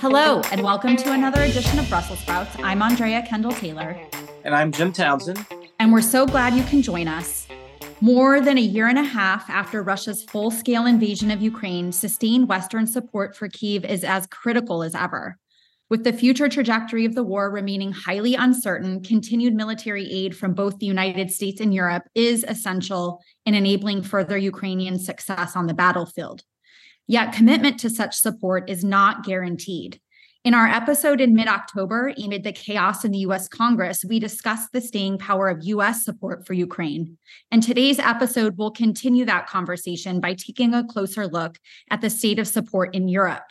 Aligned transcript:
Hello, 0.00 0.40
and 0.50 0.62
welcome 0.62 0.96
to 0.96 1.12
another 1.12 1.42
edition 1.42 1.78
of 1.78 1.86
Brussels 1.90 2.20
Sprouts. 2.20 2.56
I'm 2.60 2.80
Andrea 2.80 3.20
Kendall 3.20 3.52
Taylor. 3.52 4.00
And 4.44 4.54
I'm 4.54 4.72
Jim 4.72 4.92
Townsend. 4.92 5.44
And 5.78 5.92
we're 5.92 6.00
so 6.00 6.24
glad 6.24 6.54
you 6.54 6.62
can 6.62 6.80
join 6.80 7.06
us. 7.06 7.46
More 8.00 8.40
than 8.40 8.56
a 8.56 8.62
year 8.62 8.86
and 8.86 8.98
a 8.98 9.04
half 9.04 9.50
after 9.50 9.82
Russia's 9.82 10.22
full 10.22 10.50
scale 10.50 10.86
invasion 10.86 11.30
of 11.30 11.42
Ukraine, 11.42 11.92
sustained 11.92 12.48
Western 12.48 12.86
support 12.86 13.36
for 13.36 13.46
Kyiv 13.46 13.84
is 13.84 14.02
as 14.02 14.26
critical 14.28 14.82
as 14.82 14.94
ever. 14.94 15.36
With 15.90 16.04
the 16.04 16.14
future 16.14 16.48
trajectory 16.48 17.04
of 17.04 17.14
the 17.14 17.22
war 17.22 17.50
remaining 17.50 17.92
highly 17.92 18.34
uncertain, 18.34 19.02
continued 19.02 19.52
military 19.52 20.10
aid 20.10 20.34
from 20.34 20.54
both 20.54 20.78
the 20.78 20.86
United 20.86 21.30
States 21.30 21.60
and 21.60 21.74
Europe 21.74 22.04
is 22.14 22.42
essential 22.48 23.20
in 23.44 23.54
enabling 23.54 24.04
further 24.04 24.38
Ukrainian 24.38 24.98
success 24.98 25.56
on 25.56 25.66
the 25.66 25.74
battlefield. 25.74 26.42
Yet, 27.10 27.32
commitment 27.32 27.80
to 27.80 27.90
such 27.90 28.14
support 28.14 28.70
is 28.70 28.84
not 28.84 29.24
guaranteed. 29.24 30.00
In 30.44 30.54
our 30.54 30.68
episode 30.68 31.20
in 31.20 31.34
mid 31.34 31.48
October, 31.48 32.14
amid 32.16 32.44
the 32.44 32.52
chaos 32.52 33.04
in 33.04 33.10
the 33.10 33.26
US 33.30 33.48
Congress, 33.48 34.04
we 34.08 34.20
discussed 34.20 34.68
the 34.72 34.80
staying 34.80 35.18
power 35.18 35.48
of 35.48 35.58
US 35.64 36.04
support 36.04 36.46
for 36.46 36.52
Ukraine. 36.52 37.18
And 37.50 37.64
today's 37.64 37.98
episode 37.98 38.56
will 38.58 38.70
continue 38.70 39.24
that 39.24 39.48
conversation 39.48 40.20
by 40.20 40.34
taking 40.34 40.72
a 40.72 40.86
closer 40.86 41.26
look 41.26 41.58
at 41.90 42.00
the 42.00 42.10
state 42.10 42.38
of 42.38 42.46
support 42.46 42.94
in 42.94 43.08
Europe. 43.08 43.42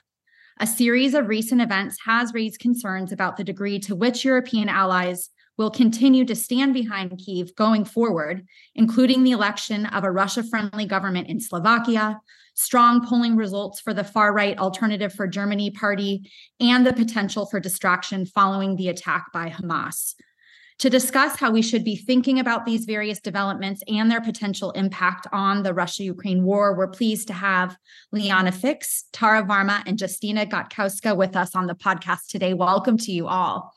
A 0.61 0.65
series 0.65 1.13
of 1.13 1.27
recent 1.27 1.59
events 1.59 1.97
has 2.05 2.33
raised 2.33 2.61
concerns 2.61 3.11
about 3.11 3.35
the 3.35 3.43
degree 3.43 3.77
to 3.79 3.93
which 3.93 4.23
European 4.23 4.69
allies 4.69 5.31
will 5.57 5.69
continue 5.69 6.23
to 6.23 6.33
stand 6.33 6.73
behind 6.73 7.11
Kyiv 7.11 7.53
going 7.55 7.83
forward, 7.83 8.47
including 8.75 9.25
the 9.25 9.31
election 9.31 9.85
of 9.87 10.05
a 10.05 10.11
Russia 10.11 10.43
friendly 10.43 10.85
government 10.85 11.27
in 11.27 11.41
Slovakia, 11.41 12.21
strong 12.59 13.05
polling 13.05 13.37
results 13.37 13.79
for 13.79 13.93
the 13.93 14.03
far 14.03 14.33
right 14.33 14.57
Alternative 14.57 15.13
for 15.13 15.27
Germany 15.27 15.71
party, 15.71 16.29
and 16.59 16.85
the 16.85 16.91
potential 16.91 17.45
for 17.45 17.61
distraction 17.61 18.25
following 18.25 18.75
the 18.75 18.89
attack 18.89 19.27
by 19.33 19.49
Hamas. 19.49 20.15
To 20.79 20.89
discuss 20.89 21.37
how 21.37 21.51
we 21.51 21.61
should 21.61 21.85
be 21.85 21.95
thinking 21.95 22.37
about 22.39 22.65
these 22.65 22.83
various 22.83 23.21
developments 23.21 23.81
and 23.87 24.11
their 24.11 24.21
potential 24.21 24.71
impact 24.71 25.25
on 25.31 25.63
the 25.63 25.73
Russia 25.73 26.03
Ukraine 26.03 26.43
war, 26.43 26.75
we're 26.75 26.87
pleased 26.87 27.27
to 27.27 27.33
have 27.33 27.77
Liana 28.11 28.51
Fix, 28.51 29.05
Tara 29.13 29.43
Varma, 29.43 29.81
and 29.85 29.97
Justyna 29.97 30.49
Gotkowska 30.49 31.15
with 31.15 31.37
us 31.37 31.55
on 31.55 31.67
the 31.67 31.75
podcast 31.75 32.27
today. 32.27 32.53
Welcome 32.53 32.97
to 32.97 33.11
you 33.11 33.27
all. 33.27 33.73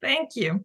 Thank 0.00 0.36
you. 0.36 0.64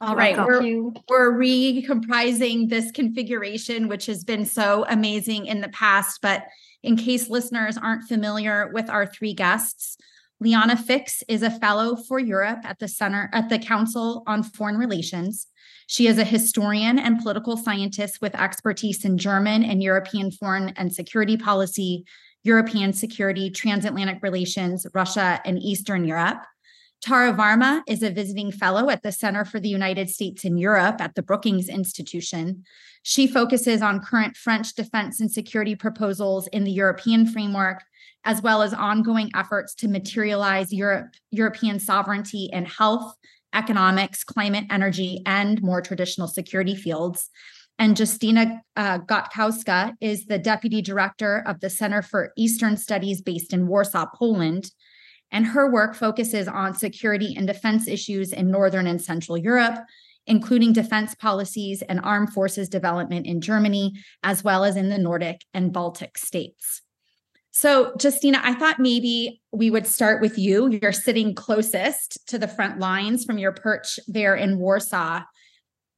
All 0.00 0.14
right, 0.14 0.36
we're, 0.36 0.92
we're 1.08 1.32
recomprising 1.32 2.68
this 2.68 2.90
configuration, 2.90 3.88
which 3.88 4.04
has 4.06 4.24
been 4.24 4.44
so 4.44 4.84
amazing 4.88 5.46
in 5.46 5.62
the 5.62 5.70
past. 5.70 6.20
But 6.20 6.44
in 6.82 6.96
case 6.96 7.30
listeners 7.30 7.78
aren't 7.78 8.04
familiar 8.04 8.70
with 8.74 8.90
our 8.90 9.06
three 9.06 9.32
guests, 9.32 9.96
Liana 10.38 10.76
Fix 10.76 11.22
is 11.28 11.42
a 11.42 11.50
fellow 11.50 11.96
for 11.96 12.18
Europe 12.18 12.60
at 12.64 12.78
the 12.78 12.88
Center 12.88 13.30
at 13.32 13.48
the 13.48 13.58
Council 13.58 14.22
on 14.26 14.42
Foreign 14.42 14.76
Relations. 14.76 15.46
She 15.86 16.08
is 16.08 16.18
a 16.18 16.24
historian 16.24 16.98
and 16.98 17.22
political 17.22 17.56
scientist 17.56 18.20
with 18.20 18.34
expertise 18.34 19.04
in 19.04 19.16
German 19.16 19.62
and 19.62 19.82
European 19.82 20.30
foreign 20.30 20.70
and 20.76 20.92
security 20.92 21.38
policy, 21.38 22.04
European 22.42 22.92
security, 22.92 23.50
transatlantic 23.50 24.22
relations, 24.22 24.86
Russia, 24.92 25.40
and 25.46 25.58
Eastern 25.58 26.04
Europe. 26.04 26.42
Tara 27.02 27.32
Varma 27.32 27.82
is 27.86 28.02
a 28.02 28.10
visiting 28.10 28.50
fellow 28.50 28.88
at 28.90 29.02
the 29.02 29.12
Center 29.12 29.44
for 29.44 29.60
the 29.60 29.68
United 29.68 30.08
States 30.10 30.44
in 30.44 30.56
Europe 30.56 31.00
at 31.00 31.14
the 31.14 31.22
Brookings 31.22 31.68
Institution. 31.68 32.64
She 33.02 33.26
focuses 33.26 33.82
on 33.82 34.00
current 34.00 34.36
French 34.36 34.74
defense 34.74 35.20
and 35.20 35.30
security 35.30 35.76
proposals 35.76 36.48
in 36.48 36.64
the 36.64 36.72
European 36.72 37.26
framework, 37.26 37.84
as 38.24 38.42
well 38.42 38.62
as 38.62 38.74
ongoing 38.74 39.30
efforts 39.34 39.74
to 39.76 39.88
materialize 39.88 40.72
Europe, 40.72 41.14
European 41.30 41.78
sovereignty 41.78 42.48
in 42.52 42.64
health, 42.64 43.14
economics, 43.54 44.24
climate, 44.24 44.64
energy, 44.70 45.22
and 45.26 45.62
more 45.62 45.80
traditional 45.80 46.26
security 46.26 46.74
fields. 46.74 47.30
And 47.78 47.96
Justyna 47.96 48.60
uh, 48.74 48.98
Gotkowska 49.00 49.92
is 50.00 50.26
the 50.26 50.38
deputy 50.38 50.80
director 50.80 51.44
of 51.46 51.60
the 51.60 51.70
Center 51.70 52.02
for 52.02 52.32
Eastern 52.36 52.76
Studies 52.76 53.20
based 53.20 53.52
in 53.52 53.66
Warsaw, 53.68 54.06
Poland 54.14 54.70
and 55.36 55.44
her 55.44 55.70
work 55.70 55.94
focuses 55.94 56.48
on 56.48 56.72
security 56.72 57.34
and 57.36 57.46
defense 57.46 57.86
issues 57.86 58.32
in 58.32 58.50
Northern 58.50 58.86
and 58.86 59.02
Central 59.02 59.36
Europe, 59.36 59.78
including 60.26 60.72
defense 60.72 61.14
policies 61.14 61.82
and 61.82 62.00
armed 62.02 62.32
forces 62.32 62.70
development 62.70 63.26
in 63.26 63.42
Germany, 63.42 63.92
as 64.22 64.42
well 64.42 64.64
as 64.64 64.76
in 64.76 64.88
the 64.88 64.96
Nordic 64.96 65.44
and 65.52 65.74
Baltic 65.74 66.16
states. 66.16 66.80
So, 67.50 67.92
Justyna, 67.98 68.40
I 68.42 68.54
thought 68.54 68.78
maybe 68.78 69.42
we 69.52 69.70
would 69.70 69.86
start 69.86 70.22
with 70.22 70.38
you. 70.38 70.70
You're 70.70 70.90
sitting 70.90 71.34
closest 71.34 72.26
to 72.28 72.38
the 72.38 72.48
front 72.48 72.78
lines 72.78 73.26
from 73.26 73.36
your 73.36 73.52
perch 73.52 74.00
there 74.08 74.36
in 74.36 74.58
Warsaw. 74.58 75.20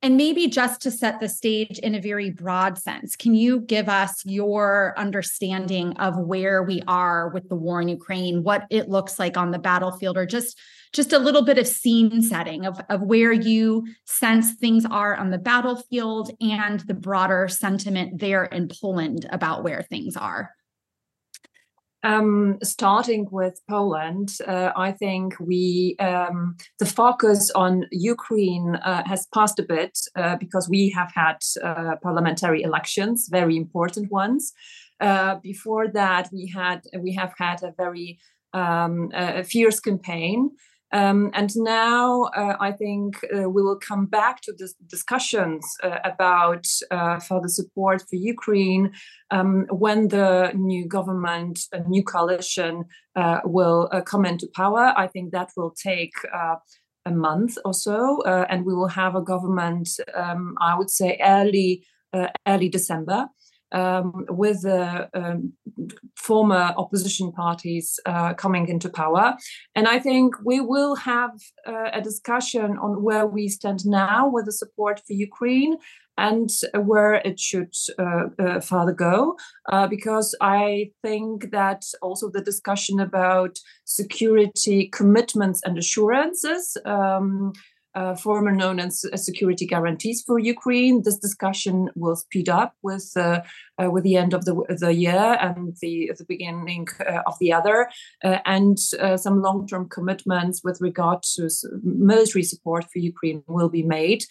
And 0.00 0.16
maybe 0.16 0.46
just 0.46 0.80
to 0.82 0.92
set 0.92 1.18
the 1.18 1.28
stage 1.28 1.80
in 1.80 1.96
a 1.96 2.00
very 2.00 2.30
broad 2.30 2.78
sense, 2.78 3.16
can 3.16 3.34
you 3.34 3.60
give 3.60 3.88
us 3.88 4.22
your 4.24 4.94
understanding 4.96 5.96
of 5.96 6.16
where 6.16 6.62
we 6.62 6.82
are 6.86 7.30
with 7.30 7.48
the 7.48 7.56
war 7.56 7.80
in 7.80 7.88
Ukraine, 7.88 8.44
what 8.44 8.64
it 8.70 8.88
looks 8.88 9.18
like 9.18 9.36
on 9.36 9.50
the 9.50 9.58
battlefield, 9.58 10.16
or 10.16 10.24
just 10.24 10.58
just 10.92 11.12
a 11.12 11.18
little 11.18 11.42
bit 11.42 11.58
of 11.58 11.66
scene 11.66 12.22
setting 12.22 12.64
of, 12.64 12.80
of 12.88 13.02
where 13.02 13.32
you 13.32 13.86
sense 14.06 14.54
things 14.54 14.86
are 14.86 15.14
on 15.16 15.30
the 15.30 15.36
battlefield 15.36 16.30
and 16.40 16.80
the 16.80 16.94
broader 16.94 17.46
sentiment 17.48 18.18
there 18.18 18.44
in 18.44 18.68
Poland 18.68 19.26
about 19.30 19.64
where 19.64 19.82
things 19.82 20.16
are? 20.16 20.54
Um, 22.04 22.58
starting 22.62 23.26
with 23.32 23.60
Poland, 23.68 24.36
uh, 24.46 24.70
I 24.76 24.92
think 24.92 25.34
we 25.40 25.96
um, 25.98 26.56
the 26.78 26.86
focus 26.86 27.50
on 27.56 27.86
Ukraine 27.90 28.76
uh, 28.76 29.02
has 29.04 29.26
passed 29.34 29.58
a 29.58 29.64
bit 29.64 29.98
uh, 30.14 30.36
because 30.36 30.68
we 30.68 30.90
have 30.90 31.10
had 31.12 31.38
uh, 31.62 31.96
parliamentary 32.00 32.62
elections, 32.62 33.28
very 33.28 33.56
important 33.56 34.12
ones. 34.12 34.52
Uh, 35.00 35.36
before 35.42 35.88
that, 35.88 36.28
we 36.32 36.46
had 36.54 36.82
we 37.00 37.14
have 37.14 37.32
had 37.36 37.64
a 37.64 37.74
very 37.76 38.18
um, 38.52 39.10
fierce 39.44 39.80
campaign 39.80 40.50
um, 40.92 41.30
and 41.34 41.50
now 41.56 42.22
uh, 42.34 42.56
I 42.60 42.72
think 42.72 43.22
uh, 43.24 43.48
we 43.48 43.62
will 43.62 43.78
come 43.78 44.06
back 44.06 44.40
to 44.42 44.52
the 44.52 44.72
discussions 44.86 45.66
uh, 45.82 45.98
about 46.04 46.66
uh, 46.90 47.18
further 47.18 47.48
support 47.48 48.02
for 48.08 48.16
Ukraine 48.16 48.92
um, 49.30 49.66
when 49.70 50.08
the 50.08 50.52
new 50.54 50.86
government, 50.86 51.60
a 51.72 51.80
new 51.80 52.02
coalition 52.02 52.84
uh, 53.16 53.40
will 53.44 53.90
uh, 53.92 54.00
come 54.00 54.24
into 54.24 54.48
power. 54.56 54.94
I 54.96 55.06
think 55.08 55.32
that 55.32 55.50
will 55.56 55.72
take 55.72 56.12
a 56.34 57.10
month 57.10 57.58
or 57.64 57.74
so, 57.74 58.22
and 58.24 58.64
we 58.64 58.74
will 58.74 58.88
have 58.88 59.14
a 59.14 59.22
government, 59.22 59.88
um, 60.14 60.54
I 60.60 60.76
would 60.76 60.90
say, 60.90 61.18
early 61.22 61.84
early 62.46 62.68
December 62.70 63.28
um, 63.72 64.24
with 64.28 64.62
the 64.62 65.08
um, 65.14 65.52
former 66.16 66.74
opposition 66.76 67.32
parties 67.32 67.98
uh, 68.06 68.34
coming 68.34 68.68
into 68.68 68.88
power. 68.88 69.36
And 69.74 69.86
I 69.86 69.98
think 69.98 70.34
we 70.44 70.60
will 70.60 70.96
have 70.96 71.32
uh, 71.66 71.90
a 71.92 72.00
discussion 72.00 72.78
on 72.78 73.02
where 73.02 73.26
we 73.26 73.48
stand 73.48 73.80
now 73.86 74.28
with 74.28 74.46
the 74.46 74.52
support 74.52 75.00
for 75.06 75.12
Ukraine 75.12 75.76
and 76.16 76.50
where 76.74 77.14
it 77.14 77.38
should 77.38 77.72
uh, 77.98 78.24
uh 78.38 78.60
further 78.60 78.92
go. 78.92 79.36
Uh, 79.70 79.86
because 79.86 80.34
I 80.40 80.90
think 81.02 81.52
that 81.52 81.84
also 82.02 82.28
the 82.28 82.42
discussion 82.42 82.98
about 82.98 83.58
security 83.84 84.88
commitments 84.88 85.60
and 85.64 85.78
assurances. 85.78 86.76
Um, 86.84 87.52
uh, 87.98 88.14
former 88.14 88.52
known 88.52 88.78
as 88.78 89.04
security 89.16 89.66
guarantees 89.66 90.22
for 90.26 90.38
Ukraine. 90.38 91.02
This 91.02 91.18
discussion 91.18 91.88
will 91.96 92.16
speed 92.16 92.48
up 92.48 92.74
with 92.82 93.10
uh, 93.16 93.40
uh, 93.80 93.90
with 93.90 94.04
the 94.04 94.16
end 94.16 94.34
of 94.34 94.44
the, 94.44 94.54
the 94.68 94.94
year 94.94 95.36
and 95.40 95.76
the 95.82 96.12
the 96.18 96.24
beginning 96.24 96.86
uh, 97.00 97.22
of 97.26 97.34
the 97.40 97.52
other, 97.52 97.88
uh, 98.24 98.38
and 98.46 98.78
uh, 99.00 99.16
some 99.16 99.42
long 99.42 99.66
term 99.66 99.88
commitments 99.88 100.60
with 100.62 100.80
regard 100.80 101.22
to 101.34 101.48
military 101.82 102.44
support 102.44 102.84
for 102.92 102.98
Ukraine 103.00 103.42
will 103.46 103.68
be 103.68 103.82
made. 103.82 104.22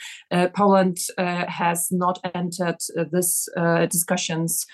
Poland 0.54 0.98
has 1.18 1.88
not 1.92 2.20
entered 2.36 2.80
this 3.12 3.50
discussions 3.90 4.66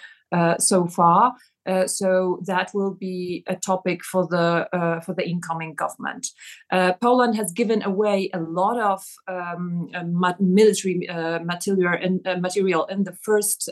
so 0.60 0.88
far. 0.88 1.34
Uh, 1.66 1.88
so 1.88 2.40
that 2.46 2.72
will 2.74 2.94
be 2.94 3.44
a 3.48 3.56
topic 3.56 4.04
for 4.04 4.28
the 4.28 4.68
uh, 4.74 5.00
for 5.00 5.14
the 5.14 5.28
incoming 5.28 5.74
government. 5.74 6.28
Uh, 6.72 6.94
Poland 7.02 7.36
has 7.36 7.52
given 7.52 7.82
away 7.84 8.30
a 8.34 8.40
lot 8.40 8.80
of 8.80 9.04
um, 9.28 9.88
uh, 9.96 10.34
military 10.40 11.08
uh, 11.08 11.40
material 11.40 11.94
in, 12.02 12.22
material 12.42 12.86
in 12.86 13.04
the 13.04 13.16
first 13.22 13.70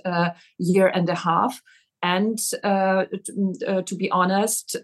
year 0.57 0.87
and 0.87 1.09
a 1.09 1.15
half 1.15 1.61
and 2.03 2.39
to, 2.39 3.83
to, 3.85 3.95
be 3.95 4.09
honest, 4.09 4.75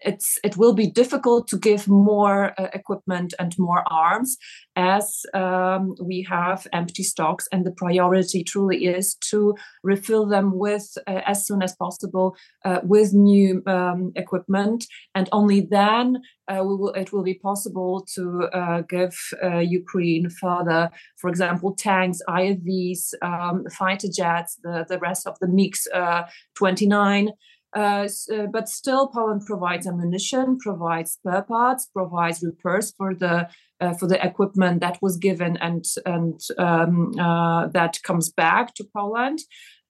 it's 0.00 0.38
it 0.42 0.56
will 0.56 0.72
be 0.72 0.86
difficult 0.86 1.48
to 1.48 1.58
give 1.58 1.86
more 1.86 2.54
equipment 2.72 3.34
and 3.38 3.58
more 3.58 3.84
arms 3.90 4.38
as 4.76 5.22
um, 5.34 5.94
we 6.00 6.22
have 6.22 6.66
empty 6.72 7.02
stocks, 7.02 7.48
and 7.52 7.64
the 7.64 7.72
priority 7.72 8.44
truly 8.44 8.86
is 8.86 9.14
to 9.30 9.54
refill 9.82 10.26
them 10.26 10.58
with 10.58 10.96
uh, 11.06 11.20
as 11.26 11.46
soon 11.46 11.62
as 11.62 11.74
possible 11.76 12.36
uh, 12.64 12.80
with 12.82 13.12
new 13.12 13.62
um, 13.66 14.12
equipment, 14.16 14.86
and 15.14 15.28
only 15.32 15.60
then 15.60 16.20
uh, 16.48 16.62
will, 16.62 16.90
it 16.90 17.12
will 17.12 17.22
be 17.22 17.34
possible 17.34 18.06
to 18.14 18.48
uh, 18.52 18.82
give 18.82 19.16
uh, 19.42 19.58
Ukraine 19.58 20.30
further, 20.30 20.90
for 21.16 21.28
example, 21.28 21.74
tanks, 21.74 22.20
IFVs, 22.28 23.14
um, 23.22 23.64
fighter 23.70 24.08
jets, 24.08 24.58
the, 24.62 24.86
the 24.88 24.98
rest 24.98 25.26
of 25.26 25.38
the 25.40 25.46
MiGs 25.46 25.86
uh, 25.94 26.22
29. 26.56 27.30
Uh, 27.76 28.08
uh, 28.32 28.46
but 28.52 28.68
still, 28.68 29.08
Poland 29.08 29.42
provides 29.46 29.86
ammunition, 29.86 30.58
provides 30.58 31.12
spare 31.12 31.42
parts, 31.42 31.86
provides 31.86 32.42
repairs 32.42 32.92
for 32.96 33.14
the 33.14 33.48
uh, 33.80 33.94
for 33.94 34.06
the 34.06 34.24
equipment 34.24 34.80
that 34.80 34.98
was 35.00 35.16
given 35.16 35.56
and 35.58 35.84
and 36.06 36.40
um, 36.58 37.18
uh, 37.18 37.66
that 37.68 37.98
comes 38.02 38.30
back 38.30 38.74
to 38.74 38.84
Poland. 38.94 39.40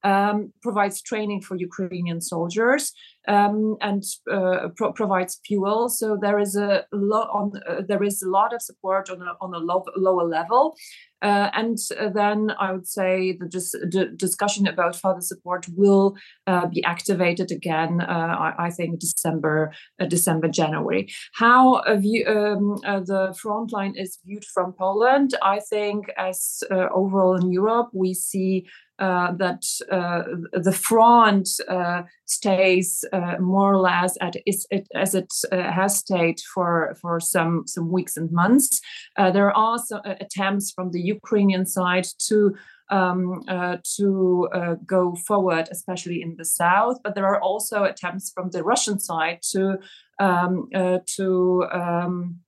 Um, 0.03 0.53
provides 0.63 1.03
training 1.03 1.43
for 1.43 1.57
Ukrainian 1.57 2.23
soldiers 2.23 2.93
um, 3.29 3.77
and 3.81 4.03
uh, 4.31 4.69
pro- 4.77 4.93
provides 4.93 5.41
fuel. 5.47 5.89
So 5.89 6.17
there 6.21 6.39
is 6.39 6.57
a 6.57 6.85
lot 6.93 7.29
on 7.33 7.53
uh, 7.69 7.83
there 7.87 8.03
is 8.03 8.23
a 8.23 8.29
lot 8.29 8.55
of 8.55 8.63
support 8.63 9.11
on 9.11 9.21
a, 9.23 9.37
on 9.41 9.55
a 9.55 9.59
low, 9.59 9.85
lower 9.97 10.25
level. 10.25 10.75
Uh, 11.23 11.51
and 11.53 11.77
then 12.15 12.51
I 12.59 12.73
would 12.73 12.89
say 12.89 13.37
the, 13.39 13.47
dis- 13.47 13.73
the 13.73 14.11
discussion 14.17 14.67
about 14.67 14.97
further 14.97 15.21
support 15.21 15.67
will 15.77 16.17
uh, 16.47 16.67
be 16.67 16.83
activated 16.83 17.51
again. 17.51 18.01
Uh, 18.01 18.05
I-, 18.07 18.67
I, 18.67 18.71
think 18.71 19.01
December, 19.01 19.71
uh, 20.01 20.07
December, 20.07 20.49
January. 20.49 21.13
How 21.35 21.83
view, 21.99 22.25
um, 22.27 23.05
the 23.05 23.37
front 23.39 23.71
line 23.71 23.97
is 23.97 24.19
viewed 24.25 24.47
from 24.47 24.73
Poland, 24.73 25.35
I 25.43 25.61
think, 25.61 26.07
as 26.17 26.63
overall 26.71 27.37
in 27.37 27.53
Europe, 27.53 27.91
we 27.93 28.15
see 28.15 28.67
uh, 29.01 29.33
that 29.33 29.65
uh, 29.91 30.23
the 30.53 30.73
front 30.73 31.49
uh, 31.69 32.03
stays 32.27 33.05
more 33.41 33.73
or 33.73 33.79
less 33.79 34.17
at 34.21 34.37
is 34.47 34.67
it, 34.71 34.87
as 34.95 35.15
it 35.15 35.33
has 35.51 35.97
stayed 35.97 36.41
for 36.55 36.97
for 37.01 37.19
some 37.21 37.65
some 37.67 37.91
weeks 37.91 38.17
and 38.17 38.31
months. 38.31 38.81
there 39.17 39.47
are 39.49 39.57
also 39.57 40.01
attempts 40.05 40.71
from 40.71 40.91
the 40.91 41.01
Ukrainian 41.01 41.67
side 41.67 42.07
to 42.29 42.55
um, 42.91 43.43
uh, 43.49 43.77
to 43.97 44.49
uh, 44.53 44.75
go 44.85 45.15
forward, 45.15 45.69
especially 45.71 46.23
in 46.23 46.35
the 46.37 46.45
south. 46.45 46.99
But 47.03 47.15
there 47.15 47.27
are 47.27 47.41
also 47.41 47.85
attempts 47.85 48.31
from 48.31 48.51
the 48.51 48.63
Russian 48.63 48.99
side 48.99 49.41
to 49.53 49.79
um, 50.19 50.69
uh, 50.75 50.99
to 51.17 51.67
um, 51.73 52.41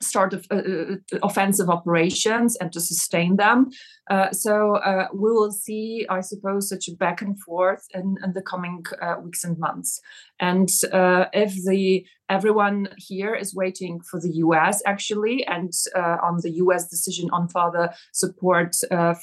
start 0.00 0.34
of, 0.34 0.46
uh, 0.50 0.56
uh, 0.56 1.18
offensive 1.22 1.70
operations 1.70 2.56
and 2.56 2.72
to 2.72 2.80
sustain 2.80 3.36
them. 3.36 3.70
Uh, 4.10 4.30
so 4.30 4.76
uh, 4.76 5.08
we 5.12 5.30
will 5.30 5.50
see, 5.50 6.06
I 6.08 6.20
suppose, 6.20 6.68
such 6.68 6.88
a 6.88 6.94
back 6.94 7.22
and 7.22 7.38
forth 7.40 7.86
in, 7.94 8.16
in 8.22 8.32
the 8.32 8.42
coming 8.42 8.84
uh, 9.00 9.16
weeks 9.22 9.42
and 9.42 9.58
months. 9.58 10.00
And 10.38 10.68
uh, 10.92 11.26
if 11.32 11.54
the 11.64 12.06
everyone 12.28 12.88
here 12.98 13.34
is 13.34 13.54
waiting 13.54 14.00
for 14.00 14.20
the 14.20 14.30
U.S. 14.36 14.82
actually, 14.84 15.46
and 15.46 15.72
on 15.94 16.38
the 16.42 16.50
U.S. 16.56 16.88
decision 16.88 17.30
on 17.32 17.48
further 17.48 17.94
support 18.12 18.74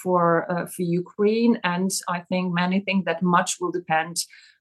for 0.01 0.47
for 0.75 0.81
Ukraine, 0.81 1.59
and 1.63 1.91
I 2.07 2.21
think 2.21 2.53
many 2.53 2.79
think 2.79 3.05
that 3.05 3.21
much 3.21 3.57
will 3.59 3.71
depend 3.71 4.17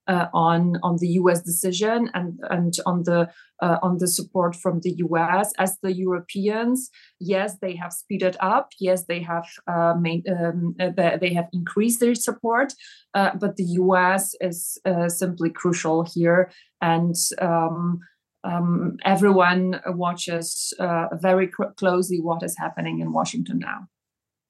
uh, 0.08 0.26
on 0.32 0.78
on 0.82 0.96
the 0.98 1.08
U.S. 1.08 1.42
decision 1.42 2.10
and 2.14 2.38
and 2.50 2.74
on 2.86 3.04
the 3.04 3.28
uh, 3.60 3.78
on 3.82 3.98
the 3.98 4.08
support 4.08 4.56
from 4.56 4.80
the 4.80 4.94
U.S. 4.98 5.52
As 5.58 5.78
the 5.82 5.92
Europeans, 5.92 6.90
yes, 7.20 7.58
they 7.60 7.76
have 7.76 7.92
speeded 7.92 8.36
up. 8.40 8.70
Yes, 8.80 9.04
they 9.04 9.20
have 9.20 9.46
uh, 9.66 9.94
made 9.98 10.28
um, 10.28 10.74
uh, 10.80 10.90
they 11.20 11.32
have 11.34 11.48
increased 11.52 12.00
their 12.00 12.14
support, 12.14 12.72
uh, 13.14 13.30
but 13.38 13.56
the 13.56 13.64
U.S. 13.64 14.34
is 14.40 14.78
uh, 14.84 15.08
simply 15.08 15.50
crucial 15.50 16.04
here, 16.04 16.50
and. 16.80 17.14
Um, 17.40 18.00
um, 18.44 18.96
everyone 19.04 19.80
watches 19.86 20.74
very 21.20 21.46
cr- 21.46 21.70
closely 21.76 22.20
what 22.20 22.42
is 22.42 22.58
happening 22.58 22.98
in 22.98 23.12
Washington 23.12 23.60
now. 23.60 23.86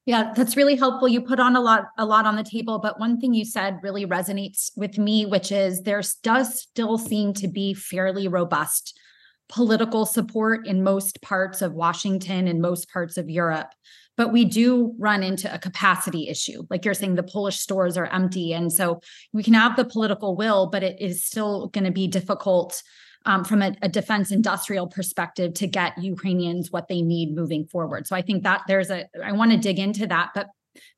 Yeah, 0.04 0.32
that's 0.34 0.56
really 0.56 0.74
helpful. 0.74 1.06
You 1.06 1.20
put 1.20 1.38
on 1.38 1.54
a 1.54 1.60
lot 1.60 1.84
a 1.96 2.04
lot 2.04 2.26
on 2.26 2.34
the 2.34 2.42
table, 2.42 2.80
but 2.80 2.98
one 2.98 3.20
thing 3.20 3.34
you 3.34 3.44
said 3.44 3.78
really 3.82 4.04
resonates 4.04 4.70
with 4.76 4.98
me, 4.98 5.26
which 5.26 5.52
is 5.52 5.82
there 5.82 6.02
does 6.22 6.60
still 6.60 6.98
seem 6.98 7.32
to 7.34 7.46
be 7.46 7.72
fairly 7.72 8.26
robust 8.26 8.98
political 9.48 10.06
support 10.06 10.66
in 10.66 10.82
most 10.82 11.20
parts 11.20 11.60
of 11.62 11.74
Washington 11.74 12.48
and 12.48 12.60
most 12.60 12.90
parts 12.90 13.16
of 13.16 13.28
Europe. 13.28 13.68
But 14.16 14.32
we 14.32 14.44
do 14.44 14.94
run 14.98 15.22
into 15.22 15.52
a 15.52 15.58
capacity 15.58 16.28
issue. 16.28 16.62
Like 16.68 16.84
you're 16.84 16.94
saying, 16.94 17.14
the 17.14 17.22
Polish 17.22 17.58
stores 17.60 17.96
are 17.96 18.06
empty. 18.06 18.52
And 18.52 18.72
so 18.72 19.00
we 19.32 19.42
can 19.42 19.54
have 19.54 19.76
the 19.76 19.84
political 19.84 20.36
will, 20.36 20.68
but 20.68 20.82
it 20.82 21.00
is 21.00 21.24
still 21.24 21.68
going 21.68 21.84
to 21.84 21.90
be 21.90 22.08
difficult 22.08 22.82
um, 23.26 23.44
from 23.44 23.62
a, 23.62 23.74
a, 23.82 23.88
defense 23.88 24.30
industrial 24.30 24.86
perspective 24.86 25.54
to 25.54 25.66
get 25.66 25.96
Ukrainians 26.02 26.70
what 26.70 26.88
they 26.88 27.02
need 27.02 27.34
moving 27.34 27.66
forward. 27.66 28.06
So 28.06 28.16
I 28.16 28.22
think 28.22 28.42
that 28.42 28.62
there's 28.66 28.90
a, 28.90 29.06
I 29.24 29.32
want 29.32 29.52
to 29.52 29.58
dig 29.58 29.78
into 29.78 30.06
that. 30.06 30.30
But 30.34 30.48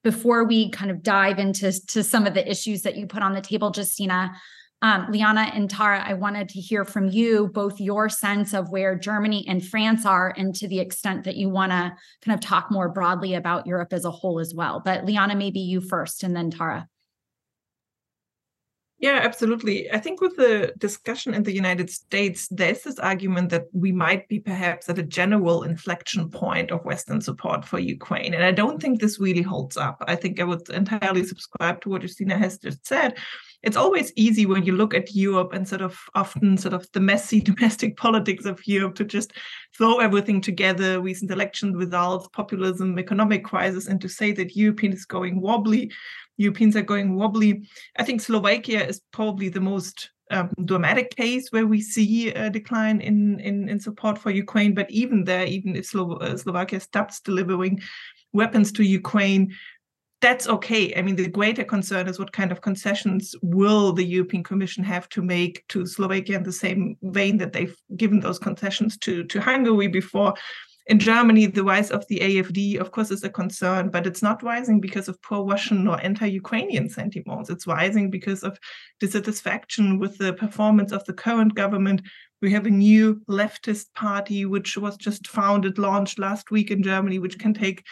before 0.02 0.44
we 0.44 0.70
kind 0.70 0.90
of 0.90 1.02
dive 1.02 1.38
into 1.38 1.72
to 1.88 2.02
some 2.02 2.26
of 2.26 2.34
the 2.34 2.48
issues 2.48 2.82
that 2.82 2.96
you 2.96 3.06
put 3.06 3.22
on 3.22 3.32
the 3.32 3.40
table, 3.40 3.72
Justyna, 3.72 4.34
um, 4.82 5.06
Liana 5.10 5.50
and 5.54 5.70
Tara, 5.70 6.04
I 6.06 6.12
wanted 6.12 6.50
to 6.50 6.60
hear 6.60 6.84
from 6.84 7.08
you 7.08 7.48
both 7.48 7.80
your 7.80 8.10
sense 8.10 8.52
of 8.52 8.68
where 8.68 8.94
Germany 8.94 9.46
and 9.48 9.64
France 9.64 10.04
are, 10.04 10.34
and 10.36 10.54
to 10.56 10.68
the 10.68 10.78
extent 10.78 11.24
that 11.24 11.36
you 11.36 11.48
want 11.48 11.72
to 11.72 11.96
kind 12.22 12.38
of 12.38 12.40
talk 12.40 12.70
more 12.70 12.90
broadly 12.90 13.34
about 13.34 13.66
Europe 13.66 13.94
as 13.94 14.04
a 14.04 14.10
whole 14.10 14.40
as 14.40 14.52
well. 14.54 14.82
But 14.84 15.06
Liana, 15.06 15.36
maybe 15.36 15.60
you 15.60 15.80
first, 15.80 16.22
and 16.22 16.36
then 16.36 16.50
Tara. 16.50 16.86
Yeah, 18.98 19.20
absolutely. 19.22 19.90
I 19.90 19.98
think 19.98 20.20
with 20.20 20.36
the 20.36 20.72
discussion 20.78 21.34
in 21.34 21.42
the 21.42 21.52
United 21.52 21.90
States, 21.90 22.48
there's 22.50 22.82
this 22.82 22.98
argument 22.98 23.50
that 23.50 23.64
we 23.72 23.90
might 23.92 24.28
be 24.28 24.38
perhaps 24.38 24.88
at 24.88 24.98
a 24.98 25.02
general 25.02 25.64
inflection 25.64 26.30
point 26.30 26.70
of 26.70 26.84
Western 26.84 27.20
support 27.20 27.64
for 27.64 27.78
Ukraine. 27.78 28.34
And 28.34 28.44
I 28.44 28.52
don't 28.52 28.80
think 28.80 29.00
this 29.00 29.18
really 29.18 29.42
holds 29.42 29.76
up. 29.76 30.02
I 30.06 30.14
think 30.14 30.40
I 30.40 30.44
would 30.44 30.68
entirely 30.70 31.24
subscribe 31.24 31.80
to 31.82 31.88
what 31.90 32.02
Justyna 32.02 32.38
has 32.38 32.56
just 32.56 32.86
said. 32.86 33.18
It's 33.64 33.76
always 33.76 34.12
easy 34.14 34.46
when 34.46 34.64
you 34.64 34.72
look 34.72 34.94
at 34.94 35.14
Europe 35.14 35.54
and 35.54 35.66
sort 35.66 35.80
of 35.80 35.98
often 36.14 36.56
sort 36.56 36.74
of 36.74 36.86
the 36.92 37.00
messy 37.00 37.40
domestic 37.50 37.96
politics 37.96 38.44
of 38.44 38.64
Europe 38.66 38.94
to 38.96 39.04
just 39.04 39.32
throw 39.76 39.98
everything 39.98 40.40
together, 40.40 41.00
recent 41.00 41.30
election 41.30 41.74
results, 41.74 42.28
populism, 42.28 42.98
economic 42.98 43.42
crisis, 43.42 43.88
and 43.88 44.00
to 44.02 44.08
say 44.08 44.32
that 44.32 44.54
Europe 44.54 44.84
is 44.84 45.04
going 45.04 45.40
wobbly 45.40 45.90
Europeans 46.36 46.76
are 46.76 46.82
going 46.82 47.16
wobbly. 47.16 47.68
I 47.96 48.02
think 48.04 48.20
Slovakia 48.20 48.86
is 48.86 49.00
probably 49.12 49.48
the 49.48 49.60
most 49.60 50.10
um, 50.30 50.50
dramatic 50.64 51.14
case 51.14 51.48
where 51.50 51.66
we 51.66 51.80
see 51.80 52.30
a 52.30 52.50
decline 52.50 53.00
in, 53.00 53.40
in, 53.40 53.68
in 53.68 53.78
support 53.78 54.18
for 54.18 54.30
Ukraine. 54.30 54.74
But 54.74 54.90
even 54.90 55.24
there, 55.24 55.46
even 55.46 55.76
if 55.76 55.86
Slo- 55.86 56.16
uh, 56.16 56.36
Slovakia 56.36 56.80
stops 56.80 57.20
delivering 57.20 57.80
weapons 58.32 58.72
to 58.72 58.82
Ukraine, 58.82 59.54
that's 60.20 60.48
okay. 60.48 60.94
I 60.96 61.02
mean, 61.02 61.16
the 61.16 61.28
greater 61.28 61.64
concern 61.64 62.08
is 62.08 62.18
what 62.18 62.32
kind 62.32 62.50
of 62.50 62.62
concessions 62.62 63.34
will 63.42 63.92
the 63.92 64.04
European 64.04 64.42
Commission 64.42 64.82
have 64.82 65.06
to 65.10 65.20
make 65.20 65.62
to 65.68 65.84
Slovakia 65.84 66.36
in 66.36 66.42
the 66.42 66.52
same 66.52 66.96
vein 67.02 67.36
that 67.38 67.52
they've 67.52 67.76
given 67.96 68.20
those 68.20 68.38
concessions 68.38 68.96
to, 68.98 69.24
to 69.24 69.40
Hungary 69.40 69.88
before 69.88 70.32
in 70.86 70.98
Germany, 70.98 71.46
the 71.46 71.64
rise 71.64 71.90
of 71.90 72.06
the 72.08 72.18
AFD, 72.18 72.78
of 72.78 72.90
course, 72.90 73.10
is 73.10 73.24
a 73.24 73.30
concern, 73.30 73.88
but 73.88 74.06
it's 74.06 74.22
not 74.22 74.42
rising 74.42 74.80
because 74.80 75.08
of 75.08 75.20
pro 75.22 75.46
Russian 75.46 75.88
or 75.88 75.98
anti 76.04 76.26
Ukrainian 76.26 76.90
sentiments. 76.90 77.48
It's 77.48 77.66
rising 77.66 78.10
because 78.10 78.42
of 78.42 78.58
dissatisfaction 79.00 79.98
with 79.98 80.18
the 80.18 80.34
performance 80.34 80.92
of 80.92 81.02
the 81.06 81.14
current 81.14 81.54
government. 81.54 82.02
We 82.42 82.52
have 82.52 82.66
a 82.66 82.70
new 82.70 83.22
leftist 83.30 83.94
party, 83.94 84.44
which 84.44 84.76
was 84.76 84.98
just 84.98 85.26
founded, 85.26 85.78
launched 85.78 86.18
last 86.18 86.50
week 86.50 86.70
in 86.70 86.82
Germany, 86.82 87.18
which 87.18 87.38
can 87.38 87.54
take 87.54 87.82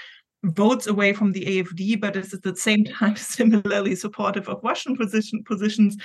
votes 0.44 0.86
away 0.86 1.14
from 1.14 1.32
the 1.32 1.46
AFD, 1.46 1.98
but 1.98 2.16
is 2.16 2.34
at 2.34 2.42
the 2.42 2.54
same 2.56 2.84
time 2.98 3.16
similarly 3.16 3.94
supportive 3.94 4.50
of 4.50 4.60
Russian 4.62 4.98
position, 4.98 5.42
positions. 5.44 5.96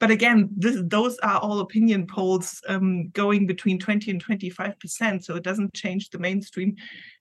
But 0.00 0.10
again, 0.12 0.48
this, 0.56 0.80
those 0.84 1.18
are 1.18 1.38
all 1.38 1.60
opinion 1.60 2.06
polls 2.06 2.60
um, 2.68 3.08
going 3.08 3.46
between 3.46 3.78
20 3.78 4.12
and 4.12 4.24
25%. 4.24 5.24
So 5.24 5.34
it 5.34 5.42
doesn't 5.42 5.74
change 5.74 6.10
the 6.10 6.18
mainstream 6.18 6.76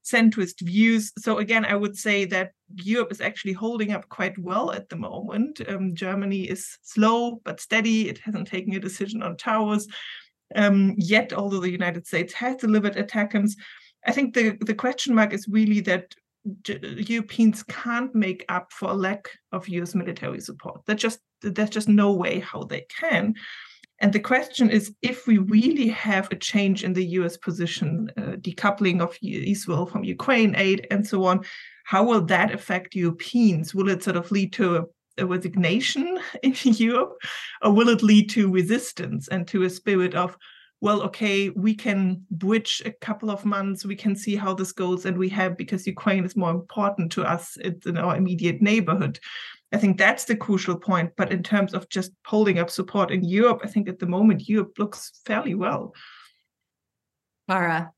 centrist 0.05 0.61
views. 0.61 1.11
So 1.17 1.39
again, 1.39 1.65
I 1.65 1.75
would 1.75 1.97
say 1.97 2.25
that 2.25 2.51
Europe 2.75 3.11
is 3.11 3.21
actually 3.21 3.53
holding 3.53 3.93
up 3.93 4.07
quite 4.09 4.37
well 4.37 4.71
at 4.71 4.89
the 4.89 4.95
moment. 4.95 5.59
Um, 5.67 5.95
Germany 5.95 6.43
is 6.43 6.77
slow 6.83 7.41
but 7.43 7.59
steady. 7.59 8.09
It 8.09 8.19
hasn't 8.19 8.47
taken 8.47 8.73
a 8.75 8.79
decision 8.79 9.23
on 9.23 9.37
Taurus 9.37 9.87
um, 10.55 10.93
yet, 10.97 11.33
although 11.33 11.59
the 11.59 11.71
United 11.71 12.05
States 12.05 12.33
has 12.33 12.57
delivered 12.57 12.95
ATACMS. 12.95 13.53
I 14.05 14.11
think 14.11 14.33
the, 14.33 14.57
the 14.61 14.75
question 14.75 15.15
mark 15.15 15.33
is 15.33 15.47
really 15.49 15.81
that 15.81 16.13
Europeans 16.65 17.63
can't 17.63 18.13
make 18.13 18.45
up 18.49 18.71
for 18.71 18.89
a 18.89 18.93
lack 18.93 19.29
of 19.51 19.67
US 19.69 19.95
military 19.95 20.39
support. 20.39 20.81
That 20.85 20.95
just 20.95 21.19
there's 21.41 21.69
just 21.69 21.87
no 21.87 22.13
way 22.13 22.39
how 22.39 22.63
they 22.63 22.85
can. 22.99 23.35
And 23.99 24.13
the 24.13 24.19
question 24.19 24.69
is 24.69 24.93
if 25.01 25.25
we 25.25 25.39
really 25.39 25.87
have 25.87 26.31
a 26.31 26.35
change 26.35 26.83
in 26.83 26.93
the 26.93 27.05
US 27.19 27.35
position, 27.37 28.11
uh, 28.17 28.37
decoupling 28.37 29.01
of 29.01 29.17
Israel 29.21 29.85
from 29.87 30.03
Ukraine 30.03 30.55
aid 30.55 30.87
and 30.91 31.05
so 31.05 31.25
on, 31.25 31.43
how 31.83 32.03
will 32.03 32.21
that 32.25 32.53
affect 32.53 32.95
Europeans? 32.95 33.73
Will 33.73 33.89
it 33.89 34.03
sort 34.03 34.17
of 34.17 34.31
lead 34.31 34.53
to 34.53 34.77
a, 34.77 34.83
a 35.19 35.25
resignation 35.25 36.19
in 36.43 36.53
Europe, 36.63 37.17
or 37.63 37.71
will 37.71 37.89
it 37.89 38.03
lead 38.03 38.29
to 38.31 38.51
resistance 38.51 39.27
and 39.29 39.47
to 39.47 39.63
a 39.63 39.69
spirit 39.69 40.13
of, 40.13 40.37
well, 40.79 41.01
okay, 41.01 41.49
we 41.49 41.73
can 41.73 42.23
bridge 42.29 42.83
a 42.85 42.91
couple 42.91 43.31
of 43.31 43.45
months, 43.45 43.85
we 43.85 43.95
can 43.95 44.15
see 44.15 44.35
how 44.35 44.53
this 44.53 44.71
goes, 44.71 45.05
and 45.05 45.17
we 45.17 45.29
have 45.29 45.57
because 45.57 45.87
Ukraine 45.87 46.23
is 46.23 46.35
more 46.35 46.51
important 46.51 47.11
to 47.13 47.23
us, 47.23 47.57
it's 47.61 47.87
in 47.87 47.97
our 47.97 48.15
immediate 48.15 48.61
neighborhood. 48.61 49.19
I 49.73 49.77
think 49.77 49.97
that's 49.97 50.25
the 50.25 50.35
crucial 50.35 50.77
point. 50.77 51.11
But 51.17 51.31
in 51.31 51.43
terms 51.43 51.73
of 51.73 51.89
just 51.89 52.11
holding 52.25 52.59
up 52.59 52.69
support 52.69 53.11
in 53.11 53.23
Europe, 53.23 53.61
I 53.63 53.67
think 53.67 53.89
at 53.89 53.99
the 53.99 54.05
moment 54.05 54.47
Europe 54.47 54.73
looks 54.77 55.21
fairly 55.25 55.55
well. 55.55 55.93
Tara. 57.49 57.91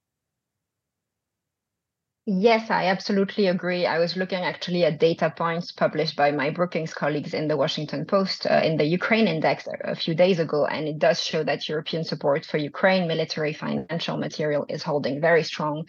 Yes, 2.31 2.69
I 2.69 2.85
absolutely 2.85 3.47
agree. 3.47 3.87
I 3.87 3.97
was 3.97 4.15
looking 4.15 4.43
actually 4.43 4.85
at 4.85 4.99
data 4.99 5.33
points 5.35 5.71
published 5.71 6.15
by 6.15 6.29
my 6.29 6.51
Brookings 6.51 6.93
colleagues 6.93 7.33
in 7.33 7.47
the 7.47 7.57
Washington 7.57 8.05
Post 8.05 8.45
uh, 8.45 8.61
in 8.63 8.77
the 8.77 8.83
Ukraine 8.83 9.27
Index 9.27 9.67
a 9.83 9.95
few 9.95 10.13
days 10.13 10.37
ago, 10.37 10.67
and 10.67 10.87
it 10.87 10.99
does 10.99 11.23
show 11.23 11.43
that 11.43 11.67
European 11.67 12.03
support 12.03 12.45
for 12.45 12.57
Ukraine 12.57 13.07
military 13.07 13.53
financial 13.53 14.15
material 14.15 14.67
is 14.69 14.83
holding 14.83 15.19
very 15.19 15.41
strong 15.41 15.87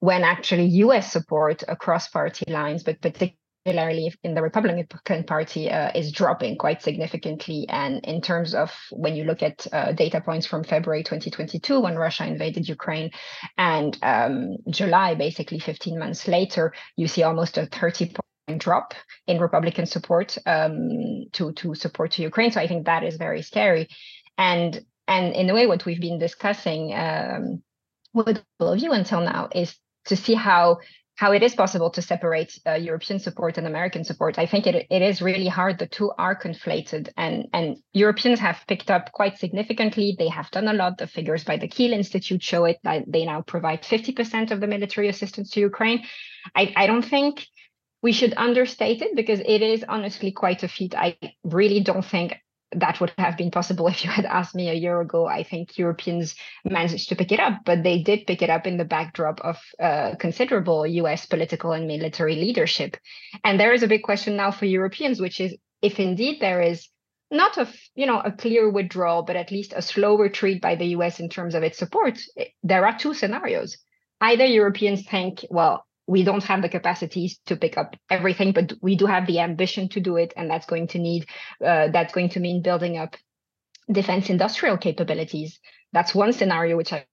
when 0.00 0.22
actually 0.22 0.66
US 0.84 1.10
support 1.10 1.64
across 1.66 2.08
party 2.08 2.44
lines, 2.52 2.82
but 2.82 3.00
particularly 3.00 3.38
particularly 3.64 4.12
in 4.22 4.34
the 4.34 4.42
Republican 4.42 5.24
Party, 5.24 5.70
uh, 5.70 5.90
is 5.94 6.12
dropping 6.12 6.56
quite 6.58 6.82
significantly. 6.82 7.66
And 7.68 8.04
in 8.04 8.20
terms 8.20 8.54
of 8.54 8.70
when 8.90 9.16
you 9.16 9.24
look 9.24 9.42
at 9.42 9.66
uh, 9.72 9.92
data 9.92 10.20
points 10.20 10.46
from 10.46 10.64
February 10.64 11.02
2022, 11.02 11.80
when 11.80 11.96
Russia 11.96 12.26
invaded 12.26 12.68
Ukraine, 12.68 13.10
and 13.56 13.96
um, 14.02 14.56
July, 14.68 15.14
basically 15.14 15.58
15 15.58 15.98
months 15.98 16.28
later, 16.28 16.74
you 16.96 17.08
see 17.08 17.22
almost 17.22 17.56
a 17.56 17.66
30 17.66 18.14
point 18.48 18.60
drop 18.60 18.92
in 19.26 19.40
Republican 19.40 19.86
support 19.86 20.36
um, 20.44 21.24
to 21.32 21.52
to 21.52 21.74
support 21.74 22.12
to 22.12 22.22
Ukraine. 22.22 22.50
So 22.50 22.60
I 22.60 22.68
think 22.68 22.84
that 22.84 23.02
is 23.02 23.16
very 23.16 23.40
scary. 23.40 23.88
And 24.36 24.84
and 25.08 25.34
in 25.34 25.48
a 25.48 25.54
way, 25.54 25.66
what 25.66 25.86
we've 25.86 26.00
been 26.00 26.18
discussing 26.18 26.94
um, 26.94 27.62
with 28.12 28.42
all 28.60 28.72
of 28.72 28.78
you 28.78 28.92
until 28.92 29.22
now 29.22 29.48
is 29.54 29.74
to 30.06 30.16
see 30.16 30.34
how 30.34 30.80
how 31.16 31.30
it 31.32 31.42
is 31.42 31.54
possible 31.54 31.90
to 31.90 32.02
separate 32.02 32.58
uh, 32.66 32.72
European 32.72 33.20
support 33.20 33.56
and 33.56 33.66
American 33.66 34.02
support. 34.04 34.38
I 34.38 34.46
think 34.46 34.66
it, 34.66 34.86
it 34.90 35.02
is 35.02 35.22
really 35.22 35.46
hard. 35.46 35.78
The 35.78 35.86
two 35.86 36.10
are 36.18 36.38
conflated, 36.38 37.08
and 37.16 37.46
and 37.52 37.76
Europeans 37.92 38.40
have 38.40 38.58
picked 38.66 38.90
up 38.90 39.12
quite 39.12 39.38
significantly. 39.38 40.16
They 40.18 40.28
have 40.28 40.50
done 40.50 40.68
a 40.68 40.72
lot. 40.72 40.98
The 40.98 41.06
figures 41.06 41.44
by 41.44 41.56
the 41.56 41.68
Kiel 41.68 41.92
Institute 41.92 42.42
show 42.42 42.64
it 42.64 42.78
that 42.82 43.04
they 43.06 43.24
now 43.24 43.42
provide 43.42 43.82
50% 43.82 44.50
of 44.50 44.60
the 44.60 44.66
military 44.66 45.08
assistance 45.08 45.50
to 45.50 45.60
Ukraine. 45.60 46.04
I, 46.54 46.72
I 46.76 46.86
don't 46.86 47.04
think 47.04 47.46
we 48.02 48.12
should 48.12 48.34
understate 48.36 49.00
it 49.00 49.16
because 49.16 49.40
it 49.40 49.62
is 49.62 49.84
honestly 49.88 50.32
quite 50.32 50.62
a 50.62 50.68
feat. 50.68 50.94
I 50.94 51.16
really 51.42 51.80
don't 51.80 52.04
think 52.04 52.34
that 52.76 53.00
would 53.00 53.12
have 53.18 53.36
been 53.36 53.50
possible 53.50 53.86
if 53.88 54.04
you 54.04 54.10
had 54.10 54.24
asked 54.24 54.54
me 54.54 54.68
a 54.68 54.74
year 54.74 55.00
ago. 55.00 55.26
I 55.26 55.42
think 55.42 55.78
Europeans 55.78 56.34
managed 56.64 57.08
to 57.08 57.16
pick 57.16 57.32
it 57.32 57.40
up, 57.40 57.60
but 57.64 57.82
they 57.82 58.02
did 58.02 58.26
pick 58.26 58.42
it 58.42 58.50
up 58.50 58.66
in 58.66 58.76
the 58.76 58.84
backdrop 58.84 59.40
of 59.40 59.60
uh, 59.80 60.14
considerable 60.18 60.86
US 60.86 61.26
political 61.26 61.72
and 61.72 61.86
military 61.86 62.36
leadership. 62.36 62.96
And 63.42 63.58
there 63.58 63.72
is 63.72 63.82
a 63.82 63.88
big 63.88 64.02
question 64.02 64.36
now 64.36 64.50
for 64.50 64.66
Europeans, 64.66 65.20
which 65.20 65.40
is 65.40 65.56
if 65.82 66.00
indeed 66.00 66.40
there 66.40 66.62
is 66.62 66.88
not 67.30 67.58
a 67.58 67.68
you 67.94 68.06
know 68.06 68.20
a 68.20 68.32
clear 68.32 68.70
withdrawal, 68.70 69.22
but 69.22 69.36
at 69.36 69.50
least 69.50 69.72
a 69.74 69.82
slow 69.82 70.16
retreat 70.16 70.62
by 70.62 70.74
the 70.76 70.86
US 70.96 71.20
in 71.20 71.28
terms 71.28 71.54
of 71.54 71.62
its 71.62 71.78
support, 71.78 72.18
eh, 72.36 72.46
there 72.62 72.86
are 72.86 72.98
two 72.98 73.14
scenarios. 73.14 73.76
Either 74.20 74.46
Europeans 74.46 75.04
think, 75.06 75.44
well, 75.50 75.83
we 76.06 76.22
don't 76.22 76.44
have 76.44 76.62
the 76.62 76.68
capacities 76.68 77.38
to 77.46 77.56
pick 77.56 77.78
up 77.78 77.96
everything, 78.10 78.52
but 78.52 78.72
we 78.82 78.96
do 78.96 79.06
have 79.06 79.26
the 79.26 79.40
ambition 79.40 79.88
to 79.90 80.00
do 80.00 80.16
it, 80.16 80.32
and 80.36 80.50
that's 80.50 80.66
going 80.66 80.88
to 80.88 80.98
need 80.98 81.26
uh, 81.64 81.88
that's 81.88 82.12
going 82.12 82.28
to 82.30 82.40
mean 82.40 82.62
building 82.62 82.96
up 82.98 83.16
defense 83.90 84.30
industrial 84.30 84.76
capabilities. 84.76 85.58
That's 85.92 86.14
one 86.14 86.32
scenario 86.32 86.76
which 86.76 86.92
I, 86.92 87.06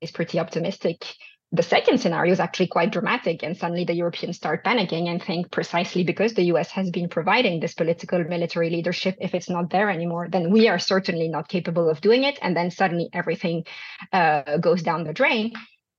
is 0.00 0.10
pretty 0.10 0.38
optimistic. 0.38 1.04
The 1.52 1.62
second 1.62 1.98
scenario 1.98 2.32
is 2.32 2.40
actually 2.40 2.66
quite 2.66 2.90
dramatic, 2.90 3.42
and 3.42 3.56
suddenly 3.56 3.84
the 3.84 3.94
Europeans 3.94 4.36
start 4.36 4.64
panicking 4.64 5.08
and 5.08 5.22
think 5.22 5.50
precisely 5.50 6.02
because 6.02 6.34
the 6.34 6.50
US 6.54 6.70
has 6.72 6.90
been 6.90 7.08
providing 7.08 7.60
this 7.60 7.72
political 7.72 8.22
military 8.24 8.68
leadership, 8.68 9.16
if 9.20 9.34
it's 9.34 9.48
not 9.48 9.70
there 9.70 9.88
anymore, 9.88 10.28
then 10.28 10.50
we 10.50 10.68
are 10.68 10.78
certainly 10.78 11.28
not 11.28 11.48
capable 11.48 11.88
of 11.88 12.00
doing 12.00 12.24
it. 12.24 12.38
And 12.42 12.56
then 12.56 12.70
suddenly 12.70 13.08
everything 13.12 13.64
uh, 14.12 14.58
goes 14.58 14.82
down 14.82 15.04
the 15.04 15.14
drain 15.14 15.52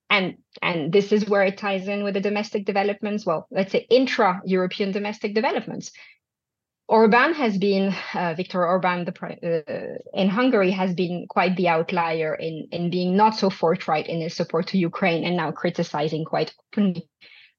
and 0.10 0.36
and 0.62 0.92
this 0.92 1.12
is 1.12 1.28
where 1.28 1.44
it 1.44 1.58
ties 1.58 1.88
in 1.88 2.04
with 2.04 2.14
the 2.14 2.22
domestic 2.22 2.66
developments 2.66 3.26
well 3.26 3.48
let's 3.52 3.72
say 3.72 3.86
intra-european 3.90 4.92
domestic 4.92 5.34
developments. 5.34 5.92
Orban 6.90 7.34
has 7.34 7.58
been 7.58 7.94
uh, 8.14 8.34
viktor 8.36 8.66
orban 8.66 9.04
the, 9.04 9.64
uh, 9.68 10.18
in 10.18 10.30
hungary 10.30 10.72
has 10.72 10.94
been 10.94 11.26
quite 11.30 11.58
the 11.58 11.68
outlier 11.68 12.34
in 12.34 12.68
in 12.72 12.90
being 12.90 13.18
not 13.18 13.36
so 13.36 13.50
forthright 13.50 14.08
in 14.08 14.22
his 14.22 14.34
support 14.34 14.68
to 14.68 14.78
ukraine 14.78 15.26
and 15.26 15.36
now 15.36 15.52
criticizing 15.52 16.24
quite 16.24 16.54
openly. 16.74 17.10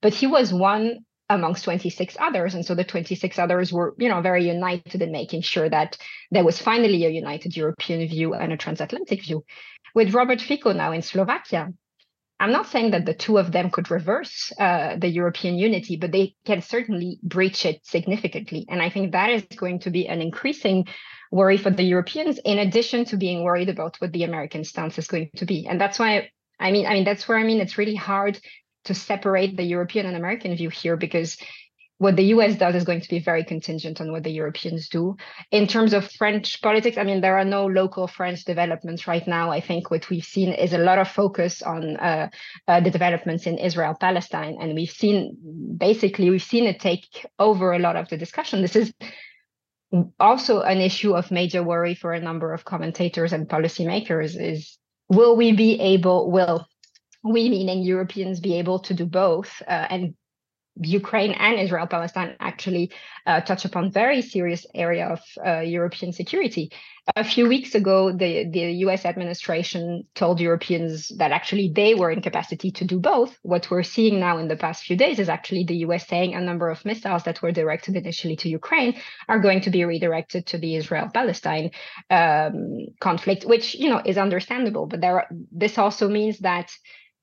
But 0.00 0.14
he 0.14 0.26
was 0.26 0.55
one 0.55 1.00
amongst 1.28 1.64
26 1.64 2.17
others 2.19 2.55
and 2.55 2.64
so 2.64 2.75
the 2.75 2.85
26 2.85 3.38
others 3.38 3.71
were 3.71 3.95
you 3.99 4.09
know 4.09 4.23
very 4.23 4.49
united 4.49 5.02
in 5.02 5.12
making 5.12 5.43
sure 5.43 5.69
that 5.69 5.99
there 6.31 6.45
was 6.45 6.59
finally 6.59 7.05
a 7.05 7.11
united 7.11 7.55
european 7.55 8.09
view 8.09 8.33
and 8.33 8.50
a 8.50 8.57
transatlantic 8.57 9.23
view. 9.23 9.45
With 9.95 10.14
robert 10.14 10.40
fico 10.40 10.73
now 10.73 10.93
in 10.93 11.02
slovakia 11.02 11.69
I'm 12.40 12.52
not 12.52 12.68
saying 12.68 12.92
that 12.92 13.04
the 13.04 13.14
two 13.14 13.38
of 13.38 13.50
them 13.50 13.71
could 13.71 13.90
reverse 13.90 14.52
uh, 14.59 14.97
the 14.97 15.09
European 15.09 15.59
unity, 15.59 15.97
but 15.97 16.12
they 16.12 16.37
can 16.45 16.62
certainly 16.62 17.18
breach 17.23 17.66
it 17.66 17.85
significantly. 17.85 18.64
And 18.68 18.80
I 18.80 18.90
think 18.90 19.12
that 19.12 19.30
is 19.30 19.42
going 19.57 19.80
to 19.80 19.90
be 19.90 20.07
an 20.07 20.23
increasing 20.23 20.87
worry 21.33 21.57
for 21.57 21.71
the 21.71 21.83
Europeans, 21.83 22.38
in 22.45 22.59
addition 22.59 23.04
to 23.07 23.16
being 23.16 23.42
worried 23.42 23.68
about 23.68 23.97
what 23.99 24.12
the 24.12 24.25
American 24.25 24.64
stance 24.64 24.99
is 24.99 25.09
going 25.09 25.30
to 25.37 25.47
be. 25.47 25.66
And 25.66 25.80
that's 25.80 25.99
why 25.99 26.30
I 26.61 26.73
mean, 26.73 26.87
I 26.87 26.95
mean, 26.95 27.04
that's 27.04 27.28
where 27.28 27.38
I 27.38 27.45
mean 27.45 27.61
it's 27.61 27.78
really 27.78 27.95
hard 27.95 28.38
to 28.85 28.95
separate 28.95 29.57
the 29.57 29.64
European 29.64 30.07
and 30.07 30.16
American 30.16 30.57
view 30.57 30.71
here 30.71 30.97
because 30.97 31.37
what 31.99 32.14
the 32.14 32.26
US 32.35 32.55
does 32.57 32.76
is 32.76 32.85
going 32.85 33.00
to 33.00 33.09
be 33.09 33.19
very 33.19 33.45
contingent 33.45 34.00
on 34.00 34.12
what 34.12 34.23
the 34.23 34.31
Europeans 34.31 34.88
do. 34.88 35.17
In 35.50 35.67
terms 35.67 35.93
of 35.93 36.11
French 36.12 36.62
politics, 36.62 36.97
I 36.97 37.02
mean, 37.02 37.21
there 37.21 37.37
are 37.37 37.45
no 37.45 37.67
local 37.67 38.07
French 38.07 38.45
developments 38.45 39.09
right 39.09 39.26
now. 39.26 39.50
I 39.50 39.61
think 39.61 39.90
what 39.90 40.09
we've 40.09 40.25
seen 40.25 40.52
is 40.52 40.73
a 40.73 40.78
lot 40.78 40.99
of 40.99 41.09
focus 41.09 41.61
on 41.61 41.97
uh, 41.97 42.28
uh, 42.69 42.81
the 42.81 42.90
developments 42.90 43.47
in 43.47 43.59
Israel 43.59 43.97
Palestine. 44.00 44.59
And 44.61 44.75
we've 44.75 44.90
seen 44.90 45.37
basically, 45.76 46.31
we've 46.31 46.43
seen 46.43 46.67
it 46.67 46.78
take 46.78 47.26
over 47.38 47.73
a 47.73 47.81
lot 47.81 47.97
of 47.97 48.09
the 48.09 48.17
discussion. 48.17 48.62
This 48.62 48.76
is 48.76 48.93
also 50.21 50.61
an 50.61 50.78
issue 50.78 51.17
of 51.17 51.33
major 51.33 51.64
worry 51.64 51.97
for 51.97 52.12
a 52.12 52.21
number 52.21 52.52
of 52.52 52.64
commentators 52.64 53.33
and 53.33 53.49
policymakers 53.49 54.40
is 54.40 54.78
will 55.09 55.37
we 55.37 55.52
be 55.52 55.81
able, 55.81 56.31
will 56.31 56.64
we, 57.25 57.49
meaning 57.49 57.83
Europeans, 57.83 58.38
be 58.38 58.59
able 58.59 58.78
to 58.78 58.95
do 58.95 59.05
both 59.05 59.62
uh, 59.67 59.87
and 59.90 60.14
Ukraine 60.80 61.32
and 61.32 61.58
Israel 61.58 61.87
Palestine 61.87 62.37
actually 62.40 62.90
uh, 63.26 63.40
touch 63.40 63.64
upon 63.64 63.90
very 63.90 64.23
serious 64.23 64.66
area 64.75 65.06
of 65.08 65.20
uh, 65.44 65.61
European 65.61 66.12
security. 66.12 66.70
A 67.16 67.25
few 67.25 67.49
weeks 67.49 67.75
ago, 67.75 68.12
the, 68.12 68.49
the 68.50 68.73
US 68.87 69.06
administration 69.06 70.04
told 70.14 70.40
Europeans 70.40 71.08
that 71.16 71.32
actually 71.32 71.73
they 71.75 71.94
were 71.94 72.11
in 72.11 72.20
capacity 72.20 72.70
to 72.73 72.85
do 72.85 72.99
both. 73.00 73.38
What 73.42 73.70
we're 73.70 73.82
seeing 73.82 74.20
now 74.20 74.37
in 74.38 74.49
the 74.49 74.56
past 74.56 74.85
few 74.85 74.97
days 74.97 75.18
is 75.18 75.28
actually 75.28 75.64
the 75.64 75.78
US 75.87 76.06
saying 76.06 76.35
a 76.35 76.40
number 76.40 76.68
of 76.68 76.85
missiles 76.85 77.25
that 77.25 77.40
were 77.40 77.52
directed 77.52 77.97
initially 77.97 78.37
to 78.37 78.49
Ukraine 78.49 78.94
are 79.28 79.38
going 79.38 79.62
to 79.62 79.70
be 79.70 79.85
redirected 79.85 80.47
to 80.49 80.58
the 80.58 80.76
Israel-Palestine 80.76 81.70
um, 82.11 82.87
conflict, 83.00 83.44
which 83.44 83.75
you 83.75 83.88
know 83.88 84.02
is 84.04 84.18
understandable. 84.18 84.87
But 84.87 85.00
there, 85.00 85.16
are, 85.20 85.28
this 85.50 85.78
also 85.78 86.08
means 86.08 86.40
that 86.40 86.70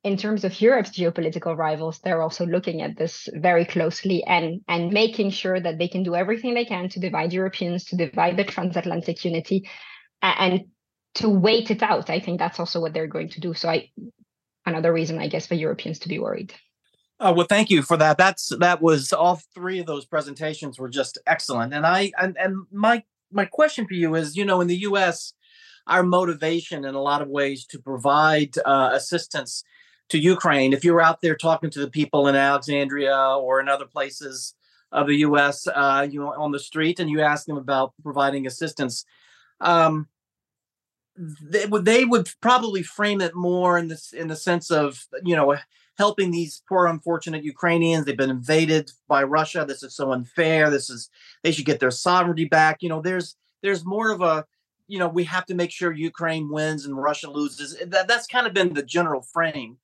in 0.05 0.17
terms 0.17 0.43
of 0.43 0.61
Europe's 0.61 0.91
geopolitical 0.91 1.57
rivals, 1.57 1.99
they're 1.99 2.21
also 2.21 2.45
looking 2.45 2.83
at 2.83 2.95
this 2.95 3.27
very 3.33 3.65
closely 3.65 4.23
and, 4.23 4.61
and 4.67 4.93
making 4.93 5.31
sure 5.31 5.59
that 5.59 5.79
they 5.79 5.87
can 5.87 6.03
do 6.03 6.13
everything 6.13 6.53
they 6.53 6.63
can 6.63 6.87
to 6.89 6.99
divide 6.99 7.33
Europeans, 7.33 7.85
to 7.85 7.97
divide 7.97 8.37
the 8.37 8.43
transatlantic 8.43 9.25
unity, 9.25 9.67
and 10.21 10.65
to 11.15 11.27
wait 11.27 11.71
it 11.71 11.81
out. 11.81 12.11
I 12.11 12.19
think 12.19 12.37
that's 12.37 12.59
also 12.59 12.79
what 12.79 12.93
they're 12.93 13.07
going 13.07 13.29
to 13.29 13.39
do. 13.39 13.55
So 13.55 13.67
I 13.67 13.89
another 14.67 14.93
reason, 14.93 15.17
I 15.17 15.27
guess, 15.27 15.47
for 15.47 15.55
Europeans 15.55 15.97
to 15.99 16.07
be 16.07 16.19
worried. 16.19 16.53
Oh, 17.19 17.33
well, 17.33 17.47
thank 17.47 17.71
you 17.71 17.81
for 17.81 17.97
that. 17.97 18.19
That's 18.19 18.51
that 18.59 18.83
was 18.83 19.11
all 19.11 19.41
three 19.55 19.79
of 19.79 19.87
those 19.87 20.05
presentations 20.05 20.77
were 20.77 20.89
just 20.89 21.17
excellent. 21.25 21.73
And 21.73 21.83
I 21.83 22.11
and, 22.19 22.37
and 22.37 22.67
my 22.71 23.03
my 23.31 23.45
question 23.45 23.87
for 23.87 23.95
you 23.95 24.13
is, 24.13 24.37
you 24.37 24.45
know, 24.45 24.61
in 24.61 24.67
the 24.67 24.77
U.S., 24.89 25.33
our 25.87 26.03
motivation 26.03 26.85
in 26.85 26.93
a 26.93 27.01
lot 27.01 27.23
of 27.23 27.27
ways 27.27 27.65
to 27.67 27.79
provide 27.79 28.55
uh, 28.65 28.91
assistance 28.93 29.63
to 30.09 30.17
Ukraine. 30.17 30.73
If 30.73 30.83
you 30.83 30.93
were 30.93 31.01
out 31.01 31.21
there 31.21 31.35
talking 31.35 31.69
to 31.71 31.79
the 31.79 31.89
people 31.89 32.27
in 32.27 32.35
Alexandria 32.35 33.17
or 33.17 33.59
in 33.59 33.69
other 33.69 33.85
places 33.85 34.53
of 34.91 35.07
the 35.07 35.15
U.S., 35.17 35.67
uh, 35.67 36.07
you 36.09 36.19
know, 36.19 36.33
on 36.33 36.51
the 36.51 36.59
street, 36.59 36.99
and 36.99 37.09
you 37.09 37.21
ask 37.21 37.45
them 37.45 37.57
about 37.57 37.93
providing 38.03 38.45
assistance, 38.45 39.05
um, 39.61 40.07
they 41.17 41.65
would 41.65 41.85
they 41.85 42.05
would 42.05 42.29
probably 42.41 42.83
frame 42.83 43.21
it 43.21 43.35
more 43.35 43.77
in 43.77 43.87
this 43.87 44.11
in 44.11 44.27
the 44.27 44.35
sense 44.35 44.69
of 44.69 45.05
you 45.23 45.35
know 45.35 45.55
helping 45.97 46.31
these 46.31 46.61
poor 46.67 46.87
unfortunate 46.87 47.43
Ukrainians. 47.43 48.05
They've 48.05 48.17
been 48.17 48.29
invaded 48.29 48.91
by 49.07 49.23
Russia. 49.23 49.65
This 49.65 49.81
is 49.81 49.95
so 49.95 50.11
unfair. 50.11 50.69
This 50.69 50.89
is 50.89 51.09
they 51.43 51.51
should 51.51 51.65
get 51.65 51.79
their 51.79 51.91
sovereignty 51.91 52.45
back. 52.45 52.81
You 52.81 52.89
know, 52.89 53.01
there's 53.01 53.37
there's 53.63 53.85
more 53.85 54.11
of 54.11 54.21
a 54.21 54.45
you 54.87 54.99
know 54.99 55.07
we 55.07 55.23
have 55.23 55.45
to 55.47 55.55
make 55.55 55.71
sure 55.71 55.91
Ukraine 55.91 56.49
wins 56.49 56.85
and 56.85 57.01
Russia 57.01 57.29
loses. 57.29 57.77
That 57.87 58.07
that's 58.07 58.27
kind 58.27 58.45
of 58.45 58.53
been 58.53 58.73
the 58.73 58.83
general 58.83 59.21
frame. 59.21 59.77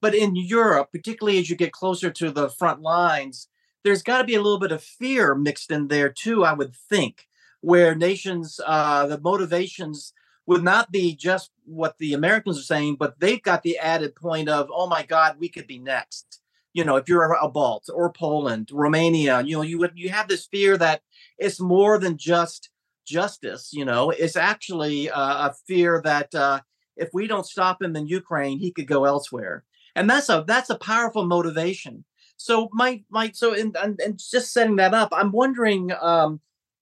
But 0.00 0.14
in 0.14 0.36
Europe, 0.36 0.90
particularly 0.92 1.38
as 1.38 1.50
you 1.50 1.56
get 1.56 1.72
closer 1.72 2.10
to 2.10 2.30
the 2.30 2.48
front 2.48 2.80
lines, 2.80 3.48
there's 3.84 4.02
got 4.02 4.18
to 4.18 4.24
be 4.24 4.34
a 4.34 4.42
little 4.42 4.58
bit 4.58 4.72
of 4.72 4.82
fear 4.82 5.34
mixed 5.34 5.70
in 5.70 5.88
there 5.88 6.08
too. 6.08 6.44
I 6.44 6.52
would 6.52 6.74
think 6.74 7.26
where 7.60 7.94
nations 7.94 8.60
uh, 8.64 9.06
the 9.06 9.20
motivations 9.20 10.12
would 10.46 10.64
not 10.64 10.90
be 10.90 11.14
just 11.14 11.50
what 11.64 11.98
the 11.98 12.12
Americans 12.12 12.58
are 12.58 12.62
saying, 12.62 12.96
but 12.96 13.20
they've 13.20 13.42
got 13.42 13.62
the 13.62 13.78
added 13.78 14.16
point 14.16 14.48
of, 14.48 14.68
oh 14.74 14.86
my 14.86 15.04
God, 15.04 15.36
we 15.38 15.48
could 15.48 15.66
be 15.66 15.78
next. 15.78 16.40
You 16.72 16.84
know, 16.84 16.96
if 16.96 17.08
you're 17.08 17.32
a 17.32 17.48
Balt 17.48 17.88
or 17.92 18.12
Poland, 18.12 18.70
Romania, 18.72 19.42
you 19.42 19.56
know, 19.56 19.62
you 19.62 19.78
would 19.78 19.92
you 19.94 20.08
have 20.08 20.28
this 20.28 20.46
fear 20.46 20.76
that 20.78 21.02
it's 21.38 21.60
more 21.60 21.98
than 21.98 22.16
just 22.16 22.70
justice. 23.06 23.70
You 23.72 23.84
know, 23.84 24.10
it's 24.10 24.36
actually 24.36 25.10
uh, 25.10 25.48
a 25.48 25.54
fear 25.66 26.00
that 26.04 26.34
uh, 26.34 26.60
if 26.96 27.10
we 27.12 27.26
don't 27.26 27.46
stop 27.46 27.82
him 27.82 27.96
in 27.96 28.06
Ukraine, 28.06 28.58
he 28.58 28.70
could 28.70 28.86
go 28.86 29.04
elsewhere, 29.04 29.64
and 29.94 30.08
that's 30.08 30.28
a 30.28 30.44
that's 30.46 30.70
a 30.70 30.78
powerful 30.78 31.26
motivation. 31.26 32.04
So 32.36 32.68
my 32.72 33.02
my 33.10 33.30
so 33.32 33.54
and 33.54 33.76
and, 33.76 34.18
just 34.18 34.52
setting 34.52 34.76
that 34.76 34.94
up, 34.94 35.10
I'm 35.12 35.32
wondering. 35.32 35.92
Um, 36.00 36.40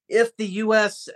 if 0.09 0.35
the 0.38 0.47
U.S. 0.47 1.09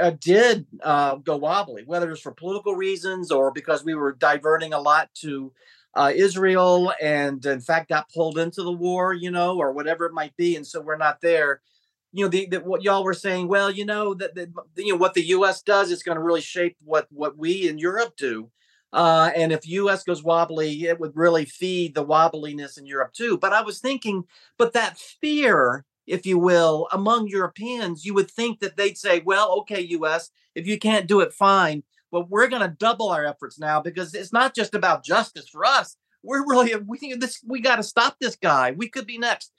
Uh, 0.00 0.10
did 0.18 0.66
uh, 0.82 1.16
go 1.16 1.36
wobbly, 1.36 1.82
whether 1.84 2.10
it's 2.10 2.22
for 2.22 2.32
political 2.32 2.74
reasons 2.74 3.30
or 3.30 3.50
because 3.52 3.84
we 3.84 3.94
were 3.94 4.12
diverting 4.14 4.72
a 4.72 4.80
lot 4.80 5.10
to 5.16 5.52
uh, 5.94 6.12
Israel 6.14 6.92
and 7.00 7.44
in 7.44 7.60
fact 7.60 7.88
got 7.88 8.10
pulled 8.10 8.38
into 8.38 8.62
the 8.62 8.72
war, 8.72 9.12
you 9.12 9.30
know, 9.30 9.58
or 9.58 9.72
whatever 9.72 10.06
it 10.06 10.14
might 10.14 10.36
be, 10.36 10.56
and 10.56 10.66
so 10.66 10.80
we're 10.80 10.96
not 10.96 11.20
there. 11.20 11.60
You 12.12 12.24
know, 12.24 12.28
the, 12.30 12.46
the 12.46 12.60
what 12.60 12.82
y'all 12.82 13.04
were 13.04 13.14
saying. 13.14 13.48
Well, 13.48 13.70
you 13.70 13.84
know 13.84 14.14
that 14.14 14.36
you 14.76 14.92
know 14.92 14.98
what 14.98 15.14
the 15.14 15.26
U.S. 15.26 15.60
does 15.62 15.90
is 15.90 16.02
going 16.02 16.16
to 16.16 16.22
really 16.22 16.40
shape 16.40 16.76
what 16.82 17.06
what 17.10 17.36
we 17.36 17.68
in 17.68 17.78
Europe 17.78 18.16
do. 18.16 18.50
Uh, 18.92 19.30
and 19.36 19.52
if 19.52 19.68
U.S. 19.68 20.02
goes 20.02 20.22
wobbly, 20.22 20.86
it 20.86 20.98
would 20.98 21.14
really 21.14 21.44
feed 21.44 21.94
the 21.94 22.04
wobbliness 22.04 22.78
in 22.78 22.86
Europe 22.86 23.12
too. 23.12 23.36
But 23.36 23.52
I 23.52 23.60
was 23.60 23.80
thinking, 23.80 24.24
but 24.56 24.72
that 24.72 24.98
fear 24.98 25.84
if 26.08 26.24
you 26.24 26.38
will, 26.38 26.88
among 26.90 27.28
Europeans, 27.28 28.04
you 28.04 28.14
would 28.14 28.30
think 28.30 28.60
that 28.60 28.76
they'd 28.76 28.98
say, 28.98 29.20
well, 29.24 29.52
okay, 29.60 29.80
US, 29.80 30.30
if 30.54 30.66
you 30.66 30.78
can't 30.78 31.06
do 31.06 31.20
it, 31.20 31.32
fine. 31.32 31.82
But 32.10 32.30
we're 32.30 32.48
going 32.48 32.62
to 32.62 32.68
double 32.68 33.10
our 33.10 33.26
efforts 33.26 33.58
now 33.58 33.80
because 33.80 34.14
it's 34.14 34.32
not 34.32 34.54
just 34.54 34.74
about 34.74 35.04
justice 35.04 35.48
for 35.48 35.64
us. 35.64 35.96
We're 36.22 36.46
really, 36.46 36.74
we, 36.76 37.14
this, 37.14 37.40
we 37.46 37.60
got 37.60 37.76
to 37.76 37.82
stop 37.82 38.16
this 38.18 38.36
guy. 38.36 38.72
We 38.72 38.88
could 38.88 39.06
be 39.06 39.18
next. 39.18 39.52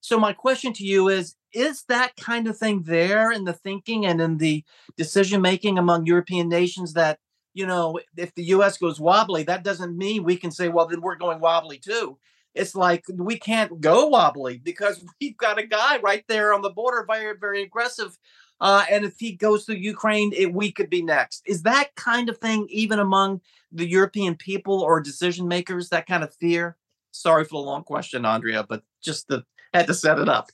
So, 0.00 0.18
my 0.18 0.32
question 0.32 0.72
to 0.74 0.84
you 0.84 1.08
is 1.08 1.36
Is 1.52 1.84
that 1.88 2.16
kind 2.16 2.48
of 2.48 2.58
thing 2.58 2.82
there 2.82 3.30
in 3.30 3.44
the 3.44 3.52
thinking 3.52 4.04
and 4.04 4.20
in 4.20 4.38
the 4.38 4.64
decision 4.96 5.40
making 5.40 5.78
among 5.78 6.06
European 6.06 6.48
nations 6.48 6.94
that, 6.94 7.20
you 7.54 7.66
know, 7.66 7.98
if 8.16 8.34
the 8.34 8.44
US 8.44 8.78
goes 8.78 9.00
wobbly, 9.00 9.42
that 9.44 9.64
doesn't 9.64 9.96
mean 9.96 10.24
we 10.24 10.36
can 10.36 10.50
say, 10.50 10.68
well, 10.68 10.86
then 10.86 11.00
we're 11.00 11.16
going 11.16 11.40
wobbly 11.40 11.78
too 11.78 12.18
it's 12.54 12.74
like 12.74 13.04
we 13.12 13.38
can't 13.38 13.80
go 13.80 14.08
wobbly 14.08 14.58
because 14.58 15.04
we've 15.20 15.36
got 15.36 15.58
a 15.58 15.66
guy 15.66 15.98
right 15.98 16.24
there 16.28 16.52
on 16.52 16.62
the 16.62 16.70
border, 16.70 17.04
very, 17.06 17.36
very 17.38 17.62
aggressive. 17.62 18.16
Uh, 18.60 18.84
and 18.90 19.04
if 19.04 19.18
he 19.18 19.32
goes 19.32 19.64
to 19.66 19.76
Ukraine, 19.76 20.32
it, 20.36 20.52
we 20.54 20.70
could 20.70 20.88
be 20.88 21.02
next. 21.02 21.42
Is 21.46 21.62
that 21.62 21.94
kind 21.96 22.28
of 22.28 22.38
thing 22.38 22.66
even 22.70 23.00
among 23.00 23.40
the 23.72 23.88
European 23.88 24.36
people 24.36 24.80
or 24.80 25.00
decision 25.00 25.48
makers? 25.48 25.88
That 25.88 26.06
kind 26.06 26.22
of 26.22 26.34
fear. 26.34 26.76
Sorry 27.10 27.44
for 27.44 27.60
the 27.60 27.66
long 27.66 27.82
question, 27.82 28.24
Andrea, 28.24 28.64
but 28.68 28.82
just 29.02 29.26
the, 29.28 29.44
had 29.74 29.88
to 29.88 29.94
set 29.94 30.18
it 30.18 30.28
up. 30.28 30.50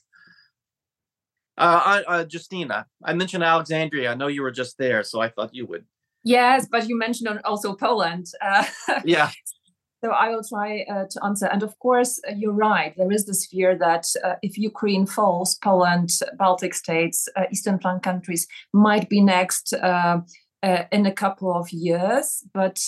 Uh, 1.57 2.01
uh, 2.07 2.23
Justyna, 2.23 2.85
I 3.03 3.13
mentioned 3.13 3.43
Alexandria. 3.43 4.11
I 4.11 4.15
know 4.15 4.27
you 4.27 4.41
were 4.41 4.51
just 4.51 4.77
there, 4.77 5.03
so 5.03 5.19
I 5.19 5.29
thought 5.29 5.53
you 5.53 5.67
would. 5.67 5.85
Yes, 6.23 6.67
but 6.69 6.87
you 6.87 6.97
mentioned 6.97 7.39
also 7.45 7.75
Poland. 7.75 8.25
Uh, 8.41 8.65
yeah. 9.05 9.31
So 10.03 10.11
I 10.11 10.29
will 10.29 10.43
try 10.43 10.85
uh, 10.89 11.05
to 11.09 11.25
answer. 11.25 11.47
And 11.47 11.61
of 11.61 11.77
course, 11.79 12.21
uh, 12.27 12.33
you're 12.35 12.53
right. 12.53 12.93
There 12.95 13.11
is 13.11 13.25
this 13.25 13.45
fear 13.45 13.77
that 13.79 14.05
uh, 14.23 14.35
if 14.41 14.57
Ukraine 14.57 15.05
falls, 15.05 15.55
Poland, 15.55 16.09
Baltic 16.37 16.73
states, 16.73 17.27
uh, 17.35 17.43
Eastern 17.51 17.79
flank 17.79 18.03
countries 18.03 18.47
might 18.73 19.09
be 19.09 19.21
next. 19.21 19.73
Uh, 19.73 20.21
uh, 20.61 20.83
in 20.91 21.05
a 21.05 21.11
couple 21.13 21.55
of 21.55 21.71
years, 21.71 22.43
but 22.53 22.85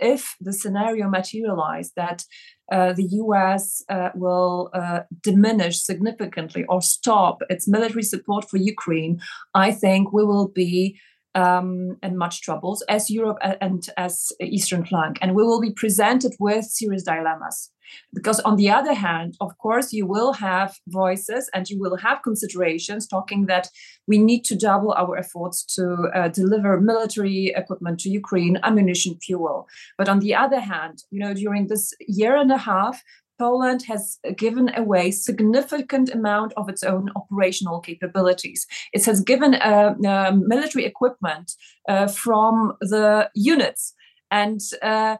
if 0.00 0.34
the 0.40 0.52
scenario 0.52 1.08
materializes 1.08 1.92
that 1.94 2.24
the 2.68 3.06
US 3.12 3.80
will 4.16 4.72
diminish 5.20 5.80
significantly 5.80 6.64
or 6.68 6.82
stop 6.82 7.42
its 7.48 7.68
military 7.68 8.02
support 8.02 8.50
for 8.50 8.56
Ukraine, 8.56 9.20
I 9.54 9.70
think 9.70 10.12
we 10.12 10.24
will 10.24 10.48
be 10.48 10.98
um, 11.34 11.96
and 12.02 12.18
much 12.18 12.42
troubles 12.42 12.82
as 12.88 13.10
Europe 13.10 13.38
and 13.60 13.88
as 13.96 14.32
Eastern 14.40 14.84
flank. 14.84 15.18
And 15.20 15.34
we 15.34 15.42
will 15.42 15.60
be 15.60 15.72
presented 15.72 16.34
with 16.38 16.64
serious 16.64 17.02
dilemmas. 17.02 17.70
Because, 18.14 18.40
on 18.40 18.56
the 18.56 18.70
other 18.70 18.94
hand, 18.94 19.36
of 19.40 19.58
course, 19.58 19.92
you 19.92 20.06
will 20.06 20.32
have 20.32 20.74
voices 20.88 21.50
and 21.52 21.68
you 21.68 21.78
will 21.78 21.96
have 21.96 22.22
considerations 22.22 23.06
talking 23.06 23.46
that 23.46 23.68
we 24.06 24.18
need 24.18 24.44
to 24.44 24.56
double 24.56 24.92
our 24.92 25.16
efforts 25.16 25.64
to 25.76 26.08
uh, 26.14 26.28
deliver 26.28 26.80
military 26.80 27.52
equipment 27.54 28.00
to 28.00 28.08
Ukraine, 28.08 28.58
ammunition, 28.62 29.18
fuel. 29.20 29.68
But 29.98 30.08
on 30.08 30.20
the 30.20 30.34
other 30.34 30.60
hand, 30.60 31.02
you 31.10 31.20
know, 31.20 31.34
during 31.34 31.66
this 31.66 31.92
year 32.00 32.36
and 32.36 32.50
a 32.50 32.58
half, 32.58 33.02
Poland 33.38 33.82
has 33.88 34.18
given 34.36 34.70
away 34.76 35.10
significant 35.10 36.10
amount 36.10 36.52
of 36.56 36.68
its 36.68 36.82
own 36.82 37.10
operational 37.16 37.80
capabilities. 37.80 38.66
It 38.92 39.04
has 39.06 39.20
given 39.20 39.54
uh, 39.54 39.94
uh, 40.06 40.32
military 40.34 40.84
equipment 40.84 41.52
uh, 41.88 42.06
from 42.06 42.74
the 42.80 43.30
units, 43.34 43.94
and 44.30 44.60
uh, 44.82 45.16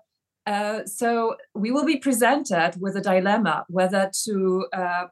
uh, 0.47 0.85
so 0.87 1.37
we 1.55 1.71
will 1.71 1.85
be 1.85 1.99
presented 1.99 2.73
with 2.81 2.97
a 2.97 3.01
dilemma 3.01 3.65
whether 3.69 4.11
to 4.25 4.67
uh, 4.73 5.05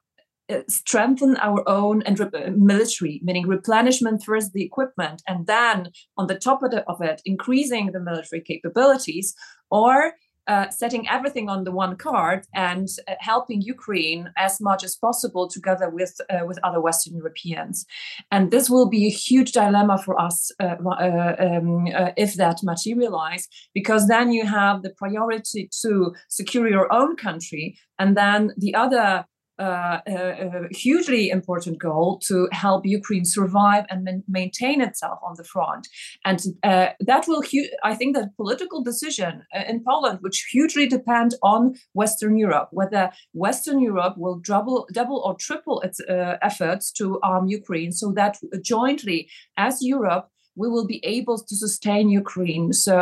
strengthen 0.68 1.36
our 1.36 1.62
own 1.68 2.02
and 2.02 2.18
re- 2.18 2.50
military, 2.56 3.20
meaning 3.22 3.46
replenishment 3.46 4.22
first 4.24 4.52
the 4.52 4.64
equipment, 4.64 5.22
and 5.28 5.46
then 5.46 5.90
on 6.16 6.26
the 6.26 6.34
top 6.34 6.62
of, 6.62 6.70
the, 6.72 6.82
of 6.88 7.00
it, 7.00 7.22
increasing 7.24 7.92
the 7.92 8.00
military 8.00 8.40
capabilities, 8.40 9.34
or 9.70 10.14
uh, 10.50 10.68
setting 10.70 11.08
everything 11.08 11.48
on 11.48 11.64
the 11.64 11.70
one 11.70 11.94
card 11.96 12.40
and 12.52 12.88
uh, 13.06 13.14
helping 13.20 13.60
Ukraine 13.62 14.22
as 14.36 14.60
much 14.60 14.82
as 14.82 14.96
possible 14.96 15.46
together 15.48 15.88
with 15.98 16.12
uh, 16.28 16.44
with 16.48 16.58
other 16.66 16.80
Western 16.80 17.14
Europeans, 17.16 17.86
and 18.32 18.50
this 18.50 18.66
will 18.68 18.88
be 18.96 19.06
a 19.06 19.16
huge 19.26 19.52
dilemma 19.52 19.96
for 20.04 20.14
us 20.20 20.36
uh, 20.64 20.76
uh, 20.84 21.36
um, 21.46 21.86
if 22.24 22.34
that 22.34 22.58
materialize, 22.72 23.44
because 23.78 24.08
then 24.08 24.26
you 24.36 24.44
have 24.44 24.82
the 24.82 24.94
priority 25.02 25.62
to 25.82 25.92
secure 26.28 26.68
your 26.68 26.92
own 26.92 27.16
country, 27.26 27.78
and 28.00 28.16
then 28.16 28.40
the 28.64 28.74
other 28.74 29.24
uh, 29.60 30.00
a, 30.06 30.14
a, 30.14 30.68
hugely 30.70 31.28
important 31.30 31.78
goal 31.78 32.18
to 32.26 32.48
help 32.52 32.86
Ukraine 32.86 33.24
survive 33.24 33.84
and 33.90 34.04
man- 34.04 34.24
maintain 34.26 34.80
itself 34.80 35.18
on 35.22 35.34
the 35.36 35.44
front. 35.44 35.88
And 36.24 36.40
uh, 36.62 36.88
that 37.00 37.28
will, 37.28 37.42
hu- 37.42 37.68
I 37.84 37.94
think, 37.94 38.16
that 38.16 38.36
political 38.36 38.82
decision 38.82 39.42
uh, 39.54 39.64
in 39.68 39.84
Poland, 39.84 40.18
which 40.22 40.48
hugely 40.50 40.86
depend 40.88 41.34
on 41.42 41.74
Western 41.92 42.38
Europe, 42.38 42.68
whether 42.72 43.10
Western 43.32 43.80
Europe 43.80 44.14
will 44.16 44.38
double, 44.38 44.88
double 44.92 45.22
or 45.24 45.34
triple 45.34 45.80
its 45.82 46.00
uh, 46.00 46.36
efforts 46.42 46.90
to 46.92 47.20
arm 47.22 47.46
Ukraine, 47.46 47.92
so 47.92 48.12
that 48.12 48.38
jointly, 48.62 49.28
as 49.56 49.82
Europe, 49.82 50.30
we 50.60 50.68
will 50.68 50.86
be 50.94 51.00
able 51.16 51.38
to 51.48 51.54
sustain 51.64 52.16
Ukraine. 52.22 52.72
So 52.72 52.98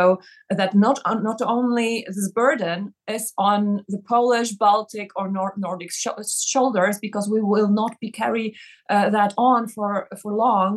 that 0.59 0.73
not 0.85 0.97
not 1.29 1.39
only 1.55 1.91
this 2.07 2.31
burden 2.43 2.79
is 3.17 3.25
on 3.37 3.61
the 3.93 4.01
Polish, 4.13 4.51
Baltic, 4.65 5.09
or 5.19 5.25
Nord- 5.37 5.57
Nordic 5.65 5.91
sh- 5.91 6.51
shoulders, 6.53 6.95
because 7.05 7.25
we 7.35 7.41
will 7.41 7.71
not 7.81 7.93
be 8.03 8.09
carry 8.21 8.47
uh, 8.89 9.07
that 9.17 9.33
on 9.37 9.61
for 9.75 9.91
for 10.21 10.31
long, 10.45 10.73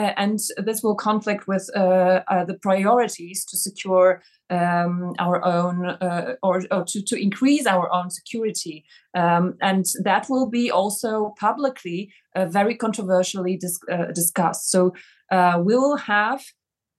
uh, 0.00 0.12
and 0.22 0.38
this 0.66 0.82
will 0.84 0.98
conflict 1.08 1.42
with 1.52 1.64
uh, 1.74 2.20
uh 2.32 2.44
the 2.50 2.58
priorities 2.66 3.38
to 3.50 3.56
secure 3.68 4.10
um, 4.50 5.14
our 5.18 5.44
own 5.44 5.86
uh, 5.86 6.34
or, 6.42 6.62
or, 6.70 6.84
to, 6.84 7.02
to 7.02 7.20
increase 7.20 7.66
our 7.66 7.92
own 7.92 8.10
security. 8.10 8.84
Um, 9.14 9.54
and 9.60 9.84
that 10.04 10.26
will 10.28 10.48
be 10.48 10.70
also 10.70 11.34
publicly 11.38 12.12
uh, 12.34 12.46
very 12.46 12.76
controversially 12.76 13.56
dis- 13.56 13.80
uh, 13.90 14.12
discussed. 14.12 14.70
So 14.70 14.94
uh, 15.30 15.60
we 15.62 15.76
will 15.76 15.96
have 15.96 16.42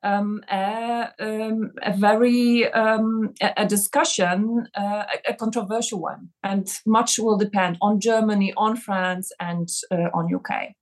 um, 0.03 0.43
a, 0.49 1.09
um, 1.19 1.71
a, 1.81 1.95
very 1.97 2.71
um, 2.71 3.33
a, 3.41 3.53
a, 3.57 3.65
discussion, 3.65 4.67
uh, 4.75 5.03
a, 5.27 5.33
controversial 5.33 5.99
one, 5.99 6.29
and 6.43 6.67
much 6.85 7.17
will 7.17 7.37
depend 7.37 7.77
on 7.81 7.99
Germany, 7.99 8.53
on 8.55 8.77
France, 8.77 9.31
and 9.39 9.67
uh, 9.91 10.09
on 10.13 10.33
UK. 10.33 10.73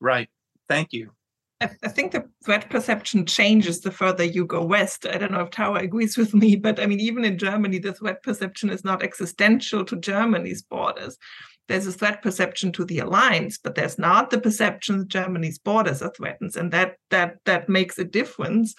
Right. 0.00 0.28
Thank 0.68 0.92
you. 0.92 1.10
I 1.60 1.66
think 1.66 2.12
the 2.12 2.26
threat 2.42 2.70
perception 2.70 3.26
changes 3.26 3.80
the 3.80 3.90
further 3.90 4.24
you 4.24 4.46
go 4.46 4.64
west. 4.64 5.04
I 5.06 5.18
don't 5.18 5.32
know 5.32 5.42
if 5.42 5.50
Tara 5.50 5.80
agrees 5.80 6.16
with 6.16 6.32
me, 6.32 6.56
but 6.56 6.80
I 6.80 6.86
mean, 6.86 7.00
even 7.00 7.24
in 7.24 7.36
Germany, 7.36 7.78
the 7.78 7.92
threat 7.92 8.22
perception 8.22 8.70
is 8.70 8.82
not 8.82 9.02
existential 9.02 9.84
to 9.84 9.96
Germany's 9.96 10.62
borders. 10.62 11.18
There's 11.70 11.86
a 11.86 11.92
threat 11.92 12.20
perception 12.20 12.72
to 12.72 12.84
the 12.84 12.98
alliance, 12.98 13.56
but 13.56 13.76
there's 13.76 13.96
not 13.96 14.30
the 14.30 14.40
perception 14.40 14.98
that 14.98 15.06
Germany's 15.06 15.60
borders 15.60 16.02
are 16.02 16.10
threatened, 16.10 16.56
and 16.56 16.72
that 16.72 16.96
that 17.10 17.36
that 17.44 17.68
makes 17.68 17.96
a 17.96 18.04
difference. 18.04 18.74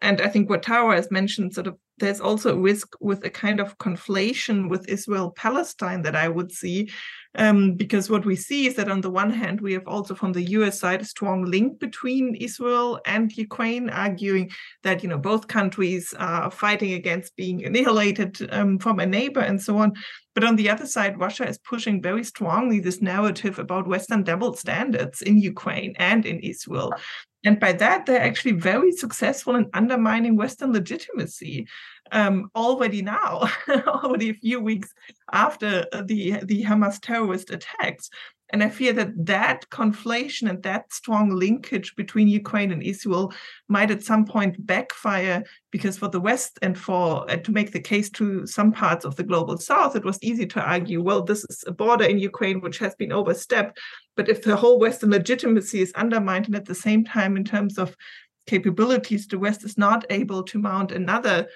And 0.00 0.22
I 0.22 0.28
think 0.28 0.48
what 0.48 0.62
Tara 0.62 0.96
has 0.96 1.10
mentioned, 1.10 1.52
sort 1.52 1.66
of, 1.66 1.76
there's 1.98 2.18
also 2.18 2.54
a 2.54 2.58
risk 2.58 2.94
with 2.98 3.22
a 3.26 3.28
kind 3.28 3.60
of 3.60 3.76
conflation 3.76 4.70
with 4.70 4.88
Israel 4.88 5.32
Palestine 5.32 6.00
that 6.04 6.16
I 6.16 6.28
would 6.28 6.50
see, 6.50 6.90
um, 7.36 7.74
because 7.74 8.10
what 8.10 8.26
we 8.26 8.34
see 8.34 8.66
is 8.66 8.74
that 8.74 8.90
on 8.90 9.00
the 9.00 9.10
one 9.10 9.30
hand, 9.30 9.60
we 9.60 9.72
have 9.74 9.86
also 9.86 10.14
from 10.14 10.32
the 10.32 10.42
US 10.42 10.80
side 10.80 11.00
a 11.00 11.04
strong 11.04 11.44
link 11.44 11.78
between 11.78 12.34
Israel 12.34 13.00
and 13.06 13.36
Ukraine, 13.36 13.88
arguing 13.88 14.50
that 14.82 15.02
you 15.02 15.08
know 15.08 15.18
both 15.18 15.46
countries 15.46 16.12
are 16.18 16.50
fighting 16.50 16.94
against 16.94 17.36
being 17.36 17.64
annihilated 17.64 18.48
um, 18.52 18.78
from 18.78 18.98
a 18.98 19.06
neighbor 19.06 19.40
and 19.40 19.62
so 19.62 19.78
on. 19.78 19.92
But 20.34 20.44
on 20.44 20.56
the 20.56 20.70
other 20.70 20.86
side, 20.86 21.20
Russia 21.20 21.46
is 21.46 21.58
pushing 21.58 22.02
very 22.02 22.24
strongly 22.24 22.80
this 22.80 23.00
narrative 23.00 23.58
about 23.58 23.86
Western 23.86 24.24
double 24.24 24.54
standards 24.54 25.22
in 25.22 25.38
Ukraine 25.38 25.94
and 25.98 26.26
in 26.26 26.40
Israel. 26.40 26.92
And 27.44 27.58
by 27.58 27.72
that, 27.72 28.06
they're 28.06 28.20
actually 28.20 28.52
very 28.52 28.92
successful 28.92 29.56
in 29.56 29.70
undermining 29.72 30.36
Western 30.36 30.72
legitimacy 30.72 31.66
um, 32.12 32.50
already 32.54 33.02
now, 33.02 33.48
already 33.68 34.30
a 34.30 34.34
few 34.34 34.60
weeks 34.60 34.92
after 35.32 35.86
the, 36.04 36.40
the 36.42 36.64
Hamas 36.64 36.98
terrorist 37.00 37.50
attacks. 37.50 38.10
And 38.52 38.62
I 38.62 38.68
fear 38.68 38.92
that 38.94 39.26
that 39.26 39.64
conflation 39.70 40.48
and 40.48 40.62
that 40.64 40.92
strong 40.92 41.30
linkage 41.30 41.94
between 41.94 42.28
Ukraine 42.28 42.72
and 42.72 42.82
Israel 42.82 43.32
might 43.68 43.90
at 43.90 44.02
some 44.02 44.24
point 44.24 44.66
backfire 44.66 45.44
because 45.70 45.98
for 45.98 46.08
the 46.08 46.20
West 46.20 46.58
and 46.62 46.76
for 46.76 47.30
uh, 47.30 47.36
to 47.36 47.52
make 47.52 47.72
the 47.72 47.80
case 47.80 48.10
to 48.10 48.46
some 48.46 48.72
parts 48.72 49.04
of 49.04 49.16
the 49.16 49.22
global 49.22 49.56
South, 49.56 49.94
it 49.94 50.04
was 50.04 50.18
easy 50.20 50.46
to 50.46 50.60
argue, 50.60 51.00
well, 51.02 51.22
this 51.22 51.44
is 51.44 51.64
a 51.66 51.72
border 51.72 52.04
in 52.04 52.18
Ukraine 52.18 52.60
which 52.60 52.78
has 52.78 52.94
been 52.96 53.12
overstepped. 53.12 53.78
But 54.16 54.28
if 54.28 54.42
the 54.42 54.56
whole 54.56 54.80
Western 54.80 55.10
legitimacy 55.10 55.80
is 55.80 55.92
undermined, 55.92 56.46
and 56.46 56.56
at 56.56 56.66
the 56.66 56.74
same 56.74 57.04
time, 57.04 57.36
in 57.36 57.44
terms 57.44 57.78
of 57.78 57.96
capabilities, 58.46 59.28
the 59.28 59.38
West 59.38 59.64
is 59.64 59.78
not 59.78 60.04
able 60.10 60.42
to 60.42 60.58
mount 60.58 60.90
another 60.90 61.46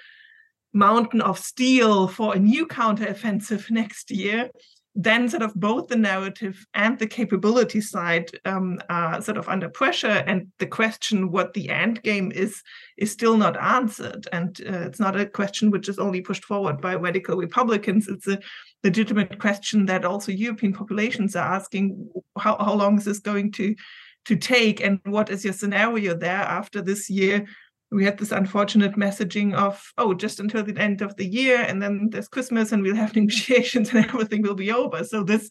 mountain 0.75 1.21
of 1.21 1.39
steel 1.39 2.07
for 2.07 2.35
a 2.35 2.39
new 2.39 2.67
counteroffensive 2.67 3.71
next 3.71 4.11
year, 4.11 4.49
then 4.93 5.27
sort 5.27 5.43
of 5.43 5.53
both 5.55 5.87
the 5.87 5.95
narrative 5.95 6.65
and 6.73 6.99
the 6.99 7.07
capability 7.07 7.81
side 7.81 8.29
um, 8.45 8.79
are 8.89 9.21
sort 9.21 9.37
of 9.37 9.49
under 9.49 9.69
pressure, 9.69 10.23
and 10.27 10.47
the 10.59 10.67
question 10.67 11.31
what 11.31 11.53
the 11.53 11.69
end 11.69 12.01
game 12.03 12.31
is 12.31 12.61
is 12.97 13.11
still 13.11 13.37
not 13.37 13.61
answered. 13.61 14.27
And 14.31 14.59
uh, 14.61 14.87
it's 14.87 14.99
not 14.99 15.19
a 15.19 15.25
question 15.25 15.71
which 15.71 15.89
is 15.89 15.99
only 15.99 16.21
pushed 16.21 16.45
forward 16.45 16.79
by 16.79 16.95
radical 16.95 17.35
Republicans. 17.37 18.07
It's 18.07 18.27
a 18.27 18.39
legitimate 18.83 19.37
question 19.39 19.85
that 19.87 20.05
also 20.05 20.31
European 20.31 20.73
populations 20.73 21.35
are 21.35 21.53
asking: 21.53 22.09
How 22.37 22.55
how 22.57 22.73
long 22.73 22.97
is 22.97 23.05
this 23.05 23.19
going 23.19 23.51
to 23.53 23.75
to 24.25 24.35
take, 24.37 24.81
and 24.81 24.99
what 25.05 25.29
is 25.29 25.43
your 25.43 25.53
scenario 25.53 26.15
there 26.15 26.45
after 26.59 26.81
this 26.81 27.09
year? 27.09 27.45
We 27.91 28.03
had 28.03 28.17
this 28.17 28.31
unfortunate 28.31 28.95
messaging 28.95 29.53
of 29.53 29.93
oh 29.97 30.13
just 30.13 30.39
until 30.39 30.63
the 30.63 30.77
end 30.77 31.01
of 31.01 31.15
the 31.15 31.25
year 31.25 31.59
and 31.61 31.81
then 31.81 32.09
there's 32.11 32.27
christmas 32.27 32.71
and 32.71 32.83
we'll 32.83 32.95
have 32.95 33.15
negotiations 33.15 33.93
and 33.93 34.05
everything 34.05 34.41
will 34.41 34.55
be 34.55 34.71
over. 34.71 35.03
So 35.03 35.23
this 35.23 35.49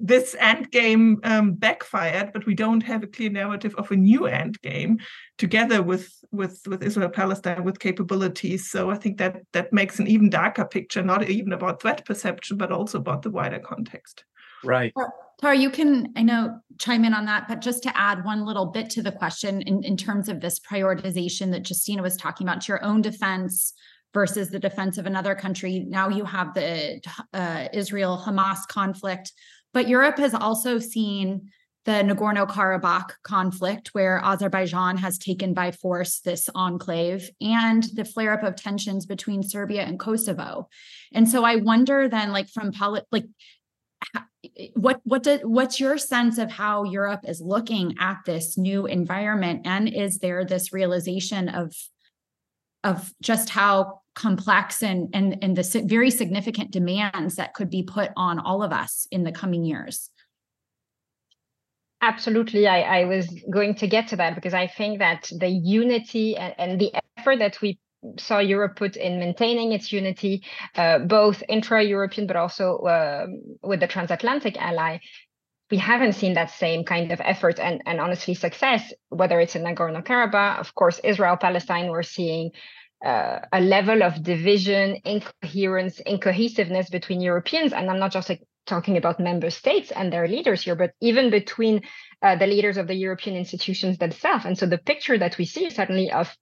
this 0.00 0.36
end 0.38 0.70
game 0.70 1.18
um, 1.24 1.54
backfired 1.54 2.32
but 2.32 2.46
we 2.46 2.54
don't 2.54 2.82
have 2.82 3.02
a 3.02 3.08
clear 3.08 3.30
narrative 3.30 3.74
of 3.74 3.90
a 3.90 3.96
new 3.96 4.26
end 4.26 4.60
game 4.62 4.98
together 5.38 5.82
with 5.82 6.12
with 6.30 6.62
with 6.68 6.84
israel 6.84 7.08
palestine 7.08 7.64
with 7.64 7.80
capabilities. 7.80 8.70
So 8.70 8.90
i 8.90 8.94
think 8.94 9.18
that 9.18 9.42
that 9.52 9.72
makes 9.72 9.98
an 9.98 10.06
even 10.06 10.30
darker 10.30 10.64
picture 10.64 11.02
not 11.02 11.28
even 11.28 11.52
about 11.52 11.82
threat 11.82 12.04
perception 12.04 12.56
but 12.56 12.72
also 12.72 12.98
about 12.98 13.22
the 13.22 13.30
wider 13.30 13.58
context. 13.58 14.24
Right 14.64 14.92
Tara, 15.40 15.56
you 15.56 15.70
can, 15.70 16.12
I 16.16 16.22
know, 16.22 16.58
chime 16.78 17.04
in 17.04 17.14
on 17.14 17.26
that, 17.26 17.46
but 17.46 17.60
just 17.60 17.84
to 17.84 17.96
add 17.96 18.24
one 18.24 18.44
little 18.44 18.66
bit 18.66 18.90
to 18.90 19.02
the 19.02 19.12
question 19.12 19.62
in, 19.62 19.84
in 19.84 19.96
terms 19.96 20.28
of 20.28 20.40
this 20.40 20.58
prioritization 20.58 21.52
that 21.52 21.62
Justyna 21.62 22.02
was 22.02 22.16
talking 22.16 22.46
about, 22.46 22.62
to 22.62 22.72
your 22.72 22.84
own 22.84 23.02
defense 23.02 23.72
versus 24.12 24.50
the 24.50 24.58
defense 24.58 24.98
of 24.98 25.06
another 25.06 25.34
country. 25.36 25.84
Now 25.86 26.08
you 26.08 26.24
have 26.24 26.54
the 26.54 27.00
uh, 27.32 27.68
Israel 27.72 28.20
Hamas 28.24 28.66
conflict, 28.66 29.32
but 29.72 29.86
Europe 29.86 30.18
has 30.18 30.34
also 30.34 30.78
seen 30.80 31.50
the 31.84 31.92
Nagorno 31.92 32.46
Karabakh 32.46 33.12
conflict, 33.22 33.90
where 33.92 34.20
Azerbaijan 34.22 34.96
has 34.98 35.18
taken 35.18 35.54
by 35.54 35.70
force 35.70 36.20
this 36.20 36.50
enclave, 36.54 37.30
and 37.40 37.84
the 37.94 38.04
flare 38.04 38.32
up 38.32 38.42
of 38.42 38.56
tensions 38.56 39.06
between 39.06 39.42
Serbia 39.42 39.82
and 39.82 39.98
Kosovo. 39.98 40.68
And 41.12 41.28
so 41.28 41.44
I 41.44 41.56
wonder 41.56 42.08
then, 42.08 42.32
like, 42.32 42.48
from 42.48 42.72
poli- 42.72 43.02
like, 43.12 43.26
what 44.74 45.00
what 45.04 45.22
do, 45.22 45.38
what's 45.44 45.78
your 45.78 45.98
sense 45.98 46.38
of 46.38 46.50
how 46.50 46.84
Europe 46.84 47.20
is 47.26 47.40
looking 47.40 47.94
at 48.00 48.18
this 48.26 48.58
new 48.58 48.86
environment? 48.86 49.62
And 49.64 49.88
is 49.88 50.18
there 50.18 50.44
this 50.44 50.72
realization 50.72 51.48
of 51.48 51.74
of 52.84 53.12
just 53.22 53.50
how 53.50 54.00
complex 54.14 54.82
and 54.82 55.08
and 55.14 55.38
and 55.42 55.56
the 55.56 55.84
very 55.86 56.10
significant 56.10 56.70
demands 56.72 57.36
that 57.36 57.54
could 57.54 57.70
be 57.70 57.82
put 57.82 58.10
on 58.16 58.38
all 58.38 58.62
of 58.62 58.72
us 58.72 59.06
in 59.10 59.24
the 59.24 59.32
coming 59.32 59.64
years? 59.64 60.10
Absolutely. 62.00 62.68
I, 62.68 63.00
I 63.00 63.04
was 63.04 63.26
going 63.50 63.74
to 63.76 63.88
get 63.88 64.06
to 64.08 64.16
that 64.16 64.36
because 64.36 64.54
i 64.54 64.68
think 64.68 65.00
that 65.00 65.28
the 65.36 65.48
unity 65.48 66.36
and, 66.36 66.54
and 66.56 66.80
the 66.80 66.92
effort 67.16 67.40
that 67.40 67.60
we 67.60 67.78
saw 68.18 68.38
Europe 68.38 68.76
put 68.76 68.96
in 68.96 69.18
maintaining 69.18 69.72
its 69.72 69.92
unity, 69.92 70.42
uh, 70.76 70.98
both 71.00 71.42
intra-European 71.48 72.26
but 72.26 72.36
also 72.36 72.78
uh, 72.78 73.26
with 73.62 73.80
the 73.80 73.86
transatlantic 73.86 74.56
ally. 74.60 74.98
We 75.70 75.78
haven't 75.78 76.14
seen 76.14 76.34
that 76.34 76.50
same 76.50 76.84
kind 76.84 77.12
of 77.12 77.20
effort 77.22 77.58
and, 77.58 77.82
and 77.84 78.00
honestly 78.00 78.34
success, 78.34 78.92
whether 79.10 79.38
it's 79.40 79.54
in 79.54 79.62
Nagorno-Karabakh, 79.64 80.60
of 80.60 80.74
course, 80.74 80.98
Israel, 81.04 81.36
Palestine, 81.36 81.90
we're 81.90 82.02
seeing 82.02 82.52
uh, 83.04 83.40
a 83.52 83.60
level 83.60 84.02
of 84.02 84.22
division, 84.22 84.98
incoherence, 85.04 86.00
incohesiveness 86.00 86.88
between 86.90 87.20
Europeans. 87.20 87.72
And 87.72 87.90
I'm 87.90 87.98
not 87.98 88.12
just 88.12 88.28
like 88.28 88.42
talking 88.66 88.96
about 88.96 89.20
member 89.20 89.50
states 89.50 89.90
and 89.90 90.12
their 90.12 90.28
leaders 90.28 90.62
here, 90.62 90.74
but 90.74 90.92
even 91.00 91.30
between 91.30 91.82
uh, 92.22 92.36
the 92.36 92.46
leaders 92.46 92.76
of 92.76 92.86
the 92.86 92.94
European 92.94 93.36
institutions 93.36 93.98
themselves. 93.98 94.44
And 94.44 94.56
so 94.56 94.66
the 94.66 94.78
picture 94.78 95.18
that 95.18 95.38
we 95.38 95.44
see 95.44 95.70
certainly 95.70 96.10
of 96.10 96.34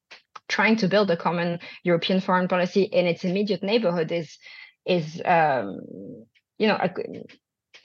trying 0.48 0.76
to 0.76 0.88
build 0.88 1.10
a 1.10 1.16
common 1.16 1.58
European 1.82 2.20
foreign 2.20 2.48
policy 2.48 2.82
in 2.82 3.06
its 3.06 3.24
immediate 3.24 3.62
neighborhood 3.62 4.12
is 4.12 4.38
is 4.84 5.20
um, 5.24 5.80
you 6.58 6.68
know 6.68 6.76
a, 6.76 6.90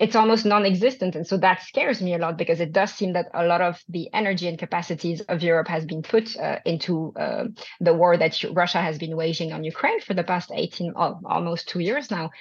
it's 0.02 0.16
almost 0.16 0.46
non-existent. 0.46 1.16
And 1.16 1.28
so 1.28 1.38
that 1.38 1.62
scares 1.62 2.02
me 2.02 2.16
a 2.16 2.18
lot 2.18 2.38
because 2.38 2.60
it 2.60 2.72
does 2.72 2.92
seem 2.92 3.14
that 3.14 3.28
a 3.34 3.46
lot 3.46 3.62
of 3.62 3.82
the 3.88 4.10
energy 4.14 4.48
and 4.48 4.58
capacities 4.58 5.22
of 5.22 5.44
europe 5.44 5.68
has 5.68 5.86
been 5.86 6.02
put 6.02 6.36
uh, 6.38 6.58
into 6.66 7.14
uh, 7.20 7.46
the 7.80 7.94
war 7.94 8.18
that 8.18 8.44
russia 8.54 8.82
has 8.82 8.98
been 8.98 9.16
waging 9.16 9.54
on 9.54 9.64
ukraine 9.64 10.02
for 10.02 10.16
the 10.16 10.24
past 10.24 10.52
18 10.54 10.94
almost 10.96 11.70
two 11.70 11.80
years 11.80 12.10
now 12.10 12.32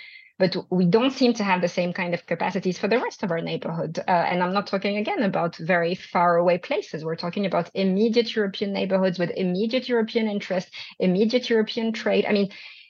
but 0.40 0.56
we 0.70 0.86
don't 0.86 1.12
seem 1.12 1.34
to 1.34 1.44
have 1.44 1.60
the 1.60 1.68
same 1.68 1.92
kind 1.92 2.14
of 2.14 2.24
capacities 2.24 2.78
for 2.78 2.88
the 2.88 2.98
rest 2.98 3.22
of 3.22 3.30
our 3.30 3.42
neighborhood. 3.42 3.98
Uh, 3.98 4.10
and 4.10 4.42
I'm 4.42 4.54
not 4.54 4.66
talking 4.66 4.96
again 4.96 5.22
about 5.22 5.56
very 5.56 5.94
far 5.94 6.38
away 6.38 6.56
places. 6.56 7.04
We're 7.04 7.14
talking 7.24 7.44
about 7.44 7.70
immediate 7.74 8.34
European 8.34 8.72
neighborhoods 8.72 9.18
with 9.18 9.30
immediate 9.36 9.86
European 9.86 10.28
interest, 10.28 10.70
immediate 10.98 11.50
European 11.50 11.92
trade. 11.92 12.24
I 12.26 12.32
mean, 12.32 12.48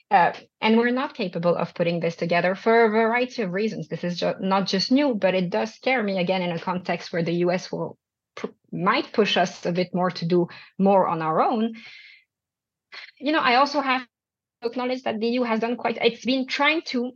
uh, 0.09 0.31
and 0.61 0.77
we're 0.77 0.91
not 0.91 1.13
capable 1.13 1.53
of 1.53 1.73
putting 1.73 1.99
this 1.99 2.15
together 2.15 2.55
for 2.55 2.85
a 2.85 2.89
variety 2.89 3.41
of 3.41 3.51
reasons. 3.51 3.89
This 3.89 4.05
is 4.05 4.19
ju- 4.21 4.39
not 4.39 4.65
just 4.65 4.89
new, 4.89 5.13
but 5.13 5.35
it 5.35 5.49
does 5.49 5.73
scare 5.73 6.01
me 6.01 6.19
again 6.19 6.41
in 6.41 6.51
a 6.51 6.59
context 6.59 7.11
where 7.11 7.23
the 7.23 7.43
US 7.45 7.69
will 7.69 7.97
might 8.71 9.11
push 9.11 9.35
us 9.35 9.65
a 9.65 9.73
bit 9.73 9.93
more 9.93 10.09
to 10.09 10.25
do 10.25 10.47
more 10.79 11.05
on 11.05 11.21
our 11.21 11.41
own. 11.41 11.75
You 13.19 13.33
know, 13.33 13.39
I 13.39 13.55
also 13.55 13.81
have 13.81 14.07
to 14.61 14.69
acknowledge 14.69 15.03
that 15.03 15.19
the 15.19 15.27
EU 15.27 15.43
has 15.43 15.59
done 15.59 15.75
quite. 15.75 15.97
It's 16.01 16.25
been 16.25 16.47
trying 16.47 16.83
to 16.93 17.11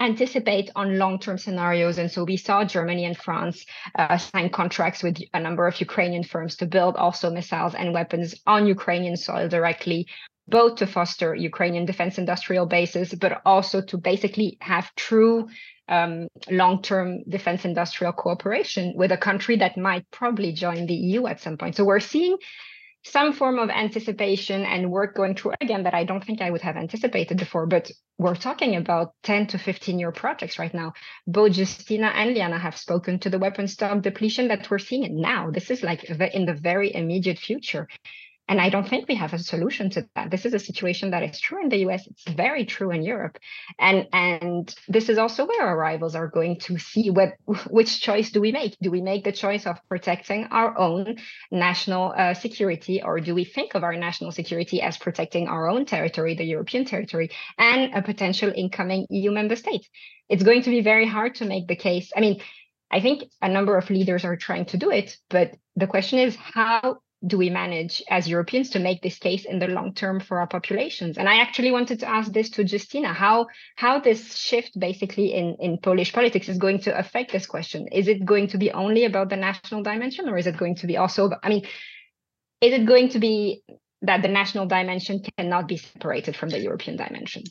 anticipate 0.00 0.70
on 0.76 0.98
long-term 0.98 1.38
scenarios. 1.38 1.98
And 1.98 2.10
so 2.10 2.24
we 2.24 2.36
saw 2.36 2.64
Germany 2.64 3.04
and 3.04 3.16
France 3.16 3.64
uh, 3.94 4.18
sign 4.18 4.50
contracts 4.50 5.02
with 5.02 5.18
a 5.32 5.40
number 5.40 5.66
of 5.66 5.80
Ukrainian 5.80 6.22
firms 6.22 6.56
to 6.56 6.66
build 6.66 6.96
also 6.96 7.30
missiles 7.30 7.74
and 7.74 7.94
weapons 7.94 8.34
on 8.46 8.66
Ukrainian 8.66 9.16
soil 9.16 9.48
directly, 9.48 10.06
both 10.48 10.76
to 10.76 10.86
foster 10.86 11.34
Ukrainian 11.34 11.86
defense 11.86 12.18
industrial 12.18 12.66
bases, 12.66 13.14
but 13.14 13.40
also 13.44 13.80
to 13.80 13.96
basically 13.96 14.58
have 14.60 14.94
true 14.96 15.48
um, 15.88 16.28
long-term 16.50 17.22
defense 17.28 17.64
industrial 17.64 18.12
cooperation 18.12 18.94
with 18.96 19.12
a 19.12 19.16
country 19.16 19.56
that 19.56 19.78
might 19.78 20.10
probably 20.10 20.52
join 20.52 20.86
the 20.86 20.94
EU 20.94 21.26
at 21.26 21.40
some 21.40 21.56
point. 21.56 21.76
So 21.76 21.84
we're 21.84 22.00
seeing 22.00 22.36
some 23.10 23.32
form 23.32 23.58
of 23.58 23.70
anticipation 23.70 24.64
and 24.64 24.90
work 24.90 25.14
going 25.14 25.34
through 25.34 25.54
again 25.60 25.84
that 25.84 25.94
I 25.94 26.04
don't 26.04 26.24
think 26.24 26.40
I 26.40 26.50
would 26.50 26.62
have 26.62 26.76
anticipated 26.76 27.38
before. 27.38 27.66
But 27.66 27.90
we're 28.18 28.34
talking 28.34 28.76
about 28.76 29.12
10 29.22 29.48
to 29.48 29.58
15 29.58 29.98
year 29.98 30.12
projects 30.12 30.58
right 30.58 30.74
now. 30.74 30.92
Both 31.26 31.52
Justyna 31.52 32.12
and 32.14 32.34
Liana 32.34 32.58
have 32.58 32.76
spoken 32.76 33.18
to 33.20 33.30
the 33.30 33.38
weapon 33.38 33.68
stock 33.68 34.02
depletion 34.02 34.48
that 34.48 34.68
we're 34.70 34.78
seeing 34.78 35.20
now. 35.20 35.50
This 35.50 35.70
is 35.70 35.82
like 35.82 36.04
in 36.04 36.46
the 36.46 36.54
very 36.54 36.94
immediate 36.94 37.38
future. 37.38 37.88
And 38.48 38.60
I 38.60 38.70
don't 38.70 38.88
think 38.88 39.08
we 39.08 39.16
have 39.16 39.32
a 39.32 39.38
solution 39.40 39.90
to 39.90 40.08
that. 40.14 40.30
This 40.30 40.46
is 40.46 40.54
a 40.54 40.58
situation 40.58 41.10
that 41.10 41.24
is 41.24 41.40
true 41.40 41.60
in 41.62 41.68
the 41.68 41.78
US. 41.88 42.06
It's 42.06 42.24
very 42.28 42.64
true 42.64 42.92
in 42.92 43.02
Europe. 43.02 43.38
And 43.78 44.06
and 44.12 44.72
this 44.86 45.08
is 45.08 45.18
also 45.18 45.46
where 45.46 45.66
our 45.66 45.76
rivals 45.76 46.14
are 46.14 46.28
going 46.28 46.60
to 46.60 46.78
see 46.78 47.10
what 47.10 47.34
which 47.68 48.00
choice 48.00 48.30
do 48.30 48.40
we 48.40 48.52
make? 48.52 48.76
Do 48.80 48.90
we 48.90 49.00
make 49.00 49.24
the 49.24 49.32
choice 49.32 49.66
of 49.66 49.80
protecting 49.88 50.44
our 50.52 50.78
own 50.78 51.16
national 51.50 52.14
uh, 52.16 52.34
security, 52.34 53.02
or 53.02 53.20
do 53.20 53.34
we 53.34 53.44
think 53.44 53.74
of 53.74 53.82
our 53.82 53.96
national 53.96 54.30
security 54.30 54.80
as 54.80 54.96
protecting 54.96 55.48
our 55.48 55.68
own 55.68 55.84
territory, 55.84 56.34
the 56.34 56.44
European 56.44 56.84
territory, 56.84 57.30
and 57.58 57.94
a 57.94 58.02
potential 58.02 58.52
incoming 58.54 59.06
EU 59.10 59.32
member 59.32 59.56
state? 59.56 59.88
It's 60.28 60.42
going 60.44 60.62
to 60.62 60.70
be 60.70 60.82
very 60.82 61.06
hard 61.06 61.36
to 61.36 61.46
make 61.46 61.66
the 61.66 61.76
case. 61.76 62.12
I 62.16 62.20
mean, 62.20 62.40
I 62.90 63.00
think 63.00 63.24
a 63.42 63.48
number 63.48 63.76
of 63.76 63.90
leaders 63.90 64.24
are 64.24 64.36
trying 64.36 64.66
to 64.66 64.76
do 64.76 64.90
it, 64.90 65.16
but 65.28 65.52
the 65.74 65.88
question 65.88 66.20
is 66.20 66.36
how 66.36 66.98
do 67.26 67.38
we 67.38 67.50
manage 67.50 68.02
as 68.08 68.28
Europeans 68.28 68.70
to 68.70 68.78
make 68.78 69.02
this 69.02 69.18
case 69.18 69.44
in 69.44 69.58
the 69.58 69.66
long 69.66 69.94
term 69.94 70.20
for 70.20 70.38
our 70.38 70.46
populations? 70.46 71.18
And 71.18 71.28
I 71.28 71.40
actually 71.40 71.70
wanted 71.70 72.00
to 72.00 72.08
ask 72.08 72.32
this 72.32 72.50
to 72.50 72.64
Justyna, 72.64 73.14
how 73.14 73.46
how 73.76 73.98
this 74.00 74.36
shift 74.36 74.78
basically 74.78 75.32
in, 75.32 75.56
in 75.58 75.78
Polish 75.78 76.12
politics 76.12 76.48
is 76.48 76.58
going 76.58 76.80
to 76.80 76.96
affect 76.96 77.32
this 77.32 77.46
question. 77.46 77.88
Is 77.88 78.08
it 78.08 78.24
going 78.24 78.48
to 78.48 78.58
be 78.58 78.70
only 78.70 79.04
about 79.04 79.30
the 79.30 79.36
national 79.36 79.82
dimension 79.82 80.28
or 80.28 80.36
is 80.36 80.46
it 80.46 80.56
going 80.56 80.76
to 80.76 80.86
be 80.86 80.96
also 80.96 81.30
I 81.42 81.48
mean, 81.48 81.64
is 82.60 82.72
it 82.72 82.86
going 82.86 83.08
to 83.10 83.18
be 83.18 83.62
that 84.02 84.22
the 84.22 84.28
national 84.28 84.66
dimension 84.66 85.22
cannot 85.36 85.68
be 85.68 85.78
separated 85.78 86.36
from 86.36 86.50
the 86.50 86.60
European 86.60 86.96
dimension? 86.96 87.42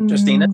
Justyna? 0.00 0.46
Mm, 0.46 0.52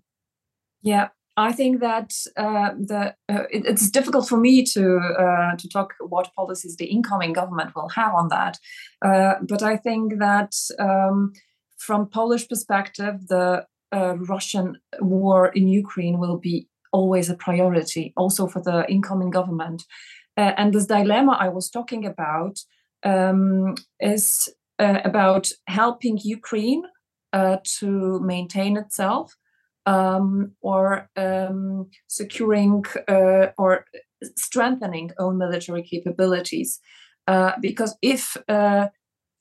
yeah, 0.82 1.08
I 1.36 1.52
think 1.52 1.80
that 1.80 2.12
uh, 2.36 2.70
the 2.78 3.14
uh, 3.28 3.44
it, 3.50 3.66
it's 3.66 3.90
difficult 3.90 4.26
for 4.28 4.38
me 4.38 4.64
to 4.64 4.96
uh, 4.96 5.56
to 5.56 5.68
talk 5.68 5.92
what 6.00 6.34
policies 6.34 6.76
the 6.76 6.86
incoming 6.86 7.34
government 7.34 7.74
will 7.76 7.90
have 7.90 8.14
on 8.14 8.28
that, 8.28 8.58
uh, 9.04 9.34
but 9.42 9.62
I 9.62 9.76
think 9.76 10.18
that 10.18 10.54
um, 10.78 11.32
from 11.76 12.08
Polish 12.08 12.48
perspective, 12.48 13.28
the 13.28 13.66
uh, 13.92 14.16
Russian 14.16 14.78
war 15.00 15.48
in 15.48 15.68
Ukraine 15.68 16.18
will 16.18 16.38
be 16.38 16.68
always 16.90 17.28
a 17.28 17.36
priority, 17.36 18.14
also 18.16 18.46
for 18.46 18.62
the 18.62 18.90
incoming 18.90 19.30
government. 19.30 19.84
Uh, 20.38 20.52
and 20.56 20.72
this 20.72 20.86
dilemma 20.86 21.36
I 21.38 21.48
was 21.48 21.68
talking 21.68 22.06
about 22.06 22.58
um, 23.02 23.74
is 24.00 24.48
about 24.78 25.50
helping 25.66 26.18
Ukraine 26.18 26.82
to 27.78 28.20
maintain 28.20 28.78
itself 28.78 29.36
um, 29.86 30.52
or 30.60 31.08
um, 31.16 31.88
securing 32.08 32.84
uh, 33.08 33.46
or 33.56 33.86
strengthening 34.36 35.10
own 35.18 35.38
military 35.38 35.82
capabilities. 35.82 36.80
Uh, 37.28 37.52
because 37.60 37.96
if 38.02 38.36
uh, 38.48 38.88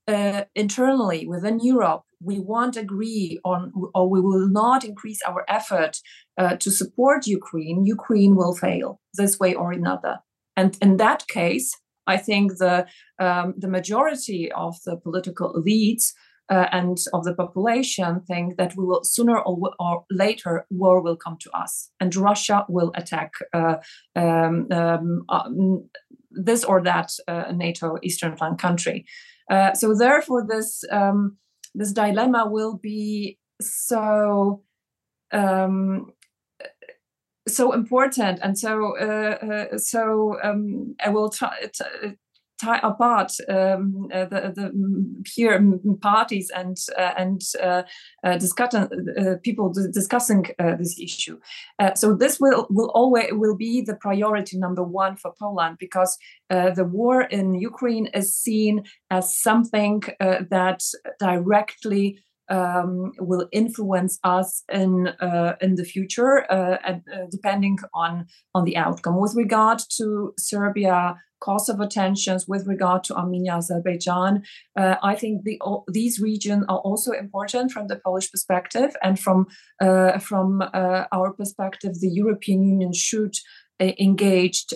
uh, 0.07 0.43
internally 0.55 1.27
within 1.27 1.59
Europe 1.59 2.03
we 2.21 2.39
won't 2.39 2.77
agree 2.77 3.39
on 3.43 3.71
or 3.93 4.09
we 4.09 4.21
will 4.21 4.47
not 4.47 4.83
increase 4.83 5.19
our 5.27 5.45
effort 5.47 5.99
uh, 6.37 6.55
to 6.57 6.71
support 6.71 7.27
Ukraine, 7.27 7.85
Ukraine 7.85 8.35
will 8.35 8.55
fail 8.55 8.99
this 9.13 9.39
way 9.39 9.53
or 9.53 9.71
another. 9.71 10.19
And 10.57 10.77
in 10.81 10.97
that 10.97 11.27
case, 11.27 11.75
I 12.07 12.17
think 12.17 12.57
the 12.57 12.87
um, 13.19 13.53
the 13.57 13.67
majority 13.67 14.51
of 14.51 14.75
the 14.85 14.95
political 14.97 15.53
elites 15.53 16.13
uh, 16.49 16.67
and 16.71 16.97
of 17.13 17.23
the 17.23 17.33
population 17.33 18.21
think 18.21 18.57
that 18.57 18.75
we 18.77 18.85
will 18.85 19.03
sooner 19.03 19.39
or, 19.39 19.71
or, 19.79 20.05
later 20.11 20.65
war 20.69 21.01
will 21.01 21.15
come 21.15 21.37
to 21.39 21.49
us 21.51 21.89
and 21.99 22.15
Russia 22.15 22.65
will 22.69 22.91
attack 22.95 23.33
uh, 23.53 23.75
um, 24.15 24.67
um, 24.71 25.25
uh, 25.29 25.49
this 26.31 26.63
or 26.63 26.83
that 26.83 27.11
uh, 27.27 27.51
NATO 27.53 27.97
Eastern 28.03 28.37
flank 28.37 28.59
country. 28.59 29.05
Uh, 29.49 29.73
so 29.73 29.95
therefore, 29.95 30.45
this 30.47 30.83
um, 30.91 31.37
this 31.73 31.91
dilemma 31.91 32.47
will 32.49 32.77
be 32.77 33.37
so 33.61 34.63
um, 35.31 36.11
so 37.47 37.73
important 37.73 38.39
and 38.41 38.57
so 38.57 38.97
uh, 38.97 39.77
so 39.77 40.37
um, 40.43 40.95
I 41.03 41.09
will 41.09 41.29
try, 41.29 41.69
tie 42.61 42.79
apart 42.83 43.31
um, 43.49 44.07
uh, 44.13 44.25
the, 44.25 44.53
the 44.55 45.23
peer 45.23 45.61
parties 46.01 46.51
and 46.55 46.77
uh, 46.97 47.13
and 47.17 47.41
uh, 47.61 47.83
uh 48.23 48.37
uh, 48.73 49.35
people 49.43 49.73
discussing 49.91 50.45
uh, 50.59 50.75
this 50.75 50.99
issue. 50.99 51.39
so 51.95 52.15
this 52.15 52.39
will 52.39 52.67
will 52.69 52.91
always 52.93 53.29
will 53.31 53.55
be 53.55 53.81
the 53.81 53.95
priority 53.95 54.57
number 54.57 54.83
one 54.83 55.15
for 55.15 55.33
Poland 55.39 55.77
because 55.79 56.17
the 56.49 56.87
war 56.89 57.21
in 57.21 57.55
Ukraine 57.55 58.07
is 58.07 58.35
seen 58.35 58.83
as 59.09 59.37
something 59.37 60.01
that 60.19 60.81
directly 61.19 62.19
um, 62.49 63.13
will 63.19 63.47
influence 63.51 64.19
us 64.23 64.63
in 64.71 65.07
uh, 65.19 65.55
in 65.61 65.75
the 65.75 65.83
future, 65.83 66.51
uh, 66.51 66.77
uh, 66.85 66.99
depending 67.31 67.77
on 67.93 68.27
on 68.53 68.65
the 68.65 68.77
outcome. 68.77 69.19
With 69.19 69.35
regard 69.35 69.79
to 69.97 70.33
Serbia, 70.37 71.15
Kosovo 71.39 71.87
tensions, 71.87 72.47
with 72.47 72.67
regard 72.67 73.03
to 73.05 73.15
Armenia, 73.15 73.55
Azerbaijan, 73.55 74.43
uh, 74.75 74.95
I 75.03 75.15
think 75.15 75.43
the, 75.43 75.59
these 75.91 76.19
regions 76.19 76.65
are 76.69 76.79
also 76.79 77.11
important 77.11 77.71
from 77.71 77.87
the 77.87 77.97
Polish 77.97 78.31
perspective, 78.31 78.95
and 79.01 79.19
from 79.19 79.47
uh, 79.81 80.19
from 80.19 80.61
uh, 80.61 81.05
our 81.11 81.33
perspective, 81.33 81.99
the 81.99 82.09
European 82.09 82.63
Union 82.63 82.93
should 82.93 83.35
engaged 83.81 84.73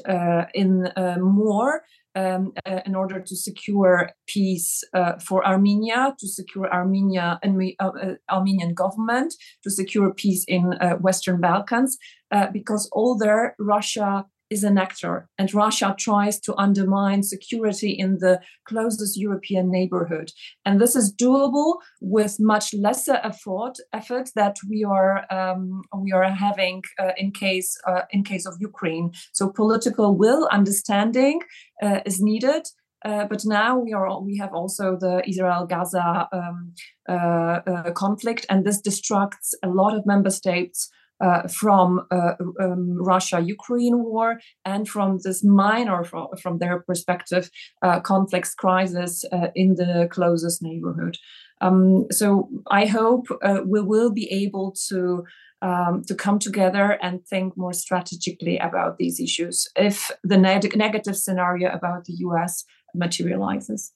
in 0.54 0.92
more 1.22 1.84
um, 2.20 2.52
uh, 2.66 2.82
in 2.86 2.96
order 2.96 3.20
to 3.20 3.36
secure 3.36 4.12
peace 4.28 4.84
uh, 4.94 5.14
for 5.28 5.46
Armenia, 5.46 6.16
to 6.20 6.28
secure 6.28 6.72
Armenia 6.74 7.40
and 7.42 7.54
uh, 7.80 7.88
uh, 7.88 8.16
Armenian 8.30 8.74
government, 8.74 9.34
to 9.64 9.70
secure 9.72 10.14
peace 10.14 10.44
in 10.48 10.74
uh, 10.74 10.96
Western 10.96 11.40
Balkans, 11.40 11.98
uh, 12.32 12.48
because 12.52 12.90
all 12.92 13.18
there 13.18 13.56
Russia 13.60 14.26
is 14.50 14.64
an 14.64 14.78
actor, 14.78 15.28
and 15.38 15.54
Russia 15.54 15.96
tries 15.98 16.40
to 16.42 16.56
undermine 16.58 17.24
security 17.24 17.92
in 17.92 18.18
the 18.20 18.40
closest 18.68 19.18
European 19.18 19.70
neighborhood. 19.72 20.32
And 20.66 20.80
this 20.80 20.96
is 20.96 21.14
doable 21.14 21.78
with 22.02 22.38
much 22.40 22.74
lesser 22.74 23.20
effort 23.24 23.76
effort 23.94 24.30
that 24.36 24.58
we 24.70 24.84
are 24.84 25.26
um, 25.32 25.82
we 25.96 26.12
are 26.12 26.30
having 26.32 26.84
uh, 27.00 27.12
in 27.18 27.32
case 27.32 27.78
uh, 27.88 28.04
in 28.12 28.24
case 28.24 28.46
of 28.46 28.56
Ukraine. 28.60 29.12
So 29.34 29.50
political 29.50 30.16
will, 30.16 30.48
understanding 30.52 31.42
uh, 31.84 32.00
is 32.06 32.20
needed. 32.22 32.64
Uh, 33.06 33.26
but 33.26 33.42
now 33.46 33.78
we 33.78 33.94
are 33.94 34.22
we 34.22 34.36
have 34.38 34.54
also 34.54 34.98
the 35.00 35.22
Israel-Gaza 35.26 36.28
um, 36.34 36.74
uh, 37.08 37.14
uh, 37.14 37.92
conflict, 37.92 38.46
and 38.50 38.66
this 38.66 38.82
distracts 38.82 39.54
a 39.64 39.70
lot 39.70 39.96
of 39.96 40.06
member 40.06 40.30
states 40.30 40.90
uh, 41.22 41.48
from 41.48 42.06
uh, 42.12 42.34
um, 42.62 42.98
Russia-Ukraine 43.02 44.04
war 44.04 44.40
and 44.66 44.88
from 44.88 45.20
this 45.24 45.44
minor, 45.44 46.04
from, 46.04 46.28
from 46.42 46.60
their 46.60 46.80
perspective, 46.82 47.50
uh, 47.82 48.00
conflicts 48.00 48.54
crisis 48.56 49.26
uh, 49.32 49.48
in 49.56 49.76
the 49.76 50.08
closest 50.12 50.62
neighborhood. 50.62 51.18
Um, 51.62 52.08
so 52.12 52.50
I 52.72 52.86
hope 52.86 53.28
uh, 53.44 53.62
we 53.66 53.82
will 53.82 54.12
be 54.12 54.32
able 54.32 54.76
to 54.90 55.26
um, 55.62 56.04
to 56.08 56.16
come 56.16 56.40
together 56.40 56.98
and 57.02 57.26
think 57.26 57.58
more 57.58 57.74
strategically 57.74 58.58
about 58.58 58.98
these 58.98 59.20
issues 59.20 59.68
if 59.76 60.10
the 60.24 60.38
ne- 60.38 60.60
negative 60.76 61.18
scenario 61.18 61.70
about 61.70 62.06
the 62.06 62.14
US 62.20 62.64
materializes. 62.96 63.92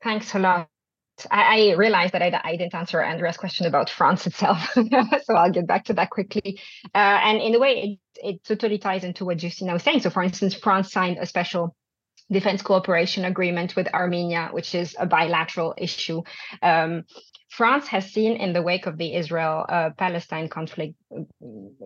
Thanks 0.00 0.34
a 0.36 0.38
lot. 0.38 0.73
I, 1.30 1.70
I 1.70 1.74
realized 1.74 2.14
that 2.14 2.22
I, 2.22 2.40
I, 2.42 2.56
didn't 2.56 2.74
answer 2.74 3.00
Andrea's 3.00 3.36
question 3.36 3.66
about 3.66 3.90
France 3.90 4.26
itself, 4.30 4.72
so 4.72 5.34
I'll 5.34 5.50
get 5.50 5.66
back 5.66 5.84
to 5.86 5.94
that 5.94 6.10
quickly. 6.10 6.60
Uh, 6.94 7.20
and 7.22 7.40
in 7.40 7.54
a 7.54 7.58
way, 7.58 7.98
it, 8.16 8.28
it 8.34 8.44
totally 8.44 8.78
ties 8.78 9.04
into 9.04 9.24
what 9.24 9.38
Justyna 9.38 9.72
was 9.72 9.82
saying. 9.82 10.00
So, 10.00 10.10
for 10.10 10.22
instance, 10.22 10.54
France 10.54 10.92
signed 10.92 11.18
a 11.18 11.26
special 11.26 11.74
defense 12.30 12.62
cooperation 12.62 13.24
agreement 13.24 13.76
with 13.76 13.92
Armenia, 13.92 14.48
which 14.52 14.74
is 14.74 14.96
a 14.98 15.06
bilateral 15.06 15.74
issue. 15.76 16.22
Um, 16.62 17.04
France 17.50 17.86
has 17.88 18.10
seen 18.12 18.36
in 18.36 18.52
the 18.52 18.62
wake 18.62 18.86
of 18.86 18.98
the 18.98 19.14
Israel 19.14 19.64
uh, 19.68 19.90
Palestine 19.96 20.48
conflict 20.48 20.94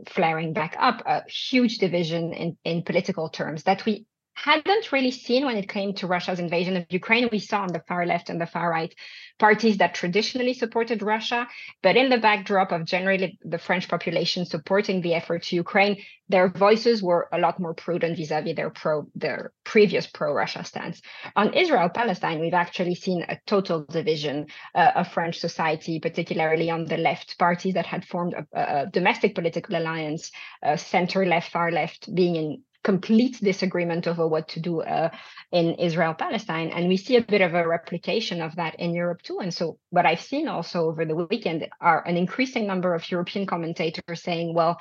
flaring 0.08 0.54
back 0.54 0.76
up 0.78 1.02
a 1.04 1.24
huge 1.28 1.78
division 1.78 2.32
in, 2.32 2.56
in 2.64 2.82
political 2.82 3.28
terms 3.28 3.64
that 3.64 3.84
we 3.84 4.06
hadn't 4.44 4.92
really 4.92 5.10
seen 5.10 5.44
when 5.44 5.56
it 5.56 5.68
came 5.68 5.94
to 5.94 6.06
Russia's 6.06 6.38
invasion 6.38 6.76
of 6.76 6.86
Ukraine. 6.90 7.28
We 7.32 7.40
saw 7.40 7.62
on 7.62 7.72
the 7.72 7.82
far 7.88 8.06
left 8.06 8.30
and 8.30 8.40
the 8.40 8.46
far 8.46 8.70
right 8.70 8.94
parties 9.38 9.78
that 9.78 9.94
traditionally 9.94 10.54
supported 10.54 11.02
Russia, 11.02 11.46
but 11.82 11.96
in 11.96 12.08
the 12.08 12.18
backdrop 12.18 12.72
of 12.72 12.84
generally 12.84 13.38
the 13.42 13.58
French 13.58 13.88
population 13.88 14.44
supporting 14.44 15.00
the 15.00 15.14
effort 15.14 15.42
to 15.44 15.56
Ukraine, 15.56 16.02
their 16.28 16.48
voices 16.48 17.02
were 17.02 17.28
a 17.32 17.38
lot 17.38 17.58
more 17.58 17.74
prudent 17.74 18.16
vis-a-vis 18.16 18.54
their 18.54 18.70
pro 18.70 19.06
their 19.14 19.52
previous 19.64 20.06
pro-Russia 20.06 20.62
stance. 20.64 21.00
On 21.34 21.54
Israel-Palestine, 21.54 22.40
we've 22.40 22.62
actually 22.64 22.94
seen 22.94 23.24
a 23.28 23.38
total 23.46 23.84
division 23.84 24.46
uh, 24.74 24.92
of 24.94 25.08
French 25.08 25.38
society, 25.38 25.98
particularly 26.00 26.70
on 26.70 26.84
the 26.84 26.96
left 26.96 27.38
parties 27.38 27.74
that 27.74 27.86
had 27.86 28.04
formed 28.04 28.34
a, 28.34 28.44
a 28.52 28.86
domestic 28.86 29.34
political 29.34 29.76
alliance, 29.76 30.30
uh, 30.62 30.76
center 30.76 31.24
left, 31.24 31.50
far 31.50 31.70
left, 31.72 32.12
being 32.14 32.36
in 32.36 32.62
complete 32.84 33.38
disagreement 33.42 34.06
over 34.06 34.26
what 34.26 34.48
to 34.48 34.60
do 34.60 34.80
uh, 34.80 35.10
in 35.52 35.74
Israel 35.74 36.14
Palestine. 36.14 36.70
And 36.70 36.88
we 36.88 36.96
see 36.96 37.16
a 37.16 37.22
bit 37.22 37.40
of 37.40 37.54
a 37.54 37.66
replication 37.66 38.40
of 38.40 38.56
that 38.56 38.78
in 38.78 38.94
Europe 38.94 39.22
too. 39.22 39.40
And 39.40 39.52
so, 39.52 39.78
what 39.90 40.06
I've 40.06 40.20
seen 40.20 40.48
also 40.48 40.88
over 40.88 41.04
the 41.04 41.16
weekend 41.16 41.68
are 41.80 42.06
an 42.06 42.16
increasing 42.16 42.66
number 42.66 42.94
of 42.94 43.10
European 43.10 43.46
commentators 43.46 44.22
saying, 44.22 44.54
well, 44.54 44.78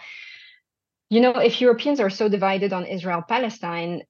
you 1.10 1.22
know, 1.22 1.38
if 1.38 1.62
Europeans 1.62 2.00
are 2.00 2.10
so 2.10 2.30
divided 2.30 2.74
on 2.74 2.86
Israel 2.86 3.24
Palestine, 3.28 4.04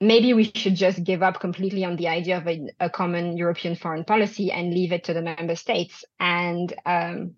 maybe 0.00 0.34
we 0.34 0.50
should 0.54 0.74
just 0.74 1.02
give 1.02 1.22
up 1.22 1.40
completely 1.40 1.84
on 1.84 1.96
the 1.96 2.08
idea 2.08 2.36
of 2.36 2.46
a, 2.46 2.68
a, 2.80 2.90
common 2.90 3.36
European 3.36 3.76
foreign 3.76 4.04
policy 4.04 4.50
and 4.50 4.74
leave 4.74 4.92
it 4.92 5.04
to 5.04 5.14
the 5.14 5.22
member 5.22 5.54
states. 5.54 6.04
And 6.18 6.72
um, 6.84 7.34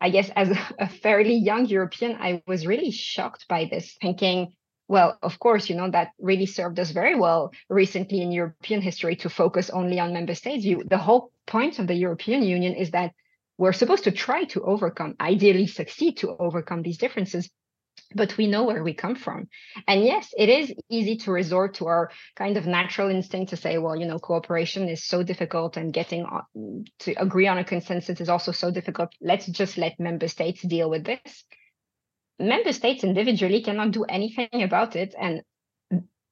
I 0.00 0.10
guess 0.10 0.30
as 0.34 0.56
a 0.78 0.88
fairly 0.88 1.34
young 1.34 1.66
European, 1.66 2.16
I 2.20 2.42
was 2.46 2.66
really 2.66 2.90
shocked 2.90 3.46
by 3.48 3.66
this, 3.70 3.96
thinking, 4.00 4.52
well, 4.90 5.16
of 5.22 5.38
course, 5.38 5.70
you 5.70 5.76
know, 5.76 5.88
that 5.88 6.08
really 6.18 6.46
served 6.46 6.80
us 6.80 6.90
very 6.90 7.14
well 7.14 7.52
recently 7.68 8.22
in 8.22 8.32
European 8.32 8.80
history 8.82 9.14
to 9.14 9.30
focus 9.30 9.70
only 9.70 10.00
on 10.00 10.12
member 10.12 10.34
states. 10.34 10.64
You, 10.64 10.82
the 10.84 10.98
whole 10.98 11.30
point 11.46 11.78
of 11.78 11.86
the 11.86 11.94
European 11.94 12.42
Union 12.42 12.74
is 12.74 12.90
that 12.90 13.12
we're 13.56 13.72
supposed 13.72 14.02
to 14.04 14.10
try 14.10 14.46
to 14.46 14.62
overcome, 14.62 15.14
ideally 15.20 15.68
succeed 15.68 16.16
to 16.18 16.36
overcome 16.36 16.82
these 16.82 16.98
differences 16.98 17.48
but 18.14 18.36
we 18.36 18.48
know 18.48 18.64
where 18.64 18.82
we 18.82 18.94
come 18.94 19.14
from. 19.14 19.46
And 19.86 20.02
yes, 20.02 20.34
it 20.36 20.48
is 20.48 20.74
easy 20.88 21.16
to 21.18 21.30
resort 21.30 21.74
to 21.74 21.86
our 21.86 22.10
kind 22.34 22.56
of 22.56 22.66
natural 22.66 23.10
instinct 23.10 23.50
to 23.50 23.56
say, 23.56 23.78
well, 23.78 23.94
you 23.94 24.06
know, 24.06 24.18
cooperation 24.18 24.88
is 24.88 25.04
so 25.04 25.22
difficult 25.22 25.76
and 25.76 25.92
getting 25.92 26.26
to 27.00 27.12
agree 27.12 27.46
on 27.46 27.58
a 27.58 27.64
consensus 27.64 28.20
is 28.20 28.28
also 28.28 28.50
so 28.50 28.72
difficult. 28.72 29.12
Let's 29.20 29.46
just 29.46 29.78
let 29.78 30.00
member 30.00 30.26
states 30.26 30.62
deal 30.62 30.90
with 30.90 31.04
this 31.04 31.44
member 32.40 32.72
states 32.72 33.04
individually 33.04 33.62
cannot 33.62 33.92
do 33.92 34.04
anything 34.04 34.62
about 34.62 34.96
it. 34.96 35.14
And 35.18 35.42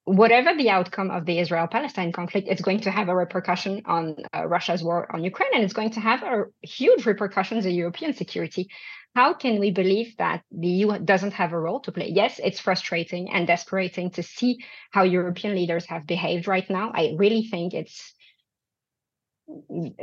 whatever 0.05 0.57
the 0.57 0.71
outcome 0.71 1.11
of 1.11 1.27
the 1.27 1.38
Israel 1.38 1.66
Palestine 1.66 2.12
conflict, 2.12 2.49
it's 2.49 2.62
going 2.62 2.81
to 2.81 2.90
have 2.90 3.09
a 3.09 3.14
repercussion 3.14 3.83
on 3.85 4.16
uh, 4.35 4.47
Russia's 4.47 4.83
war 4.83 5.14
on 5.14 5.23
Ukraine, 5.23 5.51
and 5.55 5.62
it's 5.62 5.75
going 5.75 5.90
to 5.90 6.01
have 6.01 6.23
a 6.23 6.44
huge 6.62 7.05
repercussions 7.05 7.66
on 7.66 7.73
European 7.73 8.14
security. 8.14 8.68
How 9.14 9.35
can 9.35 9.59
we 9.59 9.71
believe 9.71 10.16
that 10.18 10.42
the 10.51 10.68
EU 10.68 10.99
doesn't 10.99 11.33
have 11.33 11.53
a 11.53 11.59
role 11.59 11.81
to 11.81 11.92
play? 11.92 12.11
Yes, 12.14 12.40
it's 12.42 12.61
frustrating 12.61 13.31
and 13.33 13.47
desperating 13.47 14.11
to 14.12 14.23
see 14.23 14.59
how 14.90 15.03
European 15.03 15.55
leaders 15.55 15.87
have 15.87 16.07
behaved 16.07 16.47
right 16.47 16.68
now. 16.71 16.90
I 16.94 17.14
really 17.16 17.44
think 17.51 17.75
it's 17.75 18.14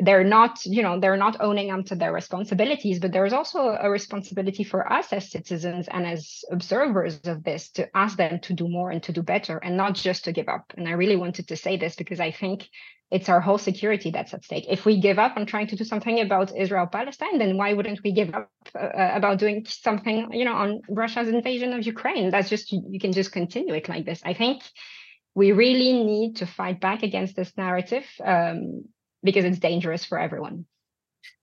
they're 0.02 0.24
not 0.24 0.66
you 0.66 0.82
know 0.82 1.00
they're 1.00 1.18
not 1.18 1.40
owning 1.40 1.70
up 1.70 1.86
to 1.86 1.96
their 1.96 2.12
responsibilities 2.12 3.00
but 3.00 3.12
there's 3.12 3.34
also 3.34 3.78
a 3.80 3.90
responsibility 3.90 4.64
for 4.64 4.92
us 4.92 5.14
as 5.14 5.30
citizens 5.30 5.88
and 5.88 6.08
as 6.08 6.44
observers 6.52 7.20
of 7.26 7.44
this 7.44 7.70
to 7.70 7.88
ask 7.96 8.18
them 8.18 8.40
to 8.40 8.54
do 8.54 8.68
more 8.68 8.90
and 8.90 9.04
to 9.04 9.12
do 9.12 9.22
better 9.22 9.58
and 9.58 9.78
not 9.78 9.94
just 9.94 10.26
to 10.26 10.32
give 10.32 10.48
up. 10.48 10.74
And 10.76 10.88
i 10.88 10.92
really 10.92 11.16
wanted 11.16 11.48
to 11.50 11.56
say 11.56 11.78
this 11.78 11.96
because 11.96 12.20
i 12.20 12.32
think 12.32 12.68
it's 13.12 13.30
our 13.30 13.40
whole 13.40 13.60
security 13.60 14.10
that's 14.10 14.34
at 14.34 14.44
stake. 14.44 14.66
If 14.68 14.84
we 14.84 15.00
give 15.00 15.20
up 15.20 15.38
on 15.38 15.46
trying 15.46 15.68
to 15.68 15.76
do 15.76 15.84
something 15.84 16.20
about 16.22 16.58
israel 16.58 16.88
palestine 16.88 17.38
then 17.38 17.56
why 17.56 17.74
wouldn't 17.74 18.02
we 18.04 18.14
give 18.14 18.34
up 18.34 18.50
uh, 18.74 18.80
uh 18.80 19.12
about 19.14 19.38
doing 19.38 19.64
something 19.68 20.30
you 20.32 20.46
know 20.46 20.56
on 20.56 20.82
russia's 20.90 21.30
invasion 21.30 21.72
of 21.74 21.86
ukraine? 21.86 22.32
That's 22.32 22.50
just 22.50 22.72
you 22.72 23.00
can 23.00 23.14
just 23.14 23.32
continue 23.32 23.76
it 23.76 23.90
like 23.90 24.06
this. 24.06 24.22
I 24.26 24.34
think 24.34 24.64
we 25.36 25.52
really 25.52 25.94
need 26.04 26.38
to 26.38 26.48
fight 26.48 26.80
back 26.80 27.04
against 27.04 27.36
this 27.36 27.52
narrative 27.58 28.06
um, 28.24 28.86
because 29.26 29.44
it's 29.44 29.60
dangerous 29.60 30.06
for 30.06 30.18
everyone. 30.18 30.66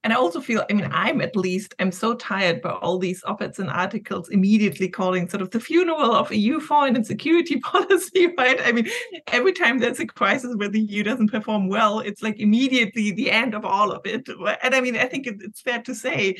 And 0.04 0.12
I 0.12 0.16
also 0.16 0.40
feel, 0.40 0.64
I 0.68 0.72
mean, 0.72 0.88
I'm 0.90 1.20
at 1.20 1.36
least, 1.36 1.74
I'm 1.78 1.92
so 1.92 2.14
tired 2.14 2.60
by 2.60 2.70
all 2.70 2.98
these 2.98 3.22
op-eds 3.24 3.60
and 3.60 3.70
articles 3.70 4.28
immediately 4.30 4.88
calling 4.88 5.28
sort 5.28 5.42
of 5.42 5.50
the 5.50 5.60
funeral 5.60 6.14
of 6.14 6.32
EU 6.32 6.58
foreign 6.58 6.96
and 6.96 7.06
security 7.06 7.60
policy, 7.60 8.32
right? 8.36 8.60
I 8.64 8.72
mean, 8.72 8.88
every 9.28 9.52
time 9.52 9.78
there's 9.78 10.00
a 10.00 10.06
crisis 10.06 10.56
where 10.56 10.68
the 10.68 10.80
EU 10.80 11.04
doesn't 11.04 11.30
perform 11.30 11.68
well, 11.68 12.00
it's 12.00 12.22
like 12.22 12.40
immediately 12.40 13.12
the 13.12 13.30
end 13.30 13.54
of 13.54 13.64
all 13.64 13.92
of 13.92 14.04
it. 14.04 14.28
And 14.62 14.74
I 14.74 14.80
mean, 14.80 14.96
I 14.96 15.06
think 15.06 15.26
it's 15.26 15.60
fair 15.60 15.82
to 15.82 15.94
say 15.94 16.36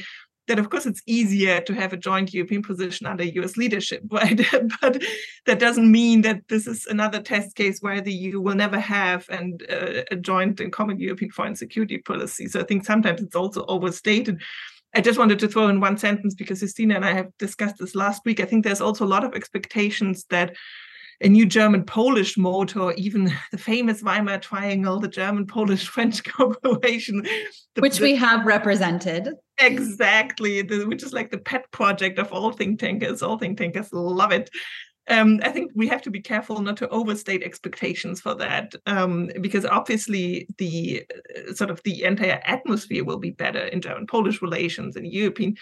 that 0.48 0.58
of 0.58 0.70
course 0.70 0.86
it's 0.86 1.02
easier 1.06 1.60
to 1.60 1.74
have 1.74 1.92
a 1.92 1.96
joint 1.96 2.34
European 2.34 2.62
position 2.62 3.06
under 3.06 3.24
US 3.24 3.56
leadership, 3.56 4.02
right? 4.10 4.40
but 4.80 5.02
that 5.46 5.58
doesn't 5.58 5.90
mean 5.90 6.22
that 6.22 6.42
this 6.48 6.66
is 6.66 6.86
another 6.86 7.20
test 7.20 7.54
case 7.56 7.78
where 7.80 8.00
the 8.00 8.12
EU 8.12 8.40
will 8.40 8.54
never 8.54 8.78
have 8.78 9.26
and 9.28 9.62
uh, 9.70 10.02
a 10.10 10.16
joint 10.16 10.60
and 10.60 10.72
common 10.72 10.98
European 10.98 11.30
foreign 11.30 11.56
security 11.56 11.98
policy. 11.98 12.46
So 12.48 12.60
I 12.60 12.64
think 12.64 12.84
sometimes 12.84 13.22
it's 13.22 13.36
also 13.36 13.64
overstated. 13.66 14.40
I 14.94 15.00
just 15.00 15.18
wanted 15.18 15.38
to 15.38 15.48
throw 15.48 15.68
in 15.68 15.80
one 15.80 15.96
sentence 15.96 16.34
because 16.34 16.62
Justyna 16.62 16.96
and 16.96 17.04
I 17.04 17.14
have 17.14 17.28
discussed 17.38 17.76
this 17.78 17.94
last 17.94 18.22
week. 18.24 18.40
I 18.40 18.44
think 18.44 18.64
there's 18.64 18.82
also 18.82 19.04
a 19.04 19.14
lot 19.14 19.24
of 19.24 19.34
expectations 19.34 20.26
that 20.28 20.54
a 21.22 21.28
new 21.28 21.46
German 21.46 21.84
Polish 21.84 22.36
motor, 22.36 22.80
or 22.80 22.92
even 22.94 23.32
the 23.52 23.58
famous 23.58 24.02
Weimar 24.02 24.38
Triangle, 24.38 24.98
the 24.98 25.08
German 25.08 25.46
Polish 25.46 25.86
French 25.86 26.22
cooperation, 26.32 27.26
which 27.78 28.00
we 28.00 28.14
have 28.16 28.44
represented. 28.44 29.28
Exactly, 29.66 30.62
the, 30.62 30.84
which 30.84 31.02
is 31.02 31.12
like 31.12 31.30
the 31.30 31.38
pet 31.38 31.70
project 31.70 32.18
of 32.18 32.32
all 32.32 32.52
think 32.52 32.80
tankers. 32.80 33.22
All 33.22 33.38
think 33.38 33.58
tankers 33.58 33.92
love 33.92 34.32
it. 34.32 34.50
Um, 35.08 35.40
I 35.42 35.50
think 35.50 35.72
we 35.74 35.88
have 35.88 36.02
to 36.02 36.10
be 36.10 36.20
careful 36.20 36.60
not 36.60 36.76
to 36.78 36.88
overstate 36.90 37.42
expectations 37.42 38.20
for 38.20 38.34
that, 38.36 38.74
um, 38.86 39.30
because 39.40 39.64
obviously 39.66 40.46
the 40.58 41.04
uh, 41.36 41.54
sort 41.54 41.70
of 41.70 41.80
the 41.82 42.04
entire 42.04 42.40
atmosphere 42.44 43.04
will 43.04 43.18
be 43.18 43.32
better 43.32 43.64
in 43.64 43.80
German-Polish 43.80 44.40
relations 44.42 44.94
and 44.94 45.06
European 45.06 45.56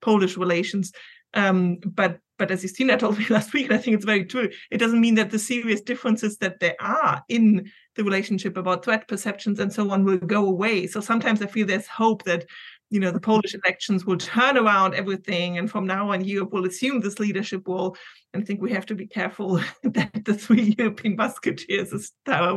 Polish 0.00 0.36
relations. 0.36 0.92
Um, 1.34 1.76
but 1.84 2.18
but 2.38 2.50
as 2.50 2.64
Justyna 2.64 2.98
told 2.98 3.18
me 3.18 3.26
last 3.28 3.52
week, 3.52 3.66
and 3.66 3.74
I 3.74 3.78
think 3.78 3.96
it's 3.96 4.04
very 4.04 4.24
true, 4.24 4.48
it 4.70 4.78
doesn't 4.78 5.00
mean 5.00 5.14
that 5.16 5.30
the 5.30 5.38
serious 5.38 5.80
differences 5.80 6.38
that 6.38 6.60
there 6.60 6.76
are 6.80 7.22
in 7.28 7.70
the 7.96 8.04
relationship 8.04 8.56
about 8.56 8.84
threat 8.84 9.08
perceptions 9.08 9.58
and 9.58 9.72
so 9.72 9.90
on 9.90 10.04
will 10.04 10.18
go 10.18 10.46
away. 10.46 10.86
So 10.86 11.00
sometimes 11.00 11.42
I 11.42 11.46
feel 11.46 11.66
there's 11.66 11.86
hope 11.86 12.24
that 12.24 12.46
you 12.90 13.00
know 13.00 13.10
the 13.10 13.20
Polish 13.20 13.54
elections 13.54 14.04
will 14.06 14.16
turn 14.16 14.56
around 14.56 14.94
everything, 14.94 15.58
and 15.58 15.70
from 15.70 15.86
now 15.86 16.10
on 16.12 16.24
Europe 16.24 16.52
will 16.52 16.66
assume 16.66 17.00
this 17.00 17.18
leadership 17.18 17.66
role. 17.66 17.96
And 18.32 18.42
I 18.42 18.46
think 18.46 18.60
we 18.60 18.72
have 18.72 18.86
to 18.86 18.94
be 18.94 19.06
careful 19.06 19.56
that 19.82 20.24
the 20.24 20.34
three 20.34 20.74
European 20.78 21.16
musketeers, 21.16 21.92
as 21.92 22.12
Tara 22.24 22.54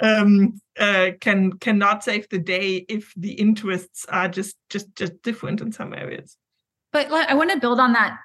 um, 0.00 0.60
uh, 0.78 1.10
can 1.20 1.52
cannot 1.54 2.02
save 2.02 2.28
the 2.28 2.38
day 2.38 2.84
if 2.88 3.12
the 3.16 3.32
interests 3.32 4.06
are 4.08 4.28
just 4.28 4.56
just 4.68 4.94
just 4.96 5.20
different 5.22 5.60
in 5.60 5.72
some 5.72 5.94
areas. 5.94 6.36
But 6.92 7.12
I 7.12 7.34
want 7.34 7.52
to 7.52 7.60
build 7.60 7.78
on 7.78 7.92
that 7.92 8.18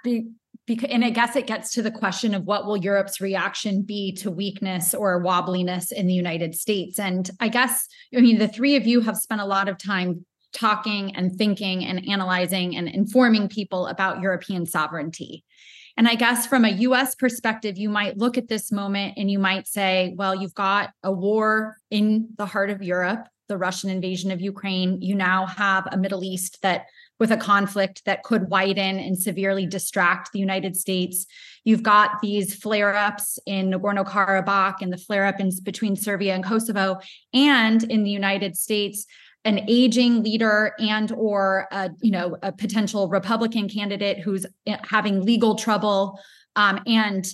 because 0.66 0.90
and 0.90 1.06
I 1.06 1.12
guess 1.12 1.36
it 1.36 1.46
gets 1.46 1.72
to 1.74 1.82
the 1.82 1.92
question 1.92 2.34
of 2.34 2.46
what 2.46 2.66
will 2.66 2.78
Europe's 2.78 3.22
reaction 3.22 3.84
be 3.84 4.14
to 4.14 4.32
weakness 4.32 4.94
or 4.94 5.22
wobbliness 5.22 5.92
in 5.92 6.08
the 6.08 6.14
United 6.14 6.56
States. 6.56 6.98
And 6.98 7.30
I 7.40 7.50
guess 7.50 7.88
I 8.16 8.22
mean 8.22 8.40
the 8.40 8.48
three 8.48 8.76
of 8.76 8.88
you 8.88 9.02
have 9.02 9.18
spent 9.18 9.42
a 9.42 9.46
lot 9.46 9.70
of 9.70 9.78
time 9.78 10.26
talking 10.56 11.16
and 11.16 11.36
thinking 11.36 11.86
and 11.86 12.08
analyzing 12.08 12.76
and 12.76 12.88
informing 12.88 13.48
people 13.48 13.88
about 13.88 14.22
European 14.22 14.66
sovereignty. 14.66 15.44
And 15.98 16.08
I 16.08 16.16
guess 16.16 16.46
from 16.48 16.66
a 16.66 16.70
US 16.70 17.16
perspective, 17.16 17.78
you 17.78 17.90
might 17.90 18.18
look 18.18 18.38
at 18.38 18.48
this 18.48 18.72
moment 18.72 19.14
and 19.18 19.30
you 19.30 19.40
might 19.40 19.68
say, 19.68 20.14
well, 20.18 20.36
you've 20.36 20.56
got 20.56 20.92
a 21.04 21.12
war 21.12 21.78
in 21.90 22.30
the 22.38 22.46
heart 22.46 22.70
of 22.70 22.82
Europe, 22.82 23.28
the 23.48 23.58
Russian 23.58 23.90
invasion 23.90 24.32
of 24.32 24.42
Ukraine. 24.42 25.02
You 25.02 25.16
now 25.16 25.46
have 25.46 25.88
a 25.92 25.98
Middle 25.98 26.24
East 26.24 26.62
that 26.64 26.86
with 27.18 27.32
a 27.32 27.38
conflict 27.38 28.04
that 28.06 28.24
could 28.24 28.50
widen 28.50 29.00
and 29.00 29.18
severely 29.18 29.66
distract 29.66 30.32
the 30.32 30.40
United 30.40 30.76
States. 30.76 31.26
You've 31.64 31.84
got 31.84 32.22
these 32.22 32.54
flare 32.54 32.94
ups 32.94 33.40
in 33.46 33.72
Nagorno 33.72 34.06
Karabakh 34.06 34.82
and 34.82 34.92
the 34.92 34.98
flare 34.98 35.26
up 35.26 35.40
in 35.40 35.50
between 35.64 35.96
Serbia 35.96 36.36
and 36.36 36.44
Kosovo, 36.44 37.00
and 37.34 37.84
in 37.84 38.04
the 38.04 38.12
United 38.12 38.58
States. 38.58 39.06
An 39.46 39.62
aging 39.68 40.24
leader 40.24 40.74
and 40.80 41.12
or 41.12 41.68
a, 41.72 41.92
you 42.02 42.12
know 42.12 42.38
a 42.42 42.52
potential 42.52 43.08
Republican 43.08 43.70
candidate 43.70 44.20
who's 44.20 44.46
eh, 44.66 44.78
having 44.84 45.22
legal 45.22 45.56
trouble. 45.56 46.20
Um, 46.56 46.82
and 46.88 47.26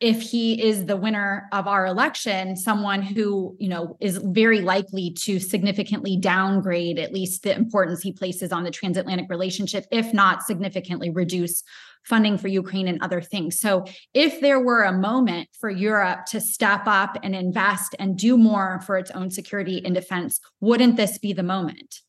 if 0.00 0.22
he 0.22 0.62
is 0.62 0.86
the 0.86 0.96
winner 0.96 1.48
of 1.52 1.66
our 1.66 1.84
election 1.86 2.56
someone 2.56 3.02
who 3.02 3.56
you 3.58 3.68
know 3.68 3.96
is 4.00 4.18
very 4.18 4.60
likely 4.60 5.10
to 5.10 5.40
significantly 5.40 6.16
downgrade 6.16 6.98
at 6.98 7.12
least 7.12 7.42
the 7.42 7.54
importance 7.54 8.00
he 8.00 8.12
places 8.12 8.52
on 8.52 8.62
the 8.62 8.70
transatlantic 8.70 9.28
relationship 9.28 9.86
if 9.90 10.12
not 10.14 10.42
significantly 10.44 11.10
reduce 11.10 11.64
funding 12.04 12.38
for 12.38 12.48
Ukraine 12.48 12.88
and 12.88 13.00
other 13.02 13.20
things. 13.20 13.60
So, 13.60 13.84
if 14.14 14.40
there 14.40 14.60
were 14.60 14.82
a 14.82 14.92
moment 14.92 15.48
for 15.58 15.70
Europe 15.70 16.26
to 16.26 16.40
step 16.40 16.82
up 16.86 17.16
and 17.22 17.34
invest 17.34 17.94
and 17.98 18.16
do 18.16 18.36
more 18.36 18.80
for 18.86 18.96
its 18.96 19.10
own 19.10 19.30
security 19.30 19.82
and 19.84 19.94
defense, 19.94 20.40
wouldn't 20.60 20.96
this 20.96 21.18
be 21.18 21.32
the 21.32 21.42
moment? 21.42 22.00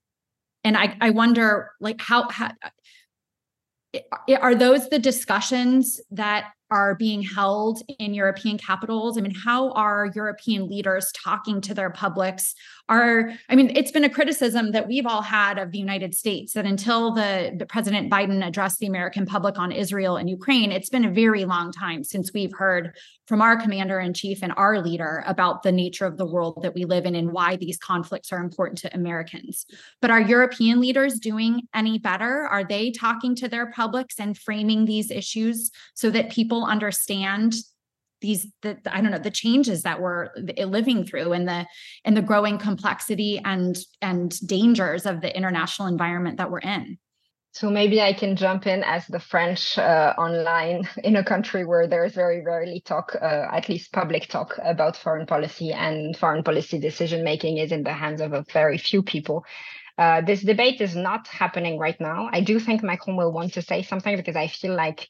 And 0.64 0.76
I, 0.76 0.98
I 1.00 1.10
wonder, 1.12 1.72
like, 1.80 2.02
how, 2.02 2.30
how 2.30 2.52
are 4.40 4.56
those 4.56 4.90
the 4.90 5.00
discussions 5.00 6.00
that 6.12 6.52
are 6.72 6.96
being 6.96 7.22
held 7.22 7.82
in 7.98 8.14
European 8.14 8.58
capitals? 8.58 9.18
I 9.18 9.22
mean, 9.22 9.34
how 9.34 9.72
are 9.72 10.12
European 10.16 10.68
leaders 10.68 11.12
talking 11.14 11.62
to 11.62 11.74
their 11.74 11.90
publics? 11.90 12.54
Are 12.88 13.32
I 13.50 13.56
mean, 13.56 13.72
it's 13.76 13.92
been 13.92 14.04
a 14.04 14.10
criticism 14.10 14.72
that 14.72 14.88
we've 14.88 15.06
all 15.06 15.22
had 15.22 15.58
of 15.58 15.72
the 15.72 15.78
United 15.78 16.16
States 16.16 16.54
that 16.54 16.66
until 16.66 17.14
the, 17.14 17.56
the 17.58 17.66
President 17.66 18.12
Biden 18.12 18.46
addressed 18.46 18.80
the 18.80 18.88
American 18.88 19.26
public 19.26 19.60
on 19.60 19.72
Israel 19.72 20.18
and 20.18 20.30
Ukraine, 20.30 20.72
it's 20.72 20.90
been 20.90 21.06
a 21.06 21.12
very 21.12 21.46
long 21.46 21.72
time 21.72 22.04
since 22.04 22.34
we've 22.34 22.54
heard 22.54 22.96
from 23.28 23.44
our 23.44 23.56
commander 23.58 24.00
in 24.00 24.12
chief 24.14 24.40
and 24.42 24.52
our 24.58 24.82
leader 24.82 25.24
about 25.28 25.62
the 25.62 25.72
nature 25.72 26.08
of 26.08 26.18
the 26.18 26.26
world 26.26 26.64
that 26.64 26.74
we 26.74 26.84
live 26.86 27.06
in 27.06 27.14
and 27.14 27.32
why 27.32 27.56
these 27.56 27.78
conflicts 27.78 28.32
are 28.34 28.40
important 28.40 28.80
to 28.80 28.94
Americans. 28.96 29.68
But 30.02 30.10
are 30.10 30.20
European 30.20 30.82
leaders 30.82 31.20
doing 31.20 31.68
any 31.76 32.00
better? 32.00 32.48
Are 32.48 32.64
they 32.64 32.90
talking 32.90 33.36
to 33.36 33.48
their 33.48 33.72
publics 33.72 34.16
and 34.20 34.36
framing 34.36 34.86
these 34.86 35.12
issues 35.12 35.70
so 35.94 36.10
that 36.10 36.32
people 36.32 36.59
understand 36.66 37.54
these 38.22 38.48
the, 38.62 38.78
i 38.92 39.02
don't 39.02 39.12
know 39.12 39.18
the 39.18 39.32
changes 39.32 39.84
that 39.84 40.02
we're 40.02 40.30
living 40.58 41.06
through 41.06 41.32
and 41.34 41.48
the 41.48 41.66
and 42.06 42.18
the 42.18 42.22
growing 42.22 42.58
complexity 42.58 43.40
and 43.46 43.78
and 44.02 44.40
dangers 44.48 45.06
of 45.06 45.22
the 45.22 45.36
international 45.36 45.88
environment 45.88 46.38
that 46.38 46.52
we're 46.52 46.60
in 46.60 46.98
so 47.52 47.70
maybe 47.70 48.00
I 48.00 48.14
can 48.14 48.36
jump 48.36 48.68
in 48.68 48.84
as 48.84 49.08
the 49.08 49.20
French 49.20 49.78
uh, 49.78 50.14
online 50.18 50.88
in 51.04 51.16
a 51.16 51.24
country 51.24 51.66
where 51.66 51.88
there's 51.88 52.14
very 52.14 52.44
rarely 52.44 52.80
talk, 52.80 53.16
uh, 53.20 53.48
at 53.52 53.68
least 53.68 53.92
public 53.92 54.28
talk 54.28 54.60
about 54.64 54.96
foreign 54.96 55.26
policy 55.26 55.74
and 55.74 56.16
foreign 56.16 56.44
policy 56.44 56.80
decision 56.80 57.24
making 57.24 57.58
is 57.58 57.72
in 57.72 57.84
the 57.84 57.94
hands 57.94 58.22
of 58.22 58.34
a 58.34 58.46
very 58.54 58.78
few 58.78 59.02
people. 59.02 59.46
Uh, 59.98 60.22
this 60.22 60.42
debate 60.42 60.80
is 60.80 60.96
not 60.96 61.28
happening 61.28 61.78
right 61.78 62.00
now. 62.00 62.30
I 62.32 62.42
do 62.42 62.60
think 62.60 62.84
Macron 62.84 63.18
will 63.18 63.32
want 63.32 63.54
to 63.54 63.62
say 63.62 63.82
something 63.82 64.16
because 64.16 64.36
I 64.36 64.48
feel 64.48 64.76
like 64.76 65.10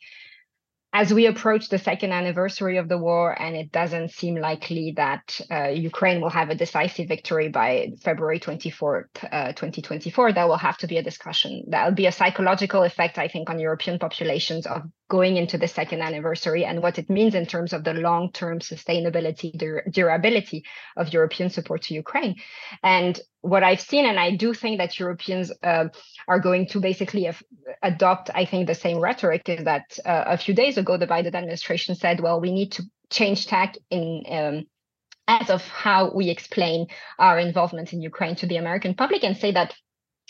as 0.92 1.14
we 1.14 1.28
approach 1.28 1.70
the 1.70 1.78
second 1.78 2.12
anniversary 2.12 2.78
of 2.78 2.90
the 2.90 2.98
war, 2.98 3.40
and 3.40 3.56
it 3.56 3.72
doesn't 3.72 4.10
seem 4.12 4.36
likely 4.36 4.94
that 4.98 5.40
uh, 5.52 5.68
Ukraine 5.68 6.20
will 6.20 6.32
have 6.32 6.50
a 6.50 6.56
decisive 6.56 7.08
victory 7.08 7.50
by 7.50 7.90
February 8.02 8.40
24th, 8.40 9.06
uh, 9.32 9.54
2024, 9.54 10.34
there 10.34 10.48
will 10.48 10.58
have 10.58 10.78
to 10.78 10.88
be 10.88 10.98
a 10.98 11.04
discussion. 11.04 11.64
That 11.68 11.86
will 11.86 11.96
be 11.96 12.08
a 12.08 12.12
psychological 12.12 12.82
effect, 12.84 13.20
I 13.20 13.28
think, 13.28 13.52
on 13.52 13.60
European 13.60 14.00
populations 14.00 14.66
of 14.66 14.82
going 15.10 15.38
into 15.38 15.58
the 15.58 15.68
second 15.68 16.02
anniversary 16.02 16.64
and 16.64 16.82
what 16.82 17.00
it 17.00 17.10
means 17.10 17.36
in 17.36 17.46
terms 17.46 17.74
of 17.74 17.84
the 17.84 17.94
long 17.94 18.32
term 18.32 18.60
sustainability, 18.60 19.52
dur- 19.58 19.84
durability 19.92 20.64
of 20.96 21.12
European 21.12 21.50
support 21.50 21.82
to 21.82 21.94
Ukraine. 21.94 22.36
And 22.84 23.20
what 23.42 23.64
I've 23.64 23.82
seen, 23.82 24.06
and 24.06 24.20
I 24.20 24.36
do 24.36 24.54
think 24.54 24.78
that 24.78 25.00
Europeans 25.00 25.52
uh, 25.64 25.86
are 26.28 26.40
going 26.40 26.68
to 26.68 26.80
basically 26.80 27.26
af- 27.26 27.44
adopt, 27.82 28.30
I 28.34 28.46
think, 28.46 28.68
the 28.68 28.76
same 28.76 29.00
rhetoric 29.00 29.50
is 29.50 29.66
that 29.66 29.98
uh, 30.06 30.26
a 30.28 30.38
few 30.38 30.54
days 30.54 30.78
ago, 30.78 30.96
the 30.96 31.08
Biden 31.08 31.34
administration 31.36 31.96
said, 31.96 32.22
well, 32.22 32.40
we 32.40 32.52
need 32.52 32.72
to 32.74 32.84
change 33.10 33.48
tack 33.48 33.76
in. 33.90 34.24
Um, 34.30 34.66
as 35.30 35.52
of 35.52 35.62
how 35.68 36.12
we 36.12 36.32
explain 36.32 36.88
our 37.20 37.38
involvement 37.38 37.94
in 37.94 38.02
Ukraine 38.02 38.36
to 38.38 38.48
the 38.48 38.58
American 38.58 38.96
public 38.96 39.24
and 39.24 39.38
say 39.38 39.52
that 39.52 39.76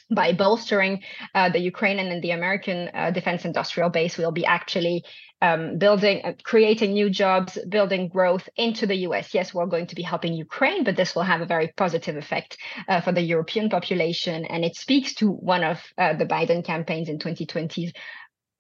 by 0.09 0.33
bolstering 0.33 1.01
uh, 1.35 1.49
the 1.49 1.59
Ukrainian 1.59 2.11
and 2.11 2.21
the 2.21 2.31
American 2.31 2.89
uh, 2.93 3.11
defense 3.11 3.45
industrial 3.45 3.89
base, 3.89 4.17
we'll 4.17 4.31
be 4.31 4.45
actually 4.45 5.03
um, 5.41 5.77
building, 5.77 6.21
uh, 6.23 6.33
creating 6.43 6.93
new 6.93 7.09
jobs, 7.09 7.57
building 7.69 8.09
growth 8.09 8.49
into 8.57 8.85
the 8.85 8.95
US. 9.07 9.33
Yes, 9.33 9.53
we're 9.53 9.65
going 9.65 9.87
to 9.87 9.95
be 9.95 10.01
helping 10.01 10.33
Ukraine, 10.33 10.83
but 10.83 10.95
this 10.95 11.15
will 11.15 11.23
have 11.23 11.41
a 11.41 11.45
very 11.45 11.69
positive 11.77 12.17
effect 12.17 12.57
uh, 12.87 13.01
for 13.01 13.11
the 13.11 13.21
European 13.21 13.69
population. 13.69 14.45
And 14.45 14.65
it 14.65 14.75
speaks 14.75 15.13
to 15.15 15.29
one 15.29 15.63
of 15.63 15.81
uh, 15.97 16.13
the 16.13 16.25
Biden 16.25 16.65
campaigns 16.65 17.09
in 17.09 17.19
2020 17.19 17.93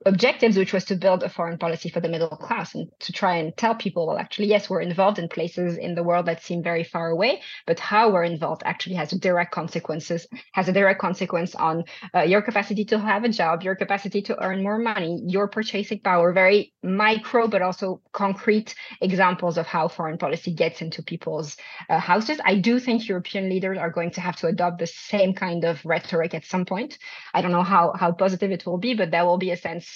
objectives, 0.05 0.57
which 0.57 0.71
was 0.71 0.85
to 0.85 0.95
build 0.95 1.23
a 1.23 1.29
foreign 1.29 1.57
policy 1.57 1.89
for 1.89 1.99
the 1.99 2.07
middle 2.07 2.29
class 2.29 2.73
and 2.73 2.87
to 2.99 3.11
try 3.11 3.35
and 3.35 3.55
tell 3.57 3.75
people, 3.75 4.07
well, 4.07 4.17
actually, 4.17 4.47
yes, 4.47 4.69
we're 4.69 4.81
involved 4.81 5.19
in 5.19 5.27
places 5.27 5.77
in 5.77 5.93
the 5.93 6.03
world 6.03 6.25
that 6.25 6.41
seem 6.41 6.63
very 6.63 6.85
far 6.85 7.09
away, 7.09 7.41
but 7.67 7.79
how 7.79 8.09
we're 8.09 8.23
involved 8.23 8.61
actually 8.65 8.95
has 8.95 9.11
direct 9.11 9.51
consequences, 9.51 10.25
has 10.53 10.69
a 10.69 10.71
direct 10.71 11.01
consequence 11.01 11.53
on 11.53 11.83
uh, 12.15 12.21
your 12.21 12.41
capacity 12.41 12.85
to 12.85 12.97
have 12.97 13.25
a 13.25 13.29
job, 13.29 13.61
your 13.61 13.75
capacity 13.75 14.21
to 14.21 14.41
earn 14.41 14.63
more 14.63 14.77
money, 14.77 15.21
your 15.27 15.49
purchasing 15.49 15.99
power, 15.99 16.31
very 16.31 16.73
micro, 16.81 17.47
but 17.47 17.61
also 17.61 18.01
concrete 18.13 18.75
examples 19.01 19.57
of 19.57 19.67
how 19.67 19.89
foreign 19.89 20.17
policy 20.17 20.53
gets 20.53 20.81
into 20.81 21.03
people's 21.03 21.57
uh, 21.89 21.99
houses. 21.99 22.39
I 22.45 22.55
do 22.55 22.79
think 22.79 23.07
European 23.07 23.49
leaders 23.49 23.77
are 23.77 23.89
going 23.89 24.11
to 24.11 24.21
have 24.21 24.37
to 24.37 24.47
adopt 24.47 24.79
the 24.79 24.87
same 24.87 25.33
kind 25.33 25.65
of 25.65 25.83
rhetoric 25.83 26.33
at 26.33 26.45
some 26.45 26.65
point. 26.65 26.97
I 27.33 27.41
don't 27.41 27.51
know 27.51 27.63
how, 27.63 27.93
how 27.99 28.13
positive 28.13 28.51
it 28.51 28.65
will 28.65 28.77
be, 28.77 28.93
but 28.93 29.11
there 29.11 29.25
will 29.25 29.37
be 29.37 29.51
a 29.51 29.57
sense 29.57 29.88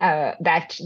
uh, 0.00 0.32
that 0.40 0.78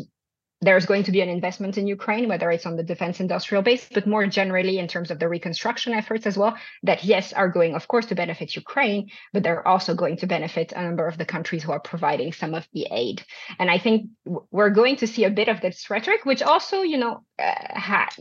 there's 0.64 0.86
going 0.86 1.04
to 1.04 1.12
be 1.12 1.20
an 1.20 1.28
investment 1.28 1.76
in 1.76 1.86
Ukraine, 1.86 2.28
whether 2.28 2.50
it's 2.50 2.66
on 2.66 2.76
the 2.76 2.82
defense 2.82 3.20
industrial 3.20 3.62
base, 3.62 3.86
but 3.92 4.06
more 4.06 4.26
generally 4.26 4.78
in 4.78 4.88
terms 4.88 5.10
of 5.10 5.18
the 5.18 5.28
reconstruction 5.28 5.92
efforts 5.92 6.26
as 6.26 6.38
well, 6.38 6.56
that 6.82 7.04
yes, 7.04 7.32
are 7.32 7.48
going, 7.48 7.74
of 7.74 7.86
course, 7.86 8.06
to 8.06 8.14
benefit 8.14 8.56
Ukraine, 8.56 9.10
but 9.32 9.42
they're 9.42 9.66
also 9.66 9.94
going 9.94 10.16
to 10.18 10.26
benefit 10.26 10.72
a 10.72 10.82
number 10.82 11.06
of 11.06 11.18
the 11.18 11.26
countries 11.26 11.62
who 11.62 11.72
are 11.72 11.80
providing 11.80 12.32
some 12.32 12.54
of 12.54 12.66
the 12.72 12.86
aid. 12.90 13.22
And 13.58 13.70
I 13.70 13.78
think 13.78 14.06
we're 14.24 14.70
going 14.70 14.96
to 14.96 15.06
see 15.06 15.24
a 15.24 15.30
bit 15.30 15.48
of 15.48 15.60
this 15.60 15.90
rhetoric, 15.90 16.24
which 16.24 16.42
also, 16.42 16.82
you 16.82 16.98
know, 16.98 17.24
uh, 17.38 17.78
ha- 17.78 18.16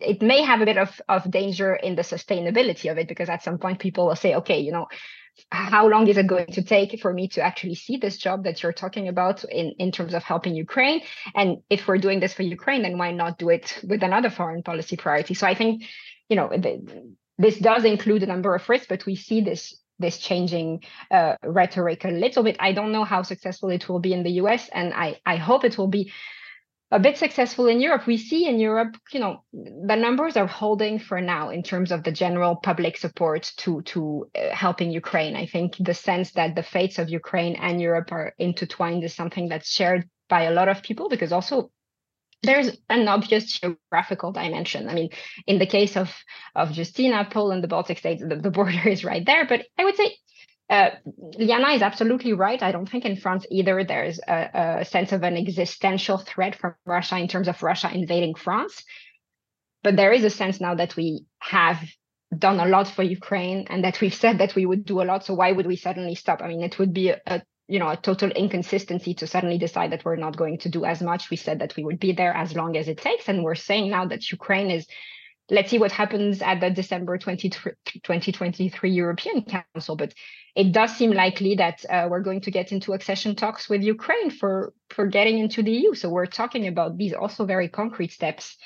it 0.00 0.22
may 0.22 0.42
have 0.42 0.60
a 0.60 0.64
bit 0.64 0.78
of, 0.78 1.00
of 1.08 1.30
danger 1.30 1.74
in 1.74 1.96
the 1.96 2.02
sustainability 2.02 2.90
of 2.90 2.98
it, 2.98 3.08
because 3.08 3.28
at 3.28 3.42
some 3.42 3.58
point 3.58 3.78
people 3.78 4.06
will 4.06 4.16
say, 4.16 4.34
okay, 4.36 4.60
you 4.60 4.72
know, 4.72 4.86
how 5.50 5.88
long 5.88 6.08
is 6.08 6.16
it 6.16 6.26
going 6.26 6.46
to 6.46 6.62
take 6.62 7.00
for 7.00 7.12
me 7.12 7.28
to 7.28 7.40
actually 7.40 7.74
see 7.74 7.96
this 7.96 8.16
job 8.16 8.44
that 8.44 8.62
you're 8.62 8.72
talking 8.72 9.08
about 9.08 9.44
in, 9.44 9.74
in 9.78 9.92
terms 9.92 10.14
of 10.14 10.22
helping 10.22 10.54
Ukraine? 10.54 11.02
And 11.34 11.58
if 11.70 11.86
we're 11.86 11.98
doing 11.98 12.20
this 12.20 12.34
for 12.34 12.42
Ukraine, 12.42 12.82
then 12.82 12.98
why 12.98 13.12
not 13.12 13.38
do 13.38 13.48
it 13.50 13.80
with 13.86 14.02
another 14.02 14.30
foreign 14.30 14.62
policy 14.62 14.96
priority? 14.96 15.34
So 15.34 15.46
I 15.46 15.54
think, 15.54 15.84
you 16.28 16.36
know, 16.36 16.48
the, 16.48 17.14
this 17.38 17.58
does 17.58 17.84
include 17.84 18.22
a 18.22 18.26
number 18.26 18.54
of 18.54 18.68
risks, 18.68 18.86
but 18.88 19.06
we 19.06 19.16
see 19.16 19.40
this 19.40 19.76
this 20.00 20.18
changing 20.18 20.84
uh, 21.10 21.34
rhetoric 21.42 22.04
a 22.04 22.08
little 22.08 22.44
bit. 22.44 22.56
I 22.60 22.72
don't 22.72 22.92
know 22.92 23.02
how 23.02 23.22
successful 23.22 23.70
it 23.70 23.88
will 23.88 23.98
be 23.98 24.12
in 24.12 24.22
the 24.22 24.30
US, 24.42 24.68
and 24.72 24.94
I, 24.94 25.18
I 25.26 25.36
hope 25.36 25.64
it 25.64 25.76
will 25.76 25.88
be 25.88 26.12
a 26.90 26.98
bit 26.98 27.18
successful 27.18 27.66
in 27.66 27.80
Europe. 27.80 28.06
We 28.06 28.16
see 28.16 28.46
in 28.46 28.58
Europe, 28.58 28.96
you 29.12 29.20
know, 29.20 29.44
the 29.52 29.96
numbers 29.96 30.36
are 30.36 30.46
holding 30.46 30.98
for 30.98 31.20
now 31.20 31.50
in 31.50 31.62
terms 31.62 31.92
of 31.92 32.02
the 32.02 32.12
general 32.12 32.56
public 32.56 32.96
support 32.96 33.52
to 33.58 33.82
to 33.82 34.30
uh, 34.34 34.54
helping 34.54 34.90
Ukraine. 34.90 35.36
I 35.36 35.46
think 35.46 35.76
the 35.78 35.94
sense 35.94 36.32
that 36.32 36.54
the 36.54 36.62
fates 36.62 36.98
of 36.98 37.10
Ukraine 37.10 37.56
and 37.56 37.80
Europe 37.80 38.10
are 38.12 38.32
intertwined 38.38 39.04
is 39.04 39.14
something 39.14 39.48
that's 39.48 39.70
shared 39.70 40.08
by 40.28 40.44
a 40.44 40.52
lot 40.52 40.68
of 40.68 40.82
people 40.82 41.08
because 41.08 41.32
also 41.32 41.70
there's 42.42 42.70
an 42.88 43.08
obvious 43.08 43.58
geographical 43.58 44.32
dimension. 44.32 44.88
I 44.88 44.94
mean, 44.94 45.10
in 45.46 45.58
the 45.58 45.66
case 45.66 45.96
of 45.96 46.14
of 46.54 46.70
Justyna, 46.70 47.30
Poland, 47.30 47.62
the 47.62 47.68
Baltic 47.68 47.98
states, 47.98 48.22
the, 48.26 48.36
the 48.36 48.50
border 48.50 48.88
is 48.88 49.04
right 49.04 49.24
there. 49.26 49.44
But 49.46 49.66
I 49.76 49.84
would 49.84 49.96
say 49.96 50.16
uh, 50.70 50.90
Liana 51.38 51.70
is 51.70 51.82
absolutely 51.82 52.34
right. 52.34 52.62
I 52.62 52.72
don't 52.72 52.88
think 52.88 53.04
in 53.04 53.16
France 53.16 53.46
either 53.50 53.84
there's 53.84 54.20
a, 54.28 54.78
a, 54.80 54.84
sense 54.84 55.12
of 55.12 55.22
an 55.22 55.36
existential 55.36 56.18
threat 56.18 56.56
from 56.56 56.74
Russia 56.84 57.16
in 57.16 57.28
terms 57.28 57.48
of 57.48 57.62
Russia 57.62 57.90
invading 57.92 58.34
France. 58.34 58.84
But 59.82 59.96
there 59.96 60.12
is 60.12 60.24
a 60.24 60.30
sense 60.30 60.60
now 60.60 60.74
that 60.74 60.94
we 60.96 61.24
have 61.38 61.80
done 62.36 62.60
a 62.60 62.66
lot 62.66 62.88
for 62.88 63.02
Ukraine 63.02 63.66
and 63.70 63.84
that 63.84 64.00
we've 64.02 64.14
said 64.14 64.38
that 64.38 64.54
we 64.54 64.66
would 64.66 64.84
do 64.84 65.00
a 65.00 65.04
lot. 65.04 65.24
So 65.24 65.34
why 65.34 65.52
would 65.52 65.66
we 65.66 65.76
suddenly 65.76 66.14
stop? 66.14 66.42
I 66.42 66.48
mean, 66.48 66.62
it 66.62 66.78
would 66.78 66.92
be 66.92 67.10
a, 67.10 67.20
a 67.26 67.42
you 67.66 67.78
know 67.78 67.88
a 67.88 67.96
total 67.96 68.30
inconsistency 68.30 69.14
to 69.14 69.26
suddenly 69.26 69.58
decide 69.58 69.92
that 69.92 70.04
we're 70.04 70.16
not 70.16 70.36
going 70.36 70.58
to 70.58 70.68
do 70.68 70.84
as 70.84 71.00
much. 71.00 71.30
We 71.30 71.36
said 71.38 71.60
that 71.60 71.76
we 71.76 71.84
would 71.84 72.00
be 72.00 72.12
there 72.12 72.34
as 72.34 72.54
long 72.54 72.76
as 72.76 72.88
it 72.88 72.98
takes, 72.98 73.28
and 73.28 73.42
we're 73.42 73.54
saying 73.54 73.90
now 73.90 74.06
that 74.06 74.30
Ukraine 74.30 74.70
is 74.70 74.86
let's 75.50 75.70
see 75.70 75.78
what 75.78 75.92
happens 75.92 76.42
at 76.42 76.60
the 76.60 76.70
December 76.70 77.18
20, 77.18 77.50
2023 77.50 78.90
European 78.90 79.44
Council. 79.44 79.96
But 79.96 80.14
it 80.54 80.72
does 80.72 80.94
seem 80.96 81.12
likely 81.12 81.54
that 81.56 81.84
uh, 81.88 82.08
we're 82.10 82.22
going 82.22 82.42
to 82.42 82.50
get 82.50 82.72
into 82.72 82.92
accession 82.92 83.34
talks 83.34 83.68
with 83.68 83.82
Ukraine 83.82 84.30
for 84.30 84.72
for 84.90 85.06
getting 85.06 85.38
into 85.38 85.62
the 85.62 85.72
EU. 85.72 85.94
So 85.94 86.08
we're 86.08 86.26
talking 86.26 86.66
about 86.66 86.96
these 86.96 87.12
also 87.12 87.46
very 87.46 87.68
concrete 87.68 88.12
steps, 88.12 88.56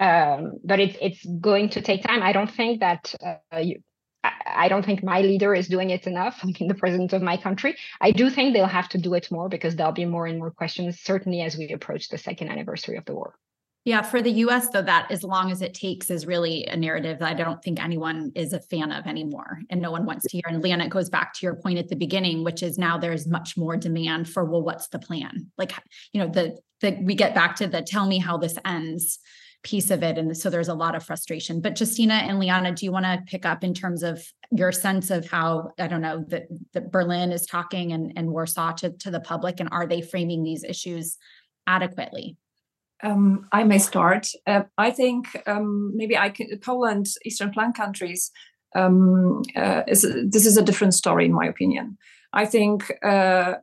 um, 0.00 0.54
but 0.64 0.80
it's 0.80 0.96
it's 1.00 1.24
going 1.24 1.70
to 1.70 1.80
take 1.80 2.02
time. 2.02 2.22
I 2.22 2.32
don't 2.32 2.50
think 2.50 2.80
that. 2.80 3.14
Uh, 3.24 3.58
you, 3.58 3.82
I 4.24 4.68
don't 4.68 4.84
think 4.84 5.04
my 5.04 5.20
leader 5.20 5.54
is 5.54 5.68
doing 5.68 5.90
it 5.90 6.06
enough. 6.06 6.40
I 6.42 6.46
mean, 6.46 6.66
the 6.66 6.74
president 6.74 7.12
of 7.12 7.22
my 7.22 7.36
country. 7.36 7.76
I 8.00 8.10
do 8.10 8.30
think 8.30 8.52
they'll 8.52 8.66
have 8.66 8.88
to 8.90 8.98
do 8.98 9.14
it 9.14 9.30
more 9.30 9.48
because 9.48 9.76
there'll 9.76 9.92
be 9.92 10.04
more 10.04 10.26
and 10.26 10.38
more 10.38 10.50
questions, 10.50 11.00
certainly 11.00 11.40
as 11.40 11.56
we 11.56 11.70
approach 11.70 12.08
the 12.08 12.18
second 12.18 12.48
anniversary 12.50 12.96
of 12.96 13.04
the 13.04 13.14
war. 13.14 13.34
Yeah, 13.88 14.02
for 14.02 14.20
the 14.20 14.30
US, 14.44 14.68
though, 14.68 14.82
that 14.82 15.10
as 15.10 15.24
long 15.24 15.50
as 15.50 15.62
it 15.62 15.72
takes 15.72 16.10
is 16.10 16.26
really 16.26 16.66
a 16.66 16.76
narrative 16.76 17.20
that 17.20 17.30
I 17.30 17.32
don't 17.32 17.62
think 17.62 17.82
anyone 17.82 18.32
is 18.34 18.52
a 18.52 18.60
fan 18.60 18.92
of 18.92 19.06
anymore 19.06 19.62
and 19.70 19.80
no 19.80 19.90
one 19.90 20.04
wants 20.04 20.26
to 20.26 20.36
hear. 20.36 20.42
And 20.46 20.62
Liana, 20.62 20.84
it 20.84 20.90
goes 20.90 21.08
back 21.08 21.32
to 21.32 21.46
your 21.46 21.54
point 21.54 21.78
at 21.78 21.88
the 21.88 21.96
beginning, 21.96 22.44
which 22.44 22.62
is 22.62 22.76
now 22.76 22.98
there's 22.98 23.26
much 23.26 23.56
more 23.56 23.78
demand 23.78 24.28
for, 24.28 24.44
well, 24.44 24.60
what's 24.60 24.88
the 24.88 24.98
plan? 24.98 25.50
Like, 25.56 25.72
you 26.12 26.20
know, 26.20 26.28
the, 26.28 26.58
the 26.82 27.00
we 27.02 27.14
get 27.14 27.34
back 27.34 27.56
to 27.56 27.66
the 27.66 27.80
tell 27.80 28.04
me 28.04 28.18
how 28.18 28.36
this 28.36 28.58
ends 28.62 29.20
piece 29.62 29.90
of 29.90 30.02
it. 30.02 30.18
And 30.18 30.36
so 30.36 30.50
there's 30.50 30.68
a 30.68 30.74
lot 30.74 30.94
of 30.94 31.02
frustration. 31.02 31.62
But 31.62 31.74
Justyna 31.74 32.10
and 32.10 32.38
Liana, 32.38 32.72
do 32.72 32.84
you 32.84 32.92
want 32.92 33.06
to 33.06 33.22
pick 33.26 33.46
up 33.46 33.64
in 33.64 33.72
terms 33.72 34.02
of 34.02 34.22
your 34.50 34.70
sense 34.70 35.10
of 35.10 35.30
how, 35.30 35.70
I 35.78 35.86
don't 35.86 36.02
know, 36.02 36.26
that, 36.28 36.42
that 36.74 36.92
Berlin 36.92 37.32
is 37.32 37.46
talking 37.46 37.92
and, 37.92 38.12
and 38.16 38.28
Warsaw 38.28 38.72
to, 38.72 38.90
to 38.90 39.10
the 39.10 39.20
public 39.20 39.60
and 39.60 39.70
are 39.72 39.86
they 39.86 40.02
framing 40.02 40.44
these 40.44 40.62
issues 40.62 41.16
adequately? 41.66 42.36
Um, 43.02 43.46
I 43.52 43.64
may 43.64 43.78
start. 43.78 44.28
Uh, 44.46 44.62
I 44.76 44.90
think 44.90 45.26
um, 45.46 45.92
maybe 45.94 46.16
I 46.16 46.30
can, 46.30 46.48
Poland, 46.58 47.06
Eastern 47.24 47.52
Flank 47.52 47.76
countries, 47.76 48.30
um, 48.74 49.42
uh, 49.56 49.82
is, 49.86 50.02
this 50.02 50.46
is 50.46 50.56
a 50.56 50.62
different 50.62 50.94
story 50.94 51.24
in 51.26 51.32
my 51.32 51.46
opinion. 51.46 51.96
I 52.32 52.44
think 52.44 52.92
uh, 53.02 53.54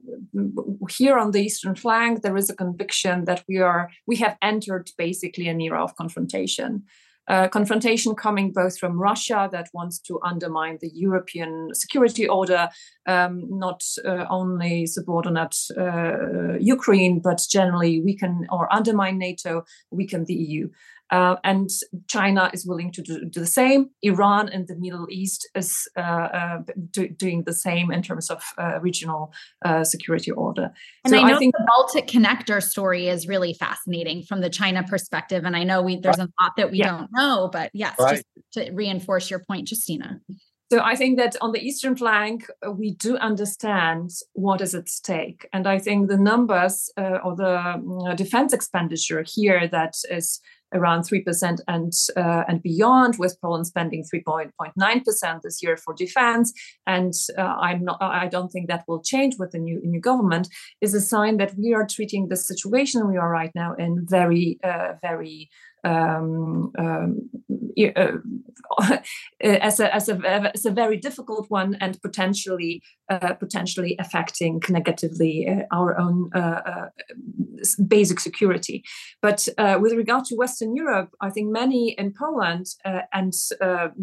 here 0.89 1.17
on 1.17 1.31
the 1.31 1.41
eastern 1.41 1.75
flank 1.75 2.23
there 2.23 2.35
is 2.35 2.49
a 2.49 2.55
conviction 2.55 3.25
that 3.25 3.43
we 3.47 3.59
are 3.59 3.91
we 4.07 4.15
have 4.17 4.37
entered 4.41 4.89
basically 4.97 5.47
an 5.47 5.61
era 5.61 5.83
of 5.83 5.95
confrontation 5.95 6.83
uh, 7.27 7.47
confrontation 7.47 8.15
coming 8.15 8.51
both 8.51 8.77
from 8.77 8.99
Russia 8.99 9.49
that 9.51 9.69
wants 9.73 9.99
to 9.99 10.19
undermine 10.23 10.77
the 10.81 10.91
European 10.93 11.69
security 11.73 12.27
order, 12.27 12.69
um, 13.07 13.45
not 13.49 13.83
uh, 14.05 14.25
only 14.29 14.85
subordinate 14.85 15.55
uh, 15.77 16.57
Ukraine, 16.59 17.19
but 17.19 17.41
generally 17.49 18.01
weaken 18.01 18.45
or 18.51 18.71
undermine 18.73 19.17
NATO, 19.17 19.63
weaken 19.91 20.25
the 20.25 20.35
EU. 20.35 20.69
Uh, 21.11 21.35
and 21.43 21.69
China 22.07 22.49
is 22.51 22.65
willing 22.65 22.91
to 22.91 23.01
do, 23.01 23.25
do, 23.25 23.39
the 23.39 23.45
same. 23.45 23.91
Iran 24.01 24.49
and 24.49 24.67
the 24.67 24.75
Middle 24.75 25.05
East 25.09 25.47
is 25.53 25.87
uh, 25.95 26.01
uh, 26.01 26.57
do, 26.89 27.07
doing 27.09 27.43
the 27.43 27.53
same 27.53 27.91
in 27.91 28.01
terms 28.01 28.31
of 28.31 28.43
uh, 28.57 28.79
regional 28.81 29.31
uh, 29.63 29.83
security 29.83 30.31
order. 30.31 30.71
And 31.03 31.13
so 31.13 31.19
I 31.19 31.23
know 31.27 31.35
I 31.35 31.37
think 31.37 31.53
the 31.55 31.65
Baltic 31.67 32.07
connector 32.07 32.61
story 32.61 33.07
is 33.07 33.27
really 33.27 33.53
fascinating 33.53 34.23
from 34.23 34.41
the 34.41 34.49
China 34.49 34.83
perspective. 34.83 35.43
And 35.45 35.55
I 35.55 35.63
know 35.63 35.83
we 35.83 35.99
there's 35.99 36.17
a 36.17 36.29
lot 36.41 36.53
that 36.57 36.71
we 36.71 36.79
yeah. 36.79 36.97
don't 36.97 37.09
know, 37.11 37.49
but 37.53 37.69
yes, 37.73 37.95
right. 37.99 38.15
just 38.15 38.25
to 38.53 38.71
reinforce 38.71 39.29
your 39.29 39.39
point, 39.39 39.67
Justyna. 39.67 40.19
So 40.71 40.81
I 40.81 40.95
think 40.95 41.17
that 41.19 41.35
on 41.41 41.51
the 41.51 41.61
eastern 41.61 41.95
flank, 41.95 42.49
uh, 42.65 42.71
we 42.71 42.95
do 42.95 43.17
understand 43.17 44.09
what 44.33 44.61
is 44.61 44.73
at 44.73 44.89
stake, 44.89 45.47
and 45.53 45.67
I 45.67 45.77
think 45.77 46.07
the 46.07 46.17
numbers 46.17 46.89
uh, 46.97 47.19
or 47.23 47.35
the 47.35 48.09
uh, 48.09 48.15
defense 48.15 48.51
expenditure 48.51 49.23
here 49.27 49.67
that 49.67 49.93
is 50.09 50.41
around 50.73 51.03
3% 51.03 51.59
and 51.67 51.93
uh, 52.17 52.43
and 52.47 52.61
beyond, 52.61 53.15
with 53.17 53.39
Poland 53.41 53.67
spending 53.67 54.03
3.9% 54.03 55.41
this 55.41 55.63
year 55.63 55.77
for 55.77 55.93
defense. 55.93 56.53
And 56.87 57.13
uh, 57.37 57.41
I'm 57.41 57.83
not, 57.83 57.97
I 58.01 58.27
don't 58.27 58.49
think 58.49 58.67
that 58.67 58.85
will 58.87 59.01
change 59.01 59.35
with 59.37 59.51
the 59.51 59.59
new, 59.59 59.81
new 59.83 60.01
government, 60.01 60.47
is 60.81 60.93
a 60.93 61.01
sign 61.01 61.37
that 61.37 61.55
we 61.57 61.73
are 61.73 61.87
treating 61.87 62.27
the 62.27 62.35
situation 62.35 63.07
we 63.07 63.17
are 63.17 63.29
right 63.29 63.51
now 63.55 63.73
in 63.75 64.05
very, 64.07 64.59
uh, 64.63 64.93
very 65.01 65.49
um, 65.83 66.71
um, 66.79 67.29
uh, 67.77 68.17
as, 69.41 69.79
a, 69.79 69.93
as, 69.93 70.09
a, 70.09 70.51
as 70.53 70.65
a 70.65 70.71
very 70.71 70.97
difficult 70.97 71.49
one 71.49 71.75
and 71.75 72.01
potentially 72.01 72.81
uh, 73.09 73.33
potentially 73.33 73.95
affecting 73.99 74.59
negatively 74.69 75.47
uh, 75.47 75.63
our 75.71 75.95
own 75.99 76.31
uh, 76.33 76.61
uh, 76.65 76.87
basic 77.87 78.19
security. 78.19 78.83
But 79.21 79.47
with 79.79 79.93
regard 79.93 80.25
to 80.25 80.35
Western 80.35 80.75
Europe, 80.75 81.11
I 81.21 81.29
think 81.29 81.51
many 81.51 81.95
in 81.99 82.13
Poland 82.13 82.65
and 83.13 83.33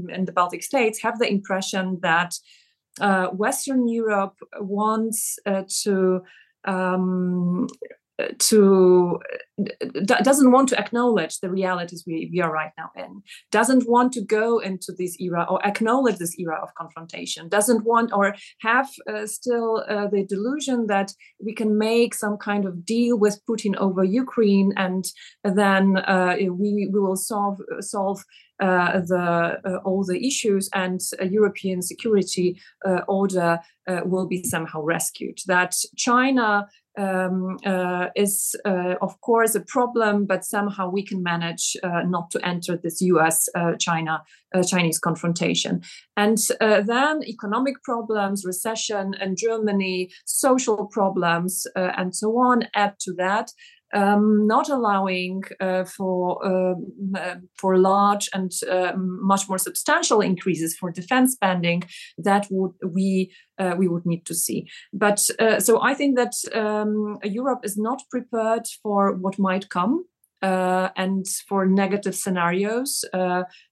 in 0.08 0.24
the 0.24 0.32
Baltic 0.32 0.62
states 0.62 1.02
have 1.02 1.18
the 1.18 1.28
impression 1.28 1.98
that 2.02 2.34
Western 3.32 3.88
Europe 3.88 4.36
wants 4.60 5.38
to 5.82 6.22
um, 6.64 7.66
to 8.38 9.18
doesn't 10.22 10.50
want 10.50 10.68
to 10.68 10.78
acknowledge 10.78 11.38
the 11.40 11.50
realities 11.50 12.04
we, 12.06 12.28
we 12.32 12.40
are 12.40 12.52
right 12.52 12.72
now 12.78 12.90
in 12.96 13.22
doesn't 13.50 13.88
want 13.88 14.12
to 14.12 14.20
go 14.20 14.58
into 14.58 14.92
this 14.96 15.20
era 15.20 15.46
or 15.48 15.64
acknowledge 15.64 16.16
this 16.16 16.38
era 16.38 16.58
of 16.62 16.74
confrontation 16.74 17.48
doesn't 17.48 17.84
want 17.84 18.10
or 18.12 18.34
have 18.60 18.88
uh, 19.08 19.26
still 19.26 19.84
uh, 19.88 20.08
the 20.08 20.24
delusion 20.24 20.86
that 20.86 21.12
we 21.44 21.52
can 21.54 21.78
make 21.78 22.14
some 22.14 22.36
kind 22.36 22.64
of 22.64 22.84
deal 22.84 23.18
with 23.18 23.40
putin 23.48 23.76
over 23.76 24.02
ukraine 24.02 24.72
and 24.76 25.04
then 25.44 25.98
uh, 25.98 26.34
we, 26.38 26.88
we 26.90 26.98
will 26.98 27.16
solve 27.16 27.60
solve 27.80 28.24
uh, 28.62 29.00
the 29.00 29.58
uh, 29.64 29.76
all 29.84 30.04
the 30.04 30.24
issues 30.24 30.68
and 30.72 31.00
European 31.20 31.82
security 31.82 32.60
uh, 32.86 33.00
order 33.08 33.58
will 34.04 34.28
be 34.28 34.44
somehow 34.44 34.80
rescued. 34.80 35.38
That 35.46 35.74
China 35.96 36.68
um, 36.98 37.58
uh, 37.64 38.08
is, 38.14 38.54
uh, 38.64 38.94
of 39.00 39.20
course, 39.20 39.54
a 39.54 39.60
problem, 39.60 40.26
but 40.26 40.44
somehow 40.44 40.90
we 40.90 41.04
can 41.04 41.22
manage 41.22 41.76
uh, 41.82 42.02
not 42.06 42.30
to 42.32 42.46
enter 42.46 42.76
this 42.76 43.00
U.S. 43.00 43.48
China 43.78 44.22
Chinese 44.66 44.98
confrontation. 44.98 45.80
And 46.16 46.38
then 46.60 47.22
economic 47.24 47.82
problems, 47.82 48.44
recession 48.44 49.14
in 49.20 49.36
Germany, 49.36 50.10
social 50.26 50.86
problems, 50.86 51.66
and 51.74 52.14
so 52.14 52.36
on 52.38 52.64
add 52.74 52.98
to 53.00 53.14
that 53.14 53.50
um, 53.92 54.46
not 54.46 54.68
allowing 54.68 55.42
uh, 55.60 55.84
for 55.84 56.44
um, 56.46 57.12
uh, 57.16 57.36
for 57.54 57.76
large 57.76 58.28
and 58.32 58.52
uh, 58.70 58.92
much 58.96 59.48
more 59.48 59.58
substantial 59.58 60.20
increases 60.20 60.76
for 60.76 60.90
defense 60.90 61.32
spending 61.32 61.82
that 62.18 62.46
would 62.50 62.72
we 62.84 63.32
uh, 63.58 63.74
we 63.76 63.88
would 63.88 64.06
need 64.06 64.24
to 64.26 64.34
see. 64.34 64.68
But 64.92 65.20
uh, 65.38 65.60
so 65.60 65.82
I 65.82 65.94
think 65.94 66.16
that 66.16 66.34
um, 66.54 67.18
Europe 67.22 67.60
is 67.64 67.76
not 67.76 68.02
prepared 68.10 68.66
for 68.82 69.14
what 69.14 69.38
might 69.38 69.68
come. 69.68 70.04
Uh, 70.42 70.88
and 70.96 71.24
for 71.48 71.66
negative 71.66 72.16
scenarios 72.16 73.04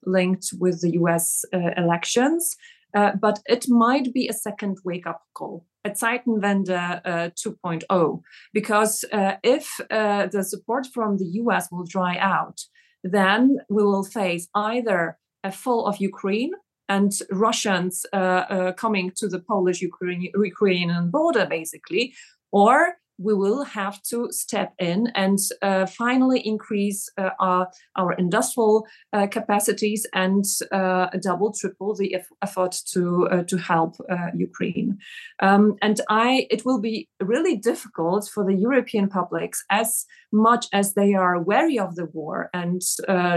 linked 0.07 0.51
with 0.61 0.81
the 0.83 0.93
US 1.01 1.45
elections. 1.77 2.57
but 2.93 3.41
it 3.49 3.69
might 3.69 4.15
be 4.15 4.29
a 4.29 4.33
second 4.33 4.79
wake 4.85 5.05
up 5.05 5.23
call 5.35 5.67
a 5.85 5.91
Zeitenwende 5.91 7.01
uh, 7.05 7.31
2.0. 7.31 8.21
Because 8.53 9.05
uh, 9.13 9.35
if 9.43 9.81
uh, 9.91 10.27
the 10.27 10.45
support 10.45 10.87
from 10.87 11.19
the 11.19 11.27
US 11.43 11.69
will 11.71 11.85
dry 11.85 12.17
out, 12.19 12.61
then 13.03 13.59
we 13.69 13.83
will 13.83 14.05
face 14.05 14.49
either 14.55 15.19
a 15.43 15.53
fall 15.53 15.87
of 15.87 15.99
Ukraine 15.99 16.53
and 16.89 17.13
Russians 17.31 18.05
uh, 18.13 18.17
uh, 18.17 18.73
coming 18.73 19.13
to 19.17 19.29
the 19.29 19.39
Polish 19.39 19.81
Ukrainian 19.81 21.11
border, 21.11 21.47
basically, 21.47 22.15
or 22.51 22.97
we 23.21 23.35
will 23.35 23.65
have 23.65 24.03
to 24.03 24.33
step 24.33 24.73
in 24.79 25.09
and 25.15 25.39
uh, 25.61 25.85
finally 25.85 26.41
increase 26.41 27.09
uh, 27.19 27.31
our, 27.39 27.69
our, 27.97 28.15
industrial 28.15 28.87
uh, 29.13 29.27
capacities 29.27 30.07
and 30.15 30.45
uh, 30.73 31.09
double, 31.23 31.53
triple 31.53 31.95
the 31.95 32.17
effort 32.43 32.75
to 32.87 33.29
uh, 33.31 33.43
to 33.43 33.59
help 33.59 33.97
uh, 34.11 34.29
Ukraine. 34.35 34.99
Um, 35.41 35.77
and 35.83 36.01
I, 36.09 36.47
it 36.51 36.65
will 36.65 36.81
be 36.81 37.09
really 37.21 37.57
difficult 37.57 38.31
for 38.33 38.43
the 38.45 38.55
European 38.55 39.09
publics, 39.09 39.63
as 39.71 40.07
much 40.33 40.67
as 40.73 40.95
they 40.95 41.13
are 41.15 41.43
wary 41.43 41.79
of 41.79 41.97
the 41.97 42.07
war 42.07 42.49
and 42.55 42.81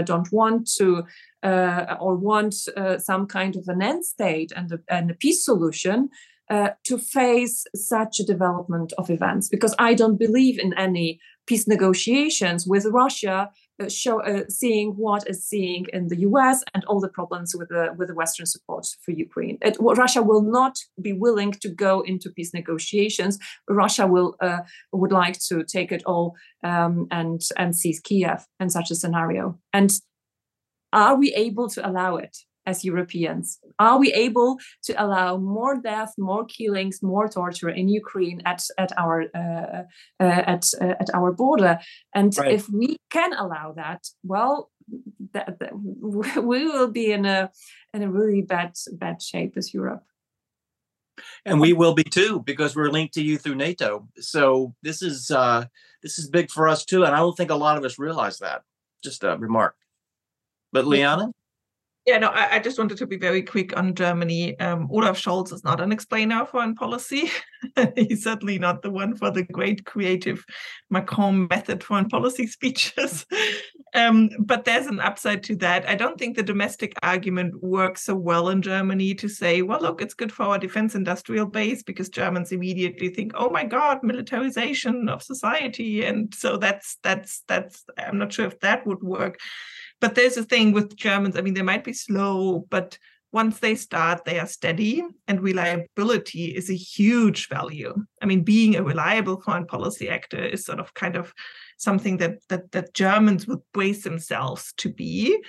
don't 0.06 0.32
want 0.32 0.70
to. 0.78 1.04
or 2.06 2.14
want 2.30 2.54
some 3.10 3.24
kind 3.26 3.54
of 3.56 3.64
an 3.74 3.80
end 3.82 4.02
state 4.14 4.50
and 4.58 4.68
a, 4.72 4.78
and 4.96 5.10
a 5.10 5.18
peace 5.24 5.44
solution, 5.44 6.08
uh, 6.50 6.70
to 6.84 6.98
face 6.98 7.64
such 7.74 8.20
a 8.20 8.24
development 8.24 8.92
of 8.98 9.10
events 9.10 9.48
because 9.48 9.74
I 9.78 9.94
don't 9.94 10.18
believe 10.18 10.58
in 10.58 10.74
any 10.74 11.18
peace 11.46 11.66
negotiations 11.66 12.66
with 12.66 12.86
Russia, 12.86 13.50
uh, 13.82 13.88
show, 13.88 14.20
uh, 14.22 14.44
seeing 14.48 14.92
what 14.92 15.28
is 15.28 15.44
seeing 15.44 15.86
in 15.92 16.08
the 16.08 16.20
U.S. 16.20 16.62
and 16.72 16.84
all 16.84 17.00
the 17.00 17.08
problems 17.08 17.54
with 17.56 17.68
the 17.68 17.94
with 17.96 18.08
the 18.08 18.14
Western 18.14 18.46
support 18.46 18.86
for 19.04 19.12
Ukraine. 19.12 19.58
It, 19.62 19.76
Russia 19.80 20.22
will 20.22 20.42
not 20.42 20.78
be 21.00 21.12
willing 21.12 21.52
to 21.52 21.68
go 21.68 22.00
into 22.02 22.30
peace 22.30 22.54
negotiations. 22.54 23.38
Russia 23.68 24.06
will 24.06 24.36
uh, 24.40 24.60
would 24.92 25.12
like 25.12 25.38
to 25.48 25.64
take 25.64 25.92
it 25.92 26.02
all 26.06 26.34
um, 26.62 27.06
and 27.10 27.40
and 27.56 27.74
seize 27.74 28.00
Kiev 28.00 28.46
in 28.60 28.70
such 28.70 28.90
a 28.90 28.94
scenario. 28.94 29.58
And 29.72 29.90
are 30.92 31.16
we 31.16 31.34
able 31.34 31.68
to 31.70 31.86
allow 31.86 32.16
it? 32.16 32.36
As 32.66 32.84
Europeans? 32.84 33.58
Are 33.78 33.98
we 33.98 34.12
able 34.12 34.58
to 34.84 34.92
allow 35.02 35.36
more 35.36 35.80
death, 35.80 36.14
more 36.18 36.44
killings, 36.44 37.02
more 37.02 37.28
torture 37.28 37.68
in 37.68 37.88
Ukraine 37.88 38.42
at 38.44 38.62
at 38.78 38.92
our 38.98 39.24
uh, 39.34 39.82
uh, 40.20 40.42
at 40.54 40.64
uh, 40.80 40.94
at 41.00 41.10
our 41.14 41.32
border? 41.32 41.78
And 42.14 42.36
right. 42.38 42.52
if 42.52 42.68
we 42.68 42.96
can 43.10 43.32
allow 43.32 43.72
that, 43.72 44.06
well, 44.22 44.70
that, 45.32 45.58
that, 45.58 45.72
we 46.52 46.66
will 46.66 46.90
be 46.90 47.12
in 47.12 47.26
a 47.26 47.50
in 47.92 48.02
a 48.02 48.10
really 48.10 48.42
bad 48.42 48.72
bad 48.92 49.22
shape 49.22 49.56
as 49.56 49.74
Europe. 49.74 50.04
And 51.44 51.60
we 51.60 51.72
will 51.72 51.94
be 51.94 52.02
too, 52.02 52.42
because 52.44 52.74
we're 52.74 52.90
linked 52.90 53.14
to 53.14 53.22
you 53.22 53.38
through 53.38 53.54
NATO. 53.54 54.08
So 54.18 54.74
this 54.82 55.00
is 55.00 55.30
uh, 55.30 55.66
this 56.02 56.18
is 56.18 56.28
big 56.28 56.50
for 56.50 56.68
us 56.68 56.84
too, 56.84 57.04
and 57.04 57.14
I 57.14 57.18
don't 57.18 57.36
think 57.36 57.50
a 57.50 57.56
lot 57.56 57.78
of 57.78 57.84
us 57.84 57.98
realize 57.98 58.38
that. 58.38 58.62
just 59.02 59.22
a 59.22 59.36
remark. 59.36 59.76
But 60.72 60.86
Liana? 60.86 61.30
Yeah, 62.06 62.18
no, 62.18 62.28
I, 62.28 62.56
I, 62.56 62.58
just 62.58 62.78
wanted 62.78 62.98
to 62.98 63.06
be 63.06 63.16
very 63.16 63.42
quick 63.42 63.74
on 63.78 63.94
Germany. 63.94 64.58
Um, 64.60 64.88
Olaf 64.90 65.18
Scholz 65.18 65.54
is 65.54 65.64
not 65.64 65.80
an 65.80 65.90
explainer 65.90 66.42
of 66.42 66.50
foreign 66.50 66.74
policy. 66.74 67.30
He's 67.96 68.24
certainly 68.24 68.58
not 68.58 68.82
the 68.82 68.90
one 68.90 69.16
for 69.16 69.30
the 69.30 69.42
great 69.42 69.86
creative 69.86 70.44
Macron 70.90 71.46
method 71.48 71.82
foreign 71.82 72.10
policy 72.10 72.46
speeches. 72.46 73.24
um, 73.94 74.28
but 74.38 74.66
there's 74.66 74.86
an 74.86 75.00
upside 75.00 75.42
to 75.44 75.56
that. 75.56 75.88
I 75.88 75.94
don't 75.94 76.18
think 76.18 76.36
the 76.36 76.42
domestic 76.42 76.92
argument 77.02 77.62
works 77.62 78.04
so 78.04 78.14
well 78.14 78.50
in 78.50 78.60
Germany 78.60 79.14
to 79.14 79.28
say, 79.28 79.62
well, 79.62 79.80
look, 79.80 80.02
it's 80.02 80.12
good 80.12 80.30
for 80.30 80.42
our 80.42 80.58
defense 80.58 80.94
industrial 80.94 81.46
base 81.46 81.82
because 81.82 82.10
Germans 82.10 82.52
immediately 82.52 83.08
think, 83.08 83.32
oh 83.34 83.48
my 83.48 83.64
God, 83.64 84.00
militarization 84.02 85.08
of 85.08 85.22
society. 85.22 86.04
And 86.04 86.34
so 86.34 86.58
that's 86.58 86.98
that's 87.02 87.44
that's 87.48 87.82
I'm 87.96 88.18
not 88.18 88.34
sure 88.34 88.44
if 88.44 88.60
that 88.60 88.86
would 88.86 89.02
work. 89.02 89.38
But 90.04 90.16
there's 90.16 90.36
a 90.36 90.44
thing 90.44 90.72
with 90.72 90.96
Germans, 90.96 91.34
I 91.34 91.40
mean, 91.40 91.54
they 91.54 91.62
might 91.62 91.82
be 91.82 91.94
slow, 91.94 92.66
but 92.68 92.98
once 93.32 93.60
they 93.60 93.74
start, 93.74 94.26
they 94.26 94.38
are 94.38 94.46
steady, 94.46 95.02
and 95.26 95.40
reliability 95.40 96.54
is 96.54 96.68
a 96.68 96.76
huge 96.76 97.48
value. 97.48 97.94
I 98.20 98.26
mean, 98.26 98.42
being 98.42 98.76
a 98.76 98.82
reliable 98.82 99.40
foreign 99.40 99.64
policy 99.64 100.10
actor 100.10 100.44
is 100.44 100.62
sort 100.62 100.78
of 100.78 100.92
kind 100.92 101.16
of 101.16 101.32
something 101.78 102.18
that 102.18 102.34
that, 102.50 102.70
that 102.72 102.92
Germans 102.92 103.46
would 103.46 103.60
brace 103.72 104.04
themselves 104.04 104.74
to 104.76 104.92
be. 104.92 105.42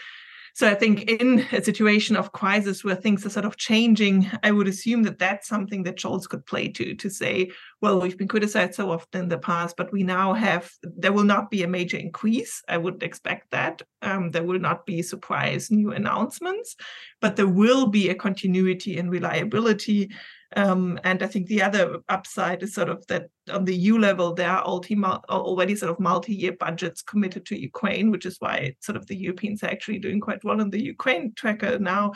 So 0.56 0.70
I 0.70 0.74
think 0.74 1.12
in 1.12 1.46
a 1.52 1.62
situation 1.62 2.16
of 2.16 2.32
crisis 2.32 2.82
where 2.82 2.96
things 2.96 3.26
are 3.26 3.30
sort 3.30 3.44
of 3.44 3.58
changing, 3.58 4.32
I 4.42 4.52
would 4.52 4.70
assume 4.70 5.04
that 5.04 5.20
that's 5.20 5.50
something 5.50 5.84
that 5.84 5.98
Scholz 5.98 6.30
could 6.30 6.46
play 6.46 6.70
to, 6.70 6.96
to 6.96 7.10
say, 7.10 7.52
well, 7.82 8.00
we've 8.00 8.18
been 8.18 8.30
criticized 8.30 8.76
so 8.76 8.90
often 8.90 9.24
in 9.24 9.28
the 9.28 9.38
past, 9.38 9.76
but 9.76 9.92
we 9.92 10.04
now 10.04 10.32
have, 10.32 10.72
there 10.82 11.12
will 11.12 11.26
not 11.26 11.52
be 11.52 11.64
a 11.64 11.68
major 11.68 11.98
increase. 11.98 12.64
I 12.70 12.78
would 12.78 13.04
expect 13.04 13.52
that. 13.52 13.82
Um, 14.02 14.32
there 14.32 14.44
will 14.44 14.60
not 14.60 14.86
be 14.86 15.02
surprise 15.02 15.72
new 15.72 15.92
announcements, 15.92 16.78
but 17.20 17.36
there 17.36 17.50
will 17.50 17.88
be 17.88 18.08
a 18.08 18.16
continuity 18.16 18.98
and 18.98 19.12
reliability 19.12 20.10
um, 20.56 20.98
and 21.04 21.22
I 21.22 21.28
think 21.28 21.48
the 21.48 21.62
other 21.62 22.00
upside 22.08 22.64
is 22.64 22.74
sort 22.74 22.90
of 22.90 23.06
that 23.08 23.28
on 23.52 23.66
the 23.66 23.76
EU 23.76 23.98
level, 23.98 24.34
there 24.34 24.50
are 24.50 24.64
already 24.64 25.76
sort 25.76 25.92
of 25.92 26.00
multi-year 26.00 26.54
budgets 26.54 27.02
committed 27.02 27.46
to 27.48 27.60
Ukraine, 27.60 28.10
which 28.10 28.26
is 28.26 28.38
why 28.40 28.76
sort 28.80 28.96
of 28.96 29.06
the 29.08 29.18
Europeans 29.18 29.64
are 29.64 29.70
actually 29.70 30.00
doing 30.00 30.22
quite 30.22 30.44
well 30.46 30.62
on 30.62 30.70
the 30.70 30.82
Ukraine 30.82 31.34
tracker 31.36 31.78
now. 31.78 32.14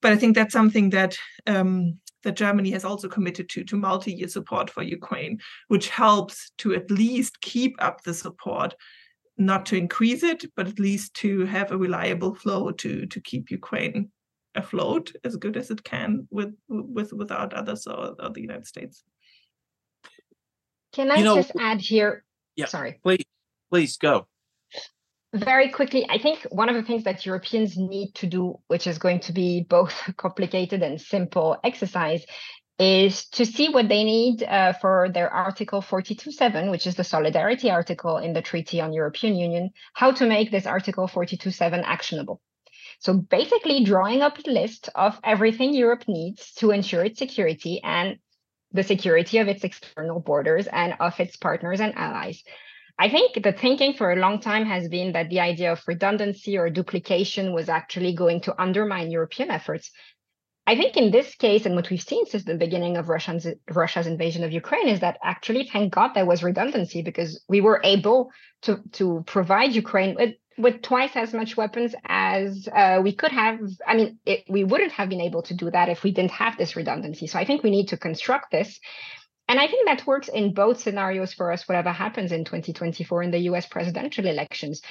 But 0.00 0.12
I 0.12 0.16
think 0.16 0.34
that's 0.34 0.52
something 0.52 0.90
that 0.90 1.16
um, 1.46 1.98
that 2.24 2.36
Germany 2.36 2.70
has 2.72 2.84
also 2.84 3.08
committed 3.08 3.48
to 3.50 3.62
to 3.64 3.76
multi-year 3.76 4.28
support 4.28 4.68
for 4.68 4.82
Ukraine, 4.82 5.38
which 5.68 5.88
helps 5.88 6.50
to 6.58 6.74
at 6.74 6.90
least 6.90 7.40
keep 7.42 7.76
up 7.80 8.02
the 8.02 8.14
support, 8.14 8.74
not 9.38 9.66
to 9.66 9.76
increase 9.76 10.24
it, 10.24 10.44
but 10.56 10.66
at 10.66 10.80
least 10.80 11.14
to 11.14 11.46
have 11.46 11.70
a 11.70 11.78
reliable 11.78 12.34
flow 12.34 12.72
to 12.72 13.06
to 13.06 13.20
keep 13.20 13.52
Ukraine 13.52 14.10
afloat 14.54 15.12
as 15.24 15.36
good 15.36 15.56
as 15.56 15.70
it 15.70 15.82
can 15.82 16.28
with 16.30 16.54
with 16.68 17.12
without 17.12 17.54
others 17.54 17.86
or, 17.86 18.14
or 18.18 18.30
the 18.30 18.40
United 18.40 18.66
States. 18.66 19.04
Can 20.92 21.10
I 21.10 21.16
you 21.16 21.24
know, 21.24 21.36
just 21.36 21.52
add 21.58 21.80
here? 21.80 22.24
Yeah, 22.56 22.66
sorry. 22.66 23.00
Please, 23.02 23.24
please 23.70 23.96
go. 23.96 24.26
Very 25.34 25.70
quickly, 25.70 26.06
I 26.10 26.18
think 26.18 26.46
one 26.50 26.68
of 26.68 26.74
the 26.74 26.82
things 26.82 27.04
that 27.04 27.24
Europeans 27.24 27.78
need 27.78 28.14
to 28.16 28.26
do, 28.26 28.58
which 28.66 28.86
is 28.86 28.98
going 28.98 29.20
to 29.20 29.32
be 29.32 29.62
both 29.66 29.94
complicated 30.18 30.82
and 30.82 31.00
simple 31.00 31.56
exercise, 31.64 32.24
is 32.78 33.26
to 33.30 33.46
see 33.46 33.70
what 33.70 33.88
they 33.88 34.04
need 34.04 34.42
uh, 34.42 34.74
for 34.74 35.08
their 35.08 35.30
Article 35.30 35.80
42.7, 35.80 36.70
which 36.70 36.86
is 36.86 36.96
the 36.96 37.04
solidarity 37.04 37.70
article 37.70 38.18
in 38.18 38.32
the 38.32 38.42
Treaty 38.42 38.80
on 38.80 38.92
European 38.92 39.36
Union, 39.36 39.70
how 39.94 40.10
to 40.12 40.26
make 40.26 40.50
this 40.50 40.66
Article 40.66 41.08
42.7 41.08 41.82
actionable. 41.84 42.40
So 43.00 43.14
basically 43.14 43.84
drawing 43.84 44.22
up 44.22 44.38
a 44.38 44.50
list 44.50 44.88
of 44.94 45.18
everything 45.24 45.74
Europe 45.74 46.04
needs 46.08 46.52
to 46.54 46.70
ensure 46.70 47.04
its 47.04 47.18
security 47.18 47.80
and 47.82 48.18
the 48.72 48.82
security 48.82 49.38
of 49.38 49.48
its 49.48 49.64
external 49.64 50.20
borders 50.20 50.66
and 50.66 50.94
of 51.00 51.18
its 51.20 51.36
partners 51.36 51.80
and 51.80 51.94
allies. 51.96 52.42
I 52.98 53.08
think 53.08 53.42
the 53.42 53.52
thinking 53.52 53.94
for 53.94 54.12
a 54.12 54.16
long 54.16 54.40
time 54.40 54.66
has 54.66 54.88
been 54.88 55.12
that 55.12 55.30
the 55.30 55.40
idea 55.40 55.72
of 55.72 55.82
redundancy 55.86 56.58
or 56.58 56.70
duplication 56.70 57.52
was 57.52 57.68
actually 57.68 58.14
going 58.14 58.42
to 58.42 58.60
undermine 58.60 59.10
European 59.10 59.50
efforts. 59.50 59.90
I 60.66 60.76
think 60.76 60.96
in 60.96 61.10
this 61.10 61.34
case, 61.34 61.66
and 61.66 61.74
what 61.74 61.90
we've 61.90 62.00
seen 62.00 62.26
since 62.26 62.44
the 62.44 62.54
beginning 62.54 62.96
of 62.96 63.08
Russia's, 63.08 63.46
Russia's 63.70 64.06
invasion 64.06 64.44
of 64.44 64.52
Ukraine, 64.52 64.88
is 64.88 65.00
that 65.00 65.18
actually, 65.24 65.68
thank 65.68 65.92
God, 65.92 66.12
there 66.14 66.26
was 66.26 66.44
redundancy 66.44 67.02
because 67.02 67.42
we 67.48 67.60
were 67.60 67.80
able 67.82 68.30
to, 68.62 68.80
to 68.92 69.24
provide 69.26 69.72
Ukraine 69.72 70.14
with 70.14 70.34
with 70.58 70.82
twice 70.82 71.16
as 71.16 71.32
much 71.32 71.56
weapons 71.56 71.94
as 72.06 72.68
uh, 72.74 73.00
we 73.02 73.12
could 73.12 73.32
have. 73.32 73.58
I 73.86 73.96
mean, 73.96 74.18
it, 74.26 74.44
we 74.48 74.64
wouldn't 74.64 74.92
have 74.92 75.08
been 75.08 75.20
able 75.20 75.42
to 75.42 75.54
do 75.54 75.70
that 75.70 75.88
if 75.88 76.02
we 76.02 76.12
didn't 76.12 76.32
have 76.32 76.56
this 76.56 76.76
redundancy. 76.76 77.26
So 77.26 77.38
I 77.38 77.44
think 77.44 77.62
we 77.62 77.70
need 77.70 77.88
to 77.88 77.96
construct 77.96 78.50
this. 78.50 78.78
And 79.48 79.58
I 79.58 79.66
think 79.66 79.86
that 79.86 80.06
works 80.06 80.28
in 80.28 80.54
both 80.54 80.80
scenarios 80.80 81.34
for 81.34 81.52
us, 81.52 81.68
whatever 81.68 81.90
happens 81.90 82.32
in 82.32 82.44
2024 82.44 83.22
in 83.24 83.30
the 83.30 83.38
US 83.50 83.66
presidential 83.66 84.26
elections 84.26 84.82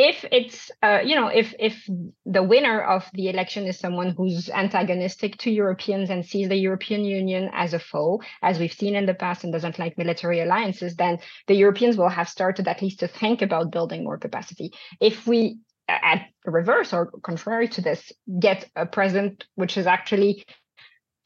if 0.00 0.24
it's 0.32 0.70
uh, 0.82 1.00
you 1.04 1.14
know 1.14 1.28
if 1.28 1.54
if 1.58 1.86
the 2.24 2.42
winner 2.42 2.80
of 2.80 3.04
the 3.12 3.28
election 3.28 3.66
is 3.66 3.78
someone 3.78 4.14
who's 4.16 4.48
antagonistic 4.48 5.36
to 5.36 5.50
Europeans 5.50 6.08
and 6.08 6.24
sees 6.24 6.48
the 6.48 6.56
European 6.56 7.04
Union 7.04 7.50
as 7.52 7.74
a 7.74 7.78
foe, 7.78 8.22
as 8.42 8.58
we've 8.58 8.72
seen 8.72 8.96
in 8.96 9.04
the 9.04 9.12
past, 9.12 9.44
and 9.44 9.52
doesn't 9.52 9.78
like 9.78 9.98
military 9.98 10.40
alliances, 10.40 10.96
then 10.96 11.18
the 11.48 11.54
Europeans 11.54 11.98
will 11.98 12.08
have 12.08 12.30
started 12.30 12.66
at 12.66 12.80
least 12.80 13.00
to 13.00 13.08
think 13.08 13.42
about 13.42 13.70
building 13.70 14.02
more 14.02 14.16
capacity. 14.16 14.72
If 15.00 15.26
we 15.26 15.58
at 15.90 16.26
the 16.44 16.50
reverse 16.50 16.92
or 16.92 17.10
contrary 17.22 17.68
to 17.68 17.82
this 17.82 18.12
get 18.38 18.68
a 18.76 18.86
president 18.86 19.44
which 19.56 19.76
is 19.76 19.86
actually 19.86 20.44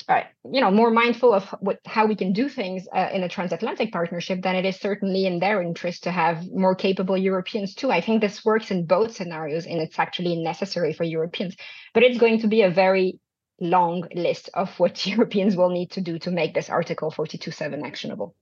uh, 0.08 0.22
you 0.50 0.60
know 0.60 0.70
more 0.70 0.90
mindful 0.90 1.32
of 1.32 1.44
what 1.60 1.80
how 1.86 2.06
we 2.06 2.14
can 2.14 2.32
do 2.32 2.48
things 2.48 2.86
uh, 2.94 3.08
in 3.12 3.22
a 3.22 3.28
transatlantic 3.28 3.92
partnership 3.92 4.42
then 4.42 4.56
it 4.56 4.64
is 4.64 4.76
certainly 4.76 5.26
in 5.26 5.38
their 5.38 5.62
interest 5.62 6.04
to 6.04 6.10
have 6.10 6.46
more 6.50 6.74
capable 6.74 7.16
europeans 7.16 7.74
too. 7.74 7.90
I 7.90 8.00
think 8.00 8.20
this 8.20 8.44
works 8.44 8.70
in 8.70 8.86
both 8.86 9.16
scenarios 9.16 9.66
and 9.66 9.80
it's 9.80 9.98
actually 9.98 10.36
necessary 10.36 10.92
for 10.92 11.04
europeans 11.04 11.56
but 11.92 12.02
it's 12.02 12.18
going 12.18 12.40
to 12.40 12.48
be 12.48 12.62
a 12.62 12.70
very 12.70 13.18
long 13.60 14.06
list 14.14 14.50
of 14.54 14.68
what 14.78 15.06
europeans 15.14 15.56
will 15.56 15.70
need 15.70 15.90
to 15.92 16.00
do 16.00 16.18
to 16.18 16.30
make 16.30 16.54
this 16.54 16.70
article 16.70 17.10
42.7 17.10 17.86
actionable. 17.86 18.34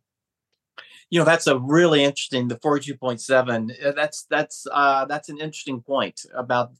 You 1.10 1.18
know 1.18 1.24
that's 1.26 1.46
a 1.46 1.58
really 1.58 2.02
interesting 2.02 2.48
the 2.48 2.56
42.7 2.56 3.84
uh, 3.84 3.92
that's 3.92 4.24
that's 4.30 4.66
uh 4.72 5.04
that's 5.04 5.28
an 5.28 5.38
interesting 5.38 5.82
point 5.82 6.24
about 6.34 6.72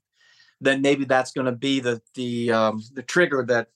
then 0.63 0.81
maybe 0.81 1.05
that's 1.05 1.33
going 1.33 1.47
to 1.47 1.53
be 1.53 1.81
the 1.81 2.01
the 2.15 2.53
um, 2.53 2.83
the 2.95 3.03
trigger 3.03 3.45
that 3.49 3.69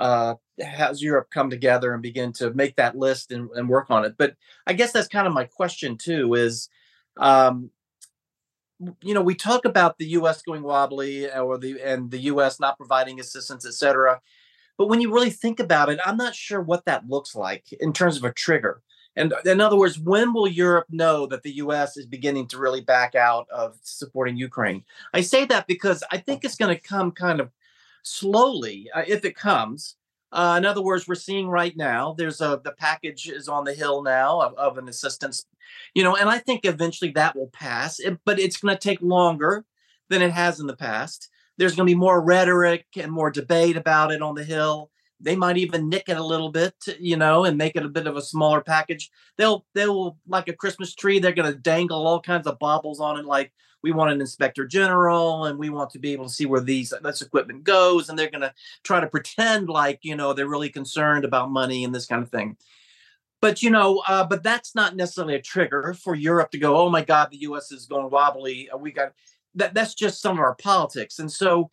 uh, 0.00 0.34
has 0.58 1.02
Europe 1.02 1.28
come 1.30 1.50
together 1.50 1.92
and 1.92 2.02
begin 2.02 2.32
to 2.32 2.52
make 2.54 2.74
that 2.76 2.96
list 2.96 3.30
and, 3.30 3.50
and, 3.50 3.68
work 3.68 3.90
on 3.90 4.04
it. 4.06 4.14
But 4.16 4.34
I 4.66 4.72
guess 4.72 4.92
that's 4.92 5.08
kind 5.08 5.26
of 5.26 5.34
my 5.34 5.44
question 5.44 5.98
too. 5.98 6.34
Is 6.34 6.70
um, 7.18 7.70
you 9.02 9.12
know 9.12 9.20
we 9.20 9.34
talk 9.34 9.66
about 9.66 9.98
the 9.98 10.06
U.S. 10.06 10.40
going 10.40 10.62
wobbly 10.62 11.30
or 11.30 11.58
the 11.58 11.82
and 11.82 12.10
the 12.10 12.18
U.S. 12.32 12.58
not 12.58 12.78
providing 12.78 13.20
assistance, 13.20 13.66
et 13.66 13.74
cetera. 13.74 14.20
But 14.78 14.88
when 14.88 15.02
you 15.02 15.12
really 15.12 15.30
think 15.30 15.60
about 15.60 15.90
it, 15.90 16.00
I'm 16.06 16.16
not 16.16 16.34
sure 16.34 16.62
what 16.62 16.86
that 16.86 17.06
looks 17.06 17.36
like 17.36 17.70
in 17.74 17.92
terms 17.92 18.16
of 18.16 18.24
a 18.24 18.32
trigger. 18.32 18.80
And 19.16 19.34
in 19.44 19.60
other 19.60 19.76
words, 19.76 19.98
when 19.98 20.32
will 20.32 20.48
Europe 20.48 20.86
know 20.88 21.26
that 21.26 21.42
the 21.42 21.56
US 21.56 21.98
is 21.98 22.06
beginning 22.06 22.46
to 22.48 22.58
really 22.58 22.80
back 22.80 23.14
out 23.14 23.46
of 23.50 23.76
supporting 23.82 24.38
Ukraine? 24.38 24.82
I 25.12 25.20
say 25.20 25.44
that 25.46 25.66
because 25.66 26.02
I 26.10 26.16
think 26.16 26.42
it's 26.42 26.56
going 26.56 26.74
to 26.74 26.80
come 26.80 27.12
kind 27.12 27.40
of 27.40 27.50
slowly 28.02 28.90
uh, 28.94 29.04
if 29.06 29.24
it 29.24 29.36
comes. 29.36 29.96
Uh, 30.32 30.54
in 30.58 30.64
other 30.64 30.82
words, 30.82 31.08
we're 31.08 31.16
seeing 31.16 31.48
right 31.48 31.76
now 31.76 32.14
there's 32.16 32.40
a 32.40 32.60
the 32.62 32.72
package 32.72 33.28
is 33.28 33.48
on 33.48 33.64
the 33.64 33.74
hill 33.74 34.02
now 34.02 34.40
of, 34.40 34.54
of 34.54 34.78
an 34.78 34.88
assistance, 34.88 35.44
you 35.92 36.04
know, 36.04 36.14
and 36.14 36.28
I 36.28 36.38
think 36.38 36.64
eventually 36.64 37.10
that 37.12 37.34
will 37.34 37.50
pass, 37.52 37.98
it, 37.98 38.18
but 38.24 38.38
it's 38.38 38.58
going 38.58 38.74
to 38.74 38.80
take 38.80 39.02
longer 39.02 39.64
than 40.08 40.22
it 40.22 40.30
has 40.30 40.60
in 40.60 40.68
the 40.68 40.76
past. 40.76 41.28
There's 41.58 41.74
going 41.74 41.86
to 41.86 41.92
be 41.92 41.98
more 41.98 42.22
rhetoric 42.22 42.86
and 42.96 43.10
more 43.10 43.30
debate 43.30 43.76
about 43.76 44.12
it 44.12 44.22
on 44.22 44.34
the 44.34 44.44
hill. 44.44 44.90
They 45.20 45.36
might 45.36 45.58
even 45.58 45.88
nick 45.88 46.08
it 46.08 46.16
a 46.16 46.24
little 46.24 46.50
bit, 46.50 46.74
you 46.98 47.16
know, 47.16 47.44
and 47.44 47.58
make 47.58 47.76
it 47.76 47.84
a 47.84 47.88
bit 47.88 48.06
of 48.06 48.16
a 48.16 48.22
smaller 48.22 48.62
package. 48.62 49.10
They'll 49.36 49.66
they'll 49.74 50.16
like 50.26 50.48
a 50.48 50.54
Christmas 50.54 50.94
tree. 50.94 51.18
They're 51.18 51.32
going 51.32 51.52
to 51.52 51.58
dangle 51.58 52.06
all 52.06 52.20
kinds 52.20 52.46
of 52.46 52.58
baubles 52.58 53.00
on 53.00 53.18
it, 53.18 53.26
like 53.26 53.52
we 53.82 53.92
want 53.92 54.12
an 54.12 54.20
inspector 54.20 54.66
general 54.66 55.44
and 55.46 55.58
we 55.58 55.70
want 55.70 55.90
to 55.90 55.98
be 55.98 56.12
able 56.12 56.26
to 56.26 56.32
see 56.32 56.46
where 56.46 56.60
these 56.60 56.92
this 57.02 57.22
equipment 57.22 57.64
goes 57.64 58.08
and 58.08 58.18
they're 58.18 58.30
going 58.30 58.40
to 58.40 58.54
try 58.82 59.00
to 59.00 59.06
pretend 59.06 59.68
like 59.68 60.00
you 60.02 60.16
know 60.16 60.32
they're 60.32 60.48
really 60.48 60.70
concerned 60.70 61.24
about 61.24 61.50
money 61.50 61.84
and 61.84 61.94
this 61.94 62.06
kind 62.06 62.22
of 62.22 62.30
thing. 62.30 62.56
But 63.40 63.62
you 63.62 63.70
know 63.70 64.02
uh, 64.06 64.24
but 64.24 64.42
that's 64.42 64.74
not 64.74 64.96
necessarily 64.96 65.34
a 65.34 65.42
trigger 65.42 65.94
for 65.94 66.14
europe 66.14 66.50
to 66.50 66.58
go 66.58 66.76
oh 66.76 66.90
my 66.90 67.02
god 67.02 67.30
the 67.30 67.38
us 67.38 67.72
is 67.72 67.86
going 67.86 68.10
wobbly 68.10 68.68
uh, 68.70 68.76
we 68.76 68.92
got 68.92 69.12
that 69.54 69.74
that's 69.74 69.94
just 69.94 70.20
some 70.20 70.38
of 70.38 70.40
our 70.40 70.54
politics. 70.54 71.18
And 71.18 71.30
so 71.30 71.70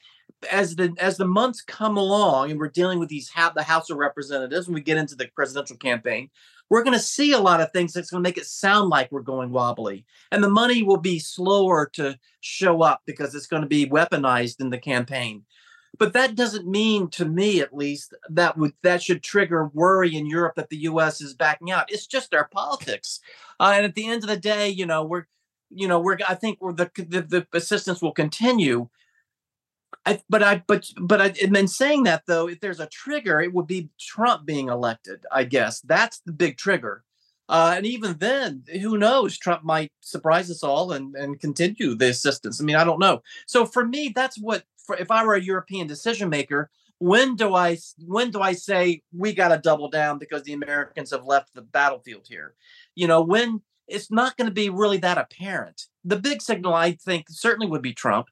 as 0.52 0.76
the 0.76 0.94
as 1.00 1.18
the 1.18 1.26
months 1.26 1.62
come 1.62 1.98
along 1.98 2.52
and 2.52 2.60
we're 2.60 2.70
dealing 2.70 3.00
with 3.00 3.10
these 3.10 3.30
have 3.30 3.54
the 3.56 3.64
house 3.64 3.90
of 3.90 3.98
representatives 3.98 4.68
and 4.68 4.76
we 4.76 4.82
get 4.82 4.98
into 4.98 5.16
the 5.16 5.28
presidential 5.36 5.78
campaign 5.78 6.30
we're 6.70 6.84
going 6.84 6.98
to 6.98 7.04
see 7.04 7.32
a 7.32 7.40
lot 7.40 7.62
of 7.62 7.72
things 7.72 7.94
that's 7.94 8.10
going 8.10 8.24
to 8.24 8.28
make 8.28 8.38
it 8.38 8.46
sound 8.46 8.90
like 8.90 9.12
we're 9.12 9.22
going 9.22 9.52
wobbly. 9.52 10.06
And 10.32 10.44
the 10.44 10.50
money 10.50 10.84
will 10.84 10.98
be 10.98 11.20
slower 11.20 11.90
to 11.94 12.20
show 12.42 12.82
up 12.82 13.02
because 13.06 13.34
it's 13.34 13.48
going 13.48 13.62
to 13.62 13.68
be 13.68 13.88
weaponized 13.88 14.60
in 14.60 14.70
the 14.70 14.78
campaign. 14.78 15.44
But 16.00 16.14
that 16.14 16.36
doesn't 16.36 16.68
mean, 16.68 17.10
to 17.12 17.26
me 17.26 17.62
at 17.62 17.76
least, 17.76 18.14
that 18.30 18.58
would 18.58 18.74
that 18.84 19.02
should 19.02 19.24
trigger 19.24 19.72
worry 19.74 20.16
in 20.16 20.28
Europe 20.28 20.56
that 20.56 20.70
the 20.70 20.78
U.S. 20.78 21.22
is 21.22 21.34
backing 21.34 21.72
out. 21.72 21.92
It's 21.92 22.06
just 22.06 22.36
our 22.36 22.48
politics, 22.50 23.20
uh, 23.60 23.74
and 23.76 23.86
at 23.86 23.96
the 23.96 24.08
end 24.08 24.24
of 24.24 24.30
the 24.30 24.38
day, 24.38 24.70
you 24.70 24.86
know, 24.86 25.04
we're, 25.04 25.26
you 25.72 25.88
know, 25.88 26.00
we're. 26.00 26.18
I 26.28 26.36
think 26.36 26.60
we're 26.62 26.74
the 26.74 26.92
the, 26.96 27.22
the 27.22 27.48
assistance 27.54 28.02
will 28.02 28.12
continue. 28.12 28.90
I, 30.06 30.22
but 30.30 30.44
I, 30.44 30.64
but, 30.68 30.90
but 31.02 31.22
I, 31.22 31.34
and 31.44 31.56
then 31.56 31.68
saying 31.68 32.04
that 32.04 32.24
though, 32.28 32.48
if 32.48 32.60
there's 32.60 32.80
a 32.80 32.88
trigger, 32.88 33.42
it 33.42 33.54
would 33.54 33.68
be 33.68 33.90
Trump 34.00 34.46
being 34.46 34.70
elected. 34.70 35.26
I 35.32 35.44
guess 35.44 35.82
that's 35.82 36.22
the 36.26 36.32
big 36.32 36.58
trigger. 36.58 37.04
Uh, 37.50 37.74
and 37.78 37.86
even 37.86 38.18
then, 38.18 38.64
who 38.82 38.98
knows? 38.98 39.38
Trump 39.38 39.64
might 39.64 39.92
surprise 40.02 40.52
us 40.52 40.64
all 40.64 40.92
and, 40.92 41.16
and 41.16 41.40
continue 41.40 41.96
the 41.96 42.10
assistance. 42.10 42.60
I 42.60 42.66
mean, 42.66 42.76
I 42.76 42.84
don't 42.84 43.00
know. 43.00 43.22
So 43.46 43.66
for 43.66 43.86
me, 43.86 44.12
that's 44.14 44.38
what. 44.38 44.64
For, 44.86 44.96
if 44.96 45.12
I 45.12 45.26
were 45.26 45.36
a 45.36 45.42
European 45.42 45.86
decision 45.86 46.30
maker, 46.30 46.70
when 47.00 47.36
do 47.36 47.54
I 47.54 47.78
when 48.06 48.32
do 48.32 48.42
I 48.42 48.54
say 48.54 49.02
we 49.14 49.34
got 49.34 49.50
to 49.50 49.58
double 49.58 49.90
down 49.90 50.18
because 50.18 50.44
the 50.44 50.54
Americans 50.54 51.12
have 51.12 51.26
left 51.26 51.54
the 51.54 51.62
battlefield 51.62 52.26
here? 52.28 52.54
You 52.96 53.08
know, 53.08 53.22
when 53.22 53.62
it's 53.88 54.12
not 54.12 54.36
going 54.38 54.48
to 54.48 54.54
be 54.54 54.70
really 54.70 54.98
that 54.98 55.18
apparent. 55.18 55.84
The 56.04 56.18
big 56.18 56.42
signal, 56.42 56.74
I 56.74 56.94
think, 56.94 57.28
certainly 57.30 57.68
would 57.68 57.82
be 57.82 57.94
Trump, 57.94 58.28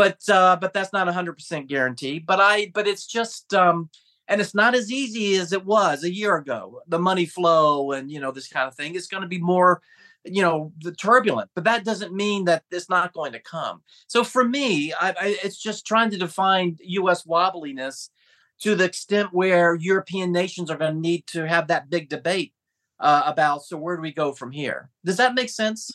but 0.00 0.28
uh, 0.28 0.56
but 0.58 0.72
that's 0.72 0.92
not 0.92 1.08
a 1.08 1.12
hundred 1.12 1.34
percent 1.34 1.68
guarantee. 1.68 2.18
But 2.18 2.40
I 2.40 2.70
but 2.72 2.88
it's 2.88 3.06
just 3.06 3.52
um, 3.52 3.90
and 4.28 4.40
it's 4.40 4.54
not 4.54 4.74
as 4.74 4.90
easy 4.90 5.36
as 5.36 5.52
it 5.52 5.66
was 5.66 6.04
a 6.04 6.14
year 6.14 6.36
ago. 6.36 6.80
The 6.88 6.98
money 6.98 7.26
flow 7.26 7.92
and 7.92 8.10
you 8.10 8.18
know 8.18 8.32
this 8.32 8.48
kind 8.48 8.66
of 8.66 8.74
thing. 8.74 8.94
It's 8.94 9.08
going 9.08 9.22
to 9.22 9.28
be 9.28 9.38
more 9.38 9.82
you 10.24 10.42
know 10.42 10.70
the 10.80 10.92
turbulent 10.92 11.50
but 11.54 11.64
that 11.64 11.82
doesn't 11.82 12.14
mean 12.14 12.44
that 12.44 12.62
it's 12.70 12.90
not 12.90 13.14
going 13.14 13.32
to 13.32 13.38
come 13.40 13.80
so 14.06 14.22
for 14.22 14.44
me 14.44 14.92
I, 14.92 15.08
I, 15.10 15.38
it's 15.42 15.56
just 15.56 15.86
trying 15.86 16.10
to 16.10 16.18
define 16.18 16.76
us 17.08 17.24
wobbliness 17.24 18.10
to 18.60 18.74
the 18.74 18.84
extent 18.84 19.32
where 19.32 19.74
european 19.74 20.30
nations 20.30 20.70
are 20.70 20.76
going 20.76 20.92
to 20.92 21.00
need 21.00 21.26
to 21.28 21.48
have 21.48 21.68
that 21.68 21.88
big 21.88 22.10
debate 22.10 22.52
uh, 22.98 23.22
about 23.24 23.62
so 23.64 23.78
where 23.78 23.96
do 23.96 24.02
we 24.02 24.12
go 24.12 24.32
from 24.32 24.50
here 24.50 24.90
does 25.06 25.16
that 25.16 25.34
make 25.34 25.48
sense 25.48 25.90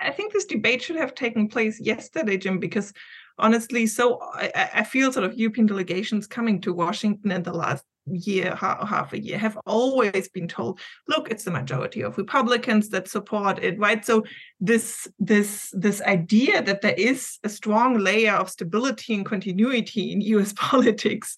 i 0.00 0.10
think 0.10 0.34
this 0.34 0.44
debate 0.44 0.82
should 0.82 0.96
have 0.96 1.14
taken 1.14 1.48
place 1.48 1.80
yesterday 1.80 2.36
jim 2.36 2.58
because 2.58 2.92
honestly 3.38 3.86
so 3.86 4.18
I, 4.34 4.70
I 4.74 4.84
feel 4.84 5.12
sort 5.12 5.24
of 5.24 5.34
european 5.34 5.66
delegations 5.66 6.26
coming 6.26 6.60
to 6.62 6.72
washington 6.72 7.30
in 7.30 7.42
the 7.42 7.52
last 7.52 7.84
year, 8.06 8.54
half 8.56 9.12
a 9.12 9.20
year, 9.20 9.38
have 9.38 9.58
always 9.66 10.28
been 10.28 10.48
told, 10.48 10.80
look, 11.08 11.30
it's 11.30 11.44
the 11.44 11.50
majority 11.50 12.02
of 12.02 12.18
Republicans 12.18 12.88
that 12.88 13.08
support 13.08 13.58
it, 13.62 13.78
right? 13.78 14.04
So 14.04 14.24
this 14.60 15.08
this 15.18 15.72
this 15.72 16.00
idea 16.02 16.62
that 16.62 16.80
there 16.82 16.94
is 16.96 17.38
a 17.44 17.48
strong 17.48 17.98
layer 17.98 18.32
of 18.32 18.50
stability 18.50 19.14
and 19.14 19.26
continuity 19.26 20.12
in 20.12 20.20
US 20.36 20.52
politics, 20.52 21.36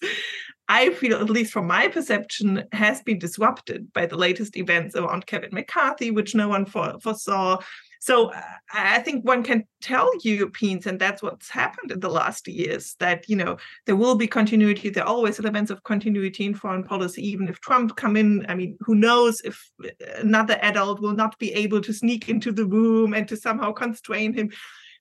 I 0.67 0.89
feel, 0.91 1.17
at 1.17 1.29
least 1.29 1.53
from 1.53 1.67
my 1.67 1.87
perception, 1.87 2.63
has 2.71 3.01
been 3.01 3.19
disrupted 3.19 3.93
by 3.93 4.07
the 4.07 4.17
latest 4.17 4.57
events 4.57 4.95
around 4.95 5.27
Kevin 5.27 5.51
McCarthy, 5.51 6.09
which 6.09 6.33
no 6.33 6.47
one 6.47 6.65
foresaw, 6.65 7.59
so 7.99 8.31
uh, 8.31 8.41
I 8.73 8.99
think 8.99 9.25
one 9.25 9.43
can 9.43 9.65
tell 9.81 10.11
Europeans, 10.23 10.85
and 10.85 10.99
that's 10.99 11.21
what's 11.21 11.49
happened 11.49 11.91
in 11.91 11.99
the 11.99 12.09
last 12.09 12.47
years, 12.47 12.95
that 12.99 13.27
you 13.29 13.35
know 13.35 13.57
there 13.85 13.95
will 13.95 14.15
be 14.15 14.27
continuity. 14.27 14.89
There 14.89 15.03
are 15.03 15.09
always 15.09 15.39
elements 15.39 15.71
of 15.71 15.83
continuity 15.83 16.45
in 16.45 16.55
foreign 16.55 16.83
policy, 16.83 17.27
even 17.27 17.47
if 17.47 17.59
Trump 17.61 17.95
come 17.95 18.17
in. 18.17 18.45
I 18.49 18.55
mean, 18.55 18.77
who 18.81 18.95
knows 18.95 19.41
if 19.43 19.71
uh, 19.83 19.89
another 20.17 20.57
adult 20.61 21.01
will 21.01 21.15
not 21.15 21.37
be 21.39 21.53
able 21.53 21.81
to 21.81 21.93
sneak 21.93 22.29
into 22.29 22.51
the 22.51 22.65
room 22.65 23.13
and 23.13 23.27
to 23.27 23.37
somehow 23.37 23.71
constrain 23.71 24.33
him 24.33 24.51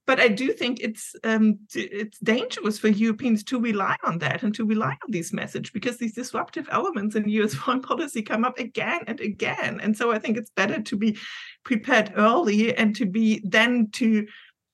but 0.06 0.20
I 0.20 0.28
do 0.28 0.52
think 0.52 0.80
it's 0.80 1.14
um, 1.24 1.58
it's 1.74 2.18
dangerous 2.18 2.78
for 2.78 2.88
Europeans 2.88 3.42
to 3.44 3.60
rely 3.60 3.96
on 4.04 4.18
that 4.18 4.42
and 4.42 4.54
to 4.54 4.66
rely 4.66 4.90
on 4.90 5.10
this 5.10 5.32
message 5.32 5.72
because 5.72 5.96
these 5.96 6.14
disruptive 6.14 6.68
elements 6.70 7.16
in 7.16 7.28
U.S. 7.28 7.54
foreign 7.54 7.80
policy 7.80 8.22
come 8.22 8.44
up 8.44 8.58
again 8.58 9.00
and 9.06 9.20
again. 9.20 9.80
And 9.80 9.96
so 9.96 10.12
I 10.12 10.18
think 10.18 10.36
it's 10.36 10.50
better 10.50 10.82
to 10.82 10.96
be 10.96 11.16
prepared 11.64 12.12
early 12.16 12.76
and 12.76 12.94
to 12.96 13.06
be 13.06 13.42
then 13.44 13.88
to 13.92 14.26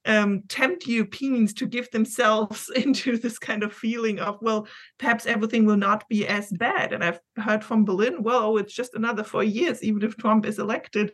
um, 0.06 0.42
tempt 0.48 0.86
Europeans 0.86 1.52
to 1.54 1.66
give 1.66 1.90
themselves 1.90 2.68
into 2.74 3.16
this 3.16 3.38
kind 3.38 3.62
of 3.62 3.72
feeling 3.72 4.18
of, 4.18 4.38
well, 4.40 4.66
perhaps 4.98 5.26
everything 5.26 5.64
will 5.64 5.76
not 5.76 6.08
be 6.08 6.26
as 6.26 6.50
bad. 6.50 6.92
And 6.92 7.04
I've 7.04 7.20
heard 7.36 7.62
from 7.62 7.84
Berlin, 7.84 8.22
well, 8.22 8.56
it's 8.56 8.74
just 8.74 8.94
another 8.94 9.22
four 9.22 9.44
years, 9.44 9.82
even 9.82 10.02
if 10.02 10.16
Trump 10.16 10.46
is 10.46 10.58
elected 10.58 11.12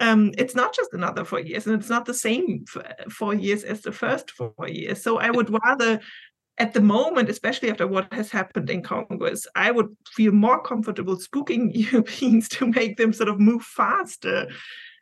um, 0.00 0.32
it's 0.38 0.54
not 0.54 0.74
just 0.74 0.92
another 0.92 1.24
four 1.24 1.40
years 1.40 1.66
and 1.66 1.78
it's 1.78 1.90
not 1.90 2.06
the 2.06 2.14
same 2.14 2.64
four 3.10 3.34
years 3.34 3.62
as 3.62 3.82
the 3.82 3.92
first 3.92 4.30
four 4.30 4.54
years. 4.66 5.02
So 5.02 5.18
I 5.18 5.30
would 5.30 5.50
rather, 5.64 6.00
at 6.58 6.72
the 6.72 6.80
moment, 6.80 7.28
especially 7.28 7.70
after 7.70 7.86
what 7.86 8.12
has 8.12 8.30
happened 8.30 8.70
in 8.70 8.82
Congress, 8.82 9.46
I 9.54 9.70
would 9.70 9.94
feel 10.14 10.32
more 10.32 10.62
comfortable 10.62 11.16
spooking 11.16 11.70
Europeans 11.92 12.48
to 12.50 12.66
make 12.66 12.96
them 12.96 13.12
sort 13.12 13.28
of 13.28 13.38
move 13.38 13.62
faster. 13.62 14.48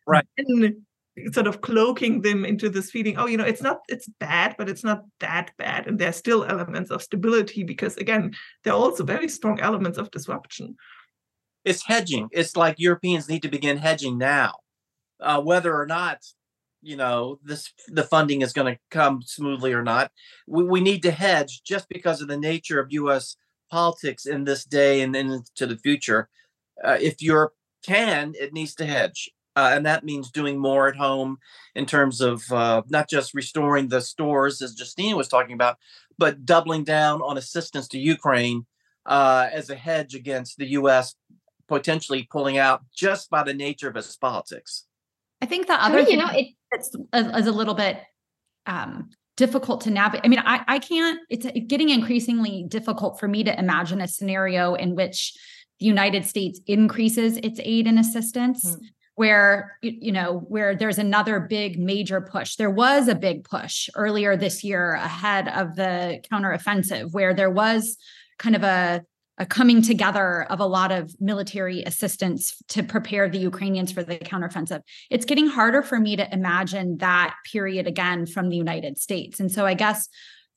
Right. 0.07 0.27
Than 0.37 0.85
sort 1.33 1.47
of 1.47 1.61
cloaking 1.61 2.23
them 2.23 2.45
into 2.45 2.71
this 2.71 2.91
feeling 2.91 3.19
oh 3.19 3.27
you 3.27 3.37
know 3.37 3.45
it's 3.45 3.61
not 3.61 3.81
it's 3.89 4.09
bad 4.21 4.55
but 4.57 4.69
it's 4.71 4.85
not 4.85 5.03
that 5.19 5.51
bad 5.59 5.87
and 5.87 5.99
there's 5.99 6.17
still 6.17 6.45
elements 6.45 6.91
of 6.91 7.03
stability 7.03 7.63
because 7.63 7.97
again 7.97 8.33
there 8.63 8.73
are 8.73 8.79
also 8.79 9.05
very 9.05 9.29
strong 9.29 9.61
elements 9.61 9.99
of 9.99 10.11
disruption 10.13 10.75
it's 11.65 11.85
hedging 11.85 12.29
it's 12.31 12.57
like 12.57 12.77
europeans 12.79 13.29
need 13.29 13.43
to 13.43 13.49
begin 13.49 13.77
hedging 13.77 14.17
now 14.17 14.53
uh, 15.23 15.41
whether 15.41 15.75
or 15.75 15.87
not 15.87 16.19
you 16.83 16.97
know 16.97 17.39
this 17.43 17.73
the 17.89 18.05
funding 18.05 18.43
is 18.43 18.53
going 18.53 18.73
to 18.73 18.81
come 18.91 19.23
smoothly 19.23 19.73
or 19.73 19.83
not. 19.83 20.11
We, 20.47 20.65
we 20.65 20.81
need 20.81 21.03
to 21.03 21.11
hedge 21.11 21.63
just 21.63 21.89
because 21.89 22.21
of 22.21 22.29
the 22.29 22.39
nature 22.39 22.81
of 22.81 22.91
us 22.91 23.37
politics 23.71 24.27
in 24.27 24.45
this 24.45 24.65
day 24.65 25.01
and 25.01 25.15
into 25.15 25.67
the 25.67 25.77
future. 25.79 26.29
Uh, 26.83 26.97
if 27.01 27.21
europe 27.21 27.53
can 27.85 28.35
it 28.39 28.53
needs 28.53 28.75
to 28.75 28.87
hedge 28.87 29.31
uh, 29.57 29.71
and 29.75 29.85
that 29.85 30.05
means 30.05 30.31
doing 30.31 30.59
more 30.59 30.89
at 30.89 30.97
home 30.97 31.39
in 31.75 31.85
terms 31.85 32.21
of 32.21 32.43
uh, 32.53 32.83
not 32.89 33.09
just 33.09 33.35
restoring 33.35 33.89
the 33.89 34.01
stores 34.01 34.63
as 34.63 34.77
Justyna 34.77 35.17
was 35.17 35.29
talking 35.29 35.55
about 35.55 35.77
but 36.19 36.45
doubling 36.45 36.85
down 36.85 37.23
on 37.23 37.39
assistance 37.39 37.89
to 37.89 37.99
ukraine 37.99 38.67
uh, 39.07 39.49
as 39.53 39.71
a 39.71 39.75
hedge 39.75 40.15
against 40.15 40.59
the 40.59 40.67
us 40.67 41.15
potentially 41.69 42.27
pulling 42.31 42.59
out 42.59 42.83
just 42.95 43.31
by 43.31 43.43
the 43.43 43.55
nature 43.55 43.89
of 43.89 43.97
its 43.97 44.17
politics 44.17 44.87
I 45.41 45.47
think 45.47 45.67
the 45.67 45.83
other 45.83 46.05
thing 46.05 46.19
you 46.19 46.19
know, 46.19 46.31
it, 46.33 46.49
it's 46.73 46.95
is 47.15 47.47
a 47.47 47.53
little 47.53 47.75
bit 47.75 48.01
um, 48.67 49.11
difficult 49.37 49.83
to 49.83 49.91
navigate. 49.91 50.25
I 50.25 50.29
mean, 50.29 50.43
I, 50.45 50.63
I 50.69 50.79
can't, 50.79 51.19
it's 51.31 51.47
getting 51.67 51.89
increasingly 51.89 52.65
difficult 52.69 53.19
for 53.19 53.27
me 53.27 53.43
to 53.45 53.59
imagine 53.59 54.01
a 54.01 54.09
scenario 54.09 54.75
in 54.75 54.95
which 54.95 55.35
the 55.79 55.87
United 55.87 56.27
States 56.27 56.61
increases 56.67 57.39
its 57.39 57.59
aid 57.63 57.87
and 57.87 57.99
assistance. 57.99 58.65
Mm-hmm. 58.65 58.85
Where 59.17 59.77
you 59.83 60.13
know 60.13 60.39
where 60.49 60.75
there's 60.75 60.97
another 60.97 61.41
big 61.41 61.79
major 61.79 62.23
push. 62.23 62.57
There 62.57 62.71
was 62.71 63.07
a 63.07 63.15
big 63.15 63.45
push 63.45 63.91
earlier 63.95 64.35
this 64.35 64.65
year 64.65 64.95
ahead 64.95 65.47
of 65.49 65.77
the 65.77 66.23
counteroffensive, 66.33 67.13
where 67.13 67.35
there 67.35 67.51
was 67.51 67.99
kind 68.39 68.57
of 68.57 68.63
a 68.63 69.05
a 69.41 69.47
coming 69.47 69.81
together 69.81 70.43
of 70.51 70.61
a 70.61 70.67
lot 70.67 70.93
of 70.93 71.19
military 71.19 71.83
assistance 71.83 72.63
to 72.69 72.83
prepare 72.83 73.29
the 73.29 73.39
Ukrainians 73.39 73.91
for 73.91 74.03
the 74.03 74.19
counteroffensive. 74.19 74.83
It's 75.11 75.25
getting 75.25 75.47
harder 75.47 75.83
for 75.83 75.99
me 75.99 76.15
to 76.17 76.33
imagine 76.33 76.99
that 76.99 77.35
period 77.51 77.87
again 77.87 78.27
from 78.27 78.51
the 78.51 78.57
United 78.57 78.99
States. 78.99 79.41
And 79.41 79.51
so 79.51 79.65
I 79.65 79.73
guess 79.73 80.09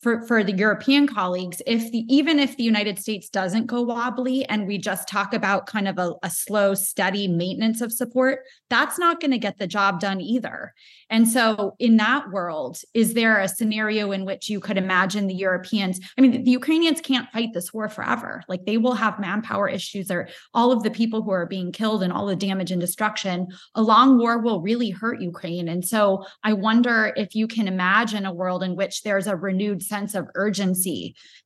for, 0.04 0.22
for 0.28 0.44
the 0.44 0.52
European 0.52 1.08
colleagues, 1.08 1.62
if 1.66 1.90
the 1.92 2.06
even 2.14 2.38
if 2.38 2.58
the 2.58 2.64
United 2.64 3.00
States 3.00 3.30
doesn't 3.30 3.68
go 3.68 3.82
wobbly 3.82 4.44
and 4.46 4.68
we 4.68 4.78
just 4.78 5.08
talk 5.08 5.34
about 5.34 5.66
kind 5.66 5.88
of 5.88 5.98
a, 5.98 6.14
a 6.22 6.30
slow, 6.30 6.74
steady 6.74 7.28
maintenance 7.28 7.80
of 7.80 7.92
support, 7.92 8.40
that's 8.70 9.00
not 9.00 9.22
going 9.22 9.32
to 9.32 9.38
get 9.38 9.58
the 9.58 9.66
job 9.66 10.02
done 10.02 10.20
either. 10.20 10.74
And 11.10 11.28
so, 11.28 11.76
in 11.80 11.98
that 11.98 12.32
world, 12.32 12.80
is 12.94 13.14
there 13.14 13.40
a 13.40 13.48
scenario 13.48 14.12
in 14.12 14.26
which 14.26 14.50
you 14.50 14.60
could 14.60 14.78
imagine 14.78 15.28
the 15.28 15.36
Europeans? 15.36 16.00
I 16.18 16.22
mean, 16.22 16.44
the 16.44 16.52
Ukrainians 16.52 17.02
can't 17.02 17.30
fight 17.32 17.54
this 17.54 17.74
war 17.74 17.88
forever. 17.88 18.44
Like 18.48 18.66
they 18.66 18.78
will 18.78 18.96
have 18.96 19.20
manpower 19.20 19.70
issues, 19.70 20.12
or 20.12 20.28
all 20.54 20.72
of 20.72 20.84
the 20.84 20.92
people 20.92 21.22
who 21.22 21.32
are 21.32 21.46
being 21.46 21.72
killed 21.72 22.04
and 22.04 22.12
all 22.12 22.26
the 22.26 22.36
damage 22.36 22.72
and 22.72 22.82
destruction. 22.82 23.48
A 23.76 23.82
long 23.82 24.18
war 24.18 24.40
will 24.40 24.62
really 24.62 24.90
hurt 24.90 25.22
Ukraine. 25.22 25.70
And 25.70 25.86
so, 25.86 26.26
I 26.44 26.54
wonder 26.54 27.14
if 27.16 27.36
you 27.36 27.48
can 27.48 27.68
imagine 27.68 28.26
a 28.26 28.34
world 28.34 28.64
in 28.64 28.76
which 28.76 29.04
there's 29.04 29.28
a 29.28 29.36
renewed 29.36 29.82
sense 29.94 30.12
of 30.20 30.28
urgency 30.46 31.00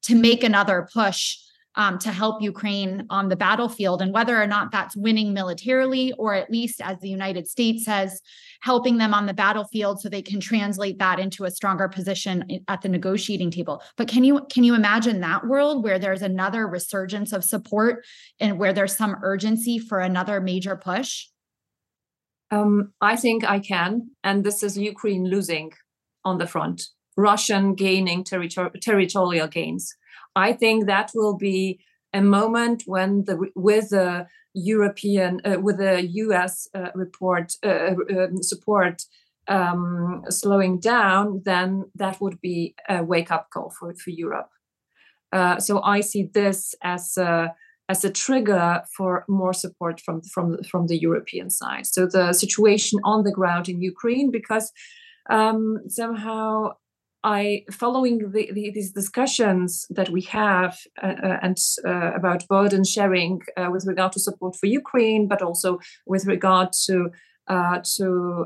to 0.07 0.13
make 0.27 0.41
another 0.43 0.87
push 0.93 1.21
um, 1.77 1.99
to 1.99 2.11
help 2.11 2.41
Ukraine 2.41 3.05
on 3.09 3.29
the 3.29 3.35
battlefield. 3.35 4.01
And 4.01 4.11
whether 4.11 4.41
or 4.41 4.47
not 4.47 4.71
that's 4.71 4.97
winning 4.97 5.31
militarily, 5.31 6.11
or 6.17 6.33
at 6.33 6.49
least, 6.49 6.81
as 6.81 6.97
the 6.99 7.09
United 7.09 7.47
States 7.47 7.85
says, 7.85 8.19
helping 8.61 8.97
them 8.97 9.13
on 9.13 9.27
the 9.27 9.33
battlefield 9.33 10.01
so 10.01 10.09
they 10.09 10.23
can 10.23 10.39
translate 10.39 10.97
that 10.97 11.19
into 11.19 11.45
a 11.45 11.51
stronger 11.51 11.87
position 11.87 12.63
at 12.67 12.81
the 12.81 12.89
negotiating 12.89 13.51
table. 13.51 13.83
But 13.95 14.07
can 14.07 14.23
you 14.23 14.33
can 14.49 14.63
you 14.63 14.73
imagine 14.73 15.21
that 15.21 15.45
world 15.45 15.83
where 15.83 15.99
there's 15.99 16.23
another 16.23 16.67
resurgence 16.67 17.31
of 17.31 17.43
support 17.43 18.03
and 18.39 18.57
where 18.57 18.73
there's 18.73 18.97
some 18.97 19.15
urgency 19.21 19.77
for 19.77 19.99
another 19.99 20.41
major 20.41 20.75
push? 20.75 21.27
Um, 22.49 22.93
I 23.01 23.15
think 23.17 23.43
I 23.43 23.59
can, 23.59 24.11
and 24.23 24.43
this 24.43 24.63
is 24.63 24.77
Ukraine 24.77 25.25
losing 25.25 25.73
on 26.23 26.39
the 26.39 26.47
front, 26.47 26.87
Russian 27.17 27.73
gaining 27.73 28.23
territor- 28.23 28.79
territorial 28.79 29.47
gains. 29.47 29.95
I 30.35 30.53
think 30.53 30.85
that 30.85 31.11
will 31.15 31.35
be 31.35 31.79
a 32.13 32.21
moment 32.21 32.83
when 32.85 33.25
the 33.25 33.49
with 33.55 33.89
the 33.89 34.27
European 34.53 35.41
uh, 35.43 35.59
with 35.59 35.77
the 35.77 36.07
U.S. 36.25 36.67
Uh, 36.73 36.91
report 36.95 37.53
uh, 37.63 37.95
um, 38.09 38.41
support 38.41 39.03
um, 39.47 40.23
slowing 40.29 40.79
down, 40.79 41.41
then 41.45 41.85
that 41.95 42.19
would 42.21 42.39
be 42.41 42.75
a 42.89 43.03
wake 43.03 43.31
up 43.31 43.49
call 43.49 43.69
for 43.69 43.93
for 43.95 44.11
Europe. 44.11 44.49
Uh, 45.31 45.59
so 45.59 45.81
I 45.81 46.01
see 46.01 46.29
this 46.33 46.75
as 46.83 47.17
a 47.17 47.53
as 47.89 48.03
a 48.03 48.11
trigger 48.11 48.83
for 48.95 49.25
more 49.27 49.53
support 49.53 50.01
from 50.01 50.21
from 50.21 50.63
from 50.63 50.87
the 50.87 50.97
European 50.97 51.49
side. 51.49 51.85
So 51.85 52.05
the 52.05 52.33
situation 52.33 52.99
on 53.03 53.23
the 53.23 53.31
ground 53.31 53.69
in 53.69 53.81
Ukraine, 53.81 54.31
because 54.31 54.71
um, 55.29 55.79
somehow 55.87 56.75
I, 57.27 57.65
following 57.69 58.19
the, 58.31 58.49
the, 58.53 58.71
these 58.71 58.93
discussions 58.93 59.85
that 59.89 60.09
we 60.09 60.21
have 60.21 60.77
uh, 61.03 61.07
uh, 61.07 61.37
and 61.41 61.57
uh, 61.85 62.13
about 62.13 62.47
burden 62.47 62.85
sharing 62.85 63.41
uh, 63.57 63.67
with 63.69 63.85
regard 63.85 64.13
to 64.13 64.19
support 64.21 64.55
for 64.55 64.67
Ukraine, 64.67 65.27
but 65.27 65.41
also 65.41 65.79
with 66.05 66.25
regard 66.25 66.69
to 66.85 67.09
uh, 67.49 67.79
to 67.95 68.45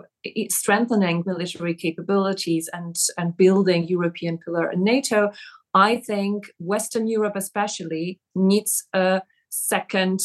strengthening 0.49 1.23
military 1.27 1.75
capabilities 1.75 2.69
and 2.73 2.95
and 3.19 3.37
building 3.37 3.87
European 3.87 4.39
pillar 4.43 4.71
in 4.71 4.83
NATO, 4.83 5.31
I 5.75 5.97
think 5.97 6.37
Western 6.57 7.05
Europe 7.07 7.35
especially 7.35 8.19
needs 8.33 8.83
a 8.93 9.21
second 9.49 10.21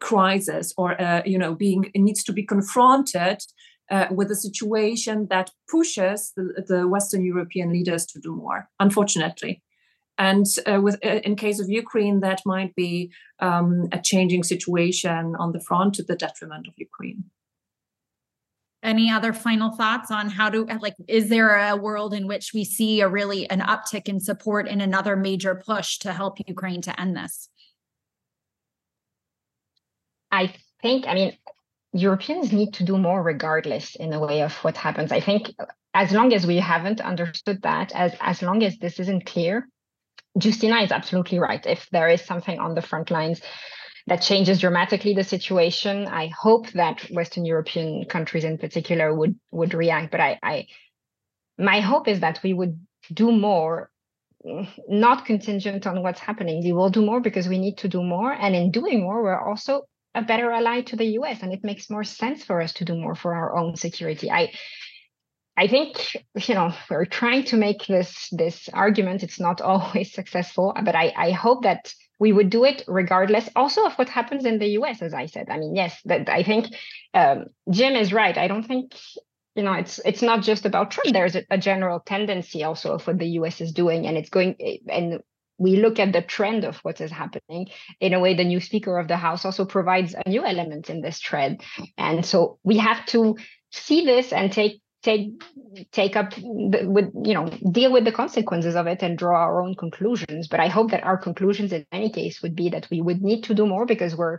crisis 0.00 0.72
or 0.76 1.00
uh, 1.00 1.22
you 1.24 1.38
know 1.38 1.52
being 1.54 1.90
needs 1.96 2.22
to 2.24 2.32
be 2.32 2.44
confronted 2.44 3.38
uh, 3.90 4.06
with 4.10 4.30
a 4.30 4.36
situation 4.36 5.26
that 5.30 5.50
pushes 5.68 6.32
the, 6.36 6.64
the, 6.66 6.88
Western 6.88 7.24
European 7.24 7.72
leaders 7.72 8.06
to 8.06 8.20
do 8.20 8.34
more, 8.34 8.68
unfortunately. 8.80 9.62
And 10.18 10.46
uh, 10.66 10.80
with, 10.80 10.96
uh, 11.04 11.20
in 11.24 11.36
case 11.36 11.60
of 11.60 11.70
Ukraine, 11.70 12.20
that 12.20 12.42
might 12.44 12.74
be 12.74 13.12
um, 13.38 13.88
a 13.92 14.00
changing 14.00 14.42
situation 14.42 15.36
on 15.38 15.52
the 15.52 15.60
front 15.60 15.94
to 15.94 16.02
the 16.02 16.16
detriment 16.16 16.66
of 16.66 16.74
Ukraine. 16.76 17.24
Any 18.82 19.10
other 19.10 19.32
final 19.32 19.70
thoughts 19.70 20.10
on 20.10 20.28
how 20.28 20.50
to 20.50 20.64
like? 20.80 20.94
Is 21.08 21.28
there 21.28 21.56
a 21.56 21.76
world 21.76 22.14
in 22.14 22.28
which 22.28 22.52
we 22.54 22.64
see 22.64 23.00
a 23.00 23.08
really 23.08 23.48
an 23.50 23.60
uptick 23.60 24.08
in 24.08 24.20
support 24.20 24.68
in 24.68 24.80
another 24.80 25.16
major 25.16 25.56
push 25.56 25.98
to 25.98 26.12
help 26.12 26.38
Ukraine 26.46 26.80
to 26.82 27.00
end 27.00 27.16
this? 27.16 27.48
I 30.30 30.54
think. 30.80 31.08
I 31.08 31.14
mean, 31.14 31.36
Europeans 31.92 32.52
need 32.52 32.74
to 32.74 32.84
do 32.84 32.98
more 32.98 33.22
regardless 33.22 33.96
in 33.96 34.12
a 34.12 34.20
way 34.20 34.42
of 34.42 34.52
what 34.64 34.76
happens. 34.76 35.10
I 35.10 35.20
think 35.20 35.50
as 35.94 36.12
long 36.12 36.32
as 36.34 36.46
we 36.46 36.56
haven't 36.56 37.00
understood 37.00 37.62
that, 37.62 37.92
as 37.94 38.14
as 38.20 38.42
long 38.42 38.62
as 38.62 38.78
this 38.78 39.00
isn't 39.00 39.26
clear, 39.26 39.68
Justyna 40.38 40.84
is 40.84 40.92
absolutely 40.92 41.38
right. 41.38 41.64
If 41.66 41.88
there 41.90 42.08
is 42.08 42.22
something 42.22 42.58
on 42.58 42.74
the 42.74 42.82
front 42.82 43.10
lines 43.10 43.40
that 44.06 44.22
changes 44.22 44.60
dramatically 44.60 45.14
the 45.14 45.24
situation, 45.24 46.06
I 46.06 46.28
hope 46.28 46.70
that 46.72 47.00
Western 47.10 47.44
European 47.44 48.04
countries 48.04 48.44
in 48.44 48.58
particular 48.58 49.14
would 49.14 49.36
would 49.50 49.74
react. 49.74 50.10
But 50.10 50.20
I, 50.20 50.38
I 50.42 50.66
my 51.58 51.80
hope 51.80 52.06
is 52.06 52.20
that 52.20 52.40
we 52.42 52.52
would 52.52 52.78
do 53.12 53.32
more 53.32 53.90
not 54.88 55.26
contingent 55.26 55.86
on 55.86 56.02
what's 56.02 56.20
happening. 56.20 56.62
We 56.62 56.72
will 56.72 56.90
do 56.90 57.04
more 57.04 57.20
because 57.20 57.48
we 57.48 57.58
need 57.58 57.78
to 57.78 57.88
do 57.88 58.02
more. 58.02 58.32
And 58.32 58.54
in 58.54 58.70
doing 58.70 59.02
more, 59.02 59.22
we're 59.22 59.40
also 59.40 59.88
a 60.18 60.22
better 60.22 60.50
ally 60.50 60.82
to 60.82 60.96
the 60.96 61.12
US 61.20 61.42
and 61.42 61.52
it 61.52 61.64
makes 61.64 61.88
more 61.88 62.04
sense 62.04 62.44
for 62.44 62.60
us 62.60 62.72
to 62.74 62.84
do 62.84 62.94
more 62.94 63.14
for 63.14 63.34
our 63.34 63.56
own 63.56 63.76
security. 63.76 64.30
I 64.30 64.52
I 65.56 65.66
think 65.66 66.16
you 66.46 66.54
know 66.54 66.72
we're 66.88 67.04
trying 67.04 67.44
to 67.44 67.56
make 67.56 67.86
this 67.86 68.28
this 68.30 68.68
argument. 68.72 69.22
It's 69.22 69.40
not 69.40 69.60
always 69.70 70.12
successful, 70.12 70.74
but 70.84 70.94
I, 70.94 71.12
I 71.16 71.30
hope 71.32 71.64
that 71.64 71.92
we 72.20 72.32
would 72.32 72.50
do 72.50 72.64
it 72.64 72.82
regardless 72.88 73.48
also 73.54 73.84
of 73.86 73.94
what 73.94 74.08
happens 74.08 74.44
in 74.44 74.58
the 74.58 74.70
US, 74.80 75.02
as 75.02 75.14
I 75.14 75.26
said. 75.26 75.46
I 75.50 75.58
mean, 75.58 75.74
yes, 75.76 76.00
that 76.04 76.28
I 76.28 76.42
think 76.42 76.66
um, 77.14 77.46
Jim 77.70 77.94
is 77.94 78.12
right. 78.12 78.36
I 78.36 78.48
don't 78.48 78.66
think 78.66 78.94
you 79.56 79.64
know 79.64 79.72
it's 79.72 79.98
it's 80.04 80.22
not 80.22 80.42
just 80.42 80.64
about 80.64 80.92
Trump. 80.92 81.12
There's 81.12 81.36
a, 81.36 81.44
a 81.50 81.58
general 81.58 82.00
tendency 82.00 82.62
also 82.64 82.94
of 82.94 83.06
what 83.06 83.18
the 83.18 83.30
US 83.40 83.60
is 83.60 83.72
doing, 83.72 84.06
and 84.06 84.16
it's 84.16 84.30
going 84.30 84.56
and 84.88 85.20
we 85.58 85.76
look 85.76 85.98
at 85.98 86.12
the 86.12 86.22
trend 86.22 86.64
of 86.64 86.76
what 86.78 87.00
is 87.00 87.10
happening. 87.10 87.68
In 88.00 88.14
a 88.14 88.20
way 88.20 88.34
the 88.34 88.44
new 88.44 88.60
speaker 88.60 88.98
of 88.98 89.08
the 89.08 89.16
house 89.16 89.44
also 89.44 89.64
provides 89.64 90.14
a 90.14 90.28
new 90.28 90.44
element 90.44 90.88
in 90.88 91.00
this 91.00 91.18
trend. 91.18 91.62
And 91.96 92.24
so 92.24 92.58
we 92.62 92.78
have 92.78 93.04
to 93.06 93.36
see 93.70 94.04
this 94.04 94.32
and 94.32 94.52
take 94.52 94.80
take 95.02 95.42
take 95.92 96.16
up 96.16 96.34
the, 96.34 96.84
with 96.84 97.12
you 97.24 97.34
know 97.34 97.46
deal 97.70 97.92
with 97.92 98.04
the 98.04 98.12
consequences 98.12 98.74
of 98.74 98.86
it 98.86 99.02
and 99.02 99.18
draw 99.18 99.38
our 99.38 99.62
own 99.62 99.74
conclusions. 99.74 100.48
But 100.48 100.60
i 100.60 100.68
hope 100.68 100.90
that 100.90 101.04
our 101.04 101.16
conclusions 101.16 101.72
in 101.72 101.86
any 101.92 102.10
case 102.10 102.42
would 102.42 102.56
be 102.56 102.70
that 102.70 102.88
we 102.90 103.00
would 103.00 103.22
need 103.22 103.44
to 103.44 103.54
do 103.54 103.66
more 103.66 103.86
because 103.86 104.16
we're 104.16 104.38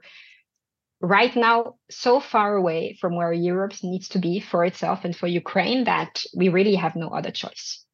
right 1.01 1.33
now 1.35 1.75
so 1.89 2.19
far 2.19 2.55
away 2.55 2.97
from 2.99 3.15
where 3.15 3.31
europe 3.31 3.73
needs 3.83 4.09
to 4.09 4.19
be 4.19 4.39
for 4.39 4.65
itself 4.65 5.05
and 5.05 5.15
for 5.15 5.27
ukraine 5.27 5.85
that 5.85 6.23
we 6.35 6.49
really 6.49 6.75
have 6.75 6.95
no 6.95 7.07
other 7.07 7.31
choice 7.31 7.85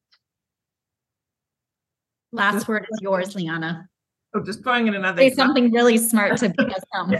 Last 2.36 2.68
word 2.68 2.86
is 2.90 3.00
yours, 3.00 3.34
Liana. 3.34 3.88
Oh, 4.34 4.40
just 4.40 4.62
throwing 4.62 4.86
in 4.86 4.94
another. 4.94 5.22
Say 5.22 5.28
example. 5.28 5.54
something 5.54 5.72
really 5.72 5.96
smart 5.96 6.36
to 6.38 6.50
beat 6.50 6.70
us 6.70 6.82
down. 6.94 7.16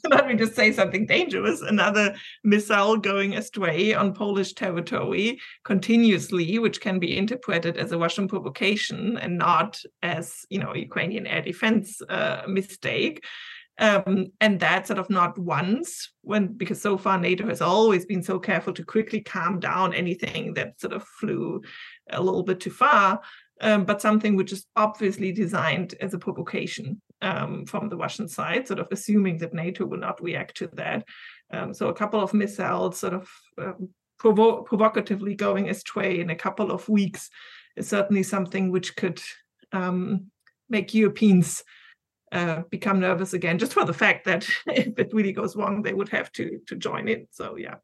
Let 0.10 0.28
me 0.28 0.36
just 0.36 0.54
say 0.54 0.70
something 0.70 1.06
dangerous. 1.06 1.62
Another 1.62 2.14
missile 2.44 2.96
going 2.96 3.34
astray 3.34 3.92
on 3.92 4.14
Polish 4.14 4.52
territory 4.52 5.40
continuously, 5.64 6.60
which 6.60 6.80
can 6.80 7.00
be 7.00 7.16
interpreted 7.16 7.76
as 7.76 7.90
a 7.90 7.98
Russian 7.98 8.28
provocation 8.28 9.18
and 9.18 9.36
not 9.36 9.80
as, 10.02 10.44
you 10.48 10.60
know, 10.60 10.74
Ukrainian 10.74 11.26
air 11.26 11.42
defense 11.42 12.00
uh, 12.08 12.42
mistake. 12.46 13.24
Um, 13.78 14.28
and 14.40 14.60
that 14.60 14.86
sort 14.86 14.98
of 14.98 15.10
not 15.10 15.38
once 15.38 16.10
when 16.22 16.54
because 16.54 16.80
so 16.80 16.96
far 16.96 17.18
nato 17.18 17.46
has 17.46 17.60
always 17.60 18.06
been 18.06 18.22
so 18.22 18.38
careful 18.38 18.72
to 18.72 18.82
quickly 18.82 19.20
calm 19.20 19.60
down 19.60 19.92
anything 19.92 20.54
that 20.54 20.80
sort 20.80 20.94
of 20.94 21.02
flew 21.02 21.60
a 22.10 22.22
little 22.22 22.42
bit 22.42 22.60
too 22.60 22.70
far 22.70 23.20
um, 23.60 23.84
but 23.84 24.02
something 24.02 24.36
which 24.36 24.52
is 24.52 24.66
obviously 24.76 25.32
designed 25.32 25.94
as 26.00 26.14
a 26.14 26.18
provocation 26.18 27.00
um, 27.22 27.64
from 27.66 27.88
the 27.88 27.96
Russian 27.96 28.28
side, 28.28 28.68
sort 28.68 28.80
of 28.80 28.88
assuming 28.90 29.38
that 29.38 29.54
NATO 29.54 29.86
will 29.86 29.98
not 29.98 30.22
react 30.22 30.56
to 30.58 30.68
that. 30.74 31.04
Um, 31.50 31.72
so 31.72 31.88
a 31.88 31.94
couple 31.94 32.20
of 32.20 32.34
missiles 32.34 32.98
sort 32.98 33.14
of 33.14 33.30
um, 33.58 33.88
provo- 34.18 34.62
provocatively 34.62 35.34
going 35.34 35.70
astray 35.70 36.20
in 36.20 36.30
a 36.30 36.36
couple 36.36 36.70
of 36.70 36.88
weeks 36.88 37.30
is 37.76 37.88
certainly 37.88 38.22
something 38.22 38.70
which 38.70 38.96
could 38.96 39.20
um, 39.72 40.30
make 40.68 40.94
Europeans 40.94 41.62
uh, 42.32 42.62
become 42.70 43.00
nervous 43.00 43.32
again, 43.32 43.58
just 43.58 43.72
for 43.72 43.84
the 43.84 43.92
fact 43.94 44.24
that 44.26 44.48
if 44.66 44.98
it 44.98 45.14
really 45.14 45.32
goes 45.32 45.56
wrong, 45.56 45.82
they 45.82 45.94
would 45.94 46.08
have 46.08 46.30
to 46.32 46.60
to 46.66 46.76
join 46.76 47.08
in. 47.08 47.26
So 47.30 47.56
yeah. 47.56 47.76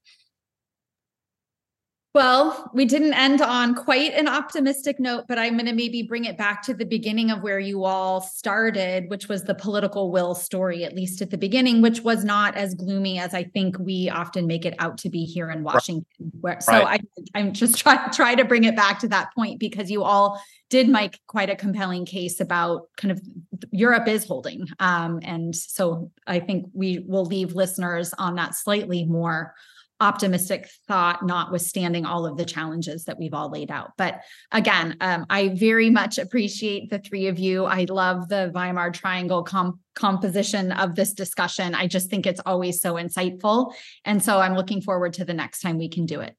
Well, 2.14 2.70
we 2.74 2.84
didn't 2.84 3.14
end 3.14 3.40
on 3.40 3.74
quite 3.74 4.12
an 4.12 4.28
optimistic 4.28 5.00
note, 5.00 5.24
but 5.28 5.38
I'm 5.38 5.54
going 5.54 5.64
to 5.64 5.72
maybe 5.72 6.02
bring 6.02 6.26
it 6.26 6.36
back 6.36 6.62
to 6.64 6.74
the 6.74 6.84
beginning 6.84 7.30
of 7.30 7.42
where 7.42 7.58
you 7.58 7.84
all 7.84 8.20
started, 8.20 9.08
which 9.08 9.28
was 9.28 9.44
the 9.44 9.54
political 9.54 10.10
will 10.12 10.34
story, 10.34 10.84
at 10.84 10.94
least 10.94 11.22
at 11.22 11.30
the 11.30 11.38
beginning, 11.38 11.80
which 11.80 12.02
was 12.02 12.22
not 12.22 12.54
as 12.54 12.74
gloomy 12.74 13.18
as 13.18 13.32
I 13.32 13.44
think 13.44 13.78
we 13.78 14.10
often 14.10 14.46
make 14.46 14.66
it 14.66 14.74
out 14.78 14.98
to 14.98 15.08
be 15.08 15.24
here 15.24 15.50
in 15.50 15.62
Washington. 15.62 16.04
Where, 16.42 16.54
right. 16.54 16.62
So 16.62 16.72
I, 16.72 16.98
I'm 17.34 17.54
just 17.54 17.78
trying 17.78 18.10
try 18.10 18.34
to 18.34 18.44
bring 18.44 18.64
it 18.64 18.76
back 18.76 18.98
to 19.00 19.08
that 19.08 19.34
point 19.34 19.58
because 19.58 19.90
you 19.90 20.02
all 20.02 20.38
did 20.68 20.90
make 20.90 21.18
quite 21.26 21.48
a 21.48 21.56
compelling 21.56 22.04
case 22.04 22.40
about 22.40 22.88
kind 22.98 23.12
of 23.12 23.22
Europe 23.70 24.06
is 24.06 24.26
holding. 24.26 24.66
Um, 24.80 25.20
and 25.22 25.56
so 25.56 26.10
I 26.26 26.40
think 26.40 26.66
we 26.74 26.98
will 27.06 27.24
leave 27.24 27.54
listeners 27.54 28.12
on 28.18 28.34
that 28.34 28.54
slightly 28.54 29.06
more 29.06 29.54
optimistic 30.02 30.68
thought, 30.88 31.24
notwithstanding 31.24 32.04
all 32.04 32.26
of 32.26 32.36
the 32.36 32.44
challenges 32.44 33.04
that 33.04 33.20
we've 33.20 33.32
all 33.32 33.48
laid 33.48 33.70
out. 33.70 33.92
But 33.96 34.20
again, 34.50 34.96
um, 35.00 35.26
I 35.30 35.50
very 35.50 35.90
much 35.90 36.18
appreciate 36.18 36.90
the 36.90 36.98
three 36.98 37.28
of 37.28 37.38
you. 37.38 37.66
I 37.66 37.84
love 37.84 38.28
the 38.28 38.50
Weimar 38.52 38.90
Triangle 38.90 39.44
com- 39.44 39.78
composition 39.94 40.72
of 40.72 40.96
this 40.96 41.12
discussion. 41.12 41.76
I 41.76 41.86
just 41.86 42.10
think 42.10 42.26
it's 42.26 42.40
always 42.44 42.80
so 42.80 42.94
insightful. 42.94 43.74
And 44.04 44.20
so 44.20 44.40
I'm 44.40 44.56
looking 44.56 44.82
forward 44.82 45.12
to 45.14 45.24
the 45.24 45.34
next 45.34 45.60
time 45.60 45.78
we 45.78 45.88
can 45.88 46.04
do 46.04 46.20
it. 46.20 46.34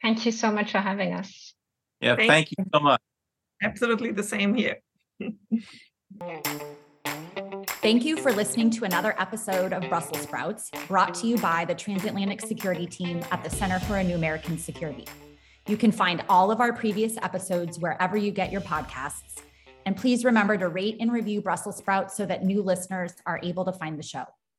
Thank 0.00 0.24
you 0.24 0.30
so 0.30 0.52
much 0.52 0.70
for 0.70 0.78
having 0.78 1.12
us. 1.14 1.52
Yeah, 2.00 2.14
thank, 2.14 2.30
thank 2.30 2.50
you 2.52 2.64
so 2.72 2.78
much. 2.78 3.00
Absolutely 3.60 4.12
the 4.12 4.22
same 4.22 4.54
here. 4.54 4.78
Thank 7.82 8.04
you 8.04 8.16
for 8.16 8.32
listening 8.32 8.70
to 8.70 8.84
another 8.84 9.12
episode 9.18 9.72
of 9.72 9.88
Brussels 9.88 10.20
Sprouts, 10.20 10.70
brought 10.86 11.14
to 11.14 11.26
you 11.26 11.36
by 11.38 11.64
the 11.64 11.74
Transatlantic 11.74 12.40
Security 12.40 12.86
Team 12.86 13.20
at 13.32 13.42
the 13.42 13.50
Center 13.50 13.80
for 13.80 13.96
a 13.96 14.04
New 14.04 14.14
American 14.14 14.56
Security. 14.56 15.04
You 15.66 15.76
can 15.76 15.90
find 15.90 16.22
all 16.28 16.52
of 16.52 16.60
our 16.60 16.72
previous 16.72 17.16
episodes 17.16 17.80
wherever 17.80 18.16
you 18.16 18.30
get 18.30 18.52
your 18.52 18.60
podcasts. 18.60 19.42
And 19.84 19.96
please 19.96 20.24
remember 20.24 20.56
to 20.58 20.68
rate 20.68 20.98
and 21.00 21.10
review 21.10 21.40
Brussels 21.40 21.76
Sprouts 21.76 22.16
so 22.16 22.24
that 22.24 22.44
new 22.44 22.62
listeners 22.62 23.14
are 23.26 23.40
able 23.42 23.64
to 23.64 23.72
find 23.72 23.98
the 23.98 24.04
show. 24.04 24.26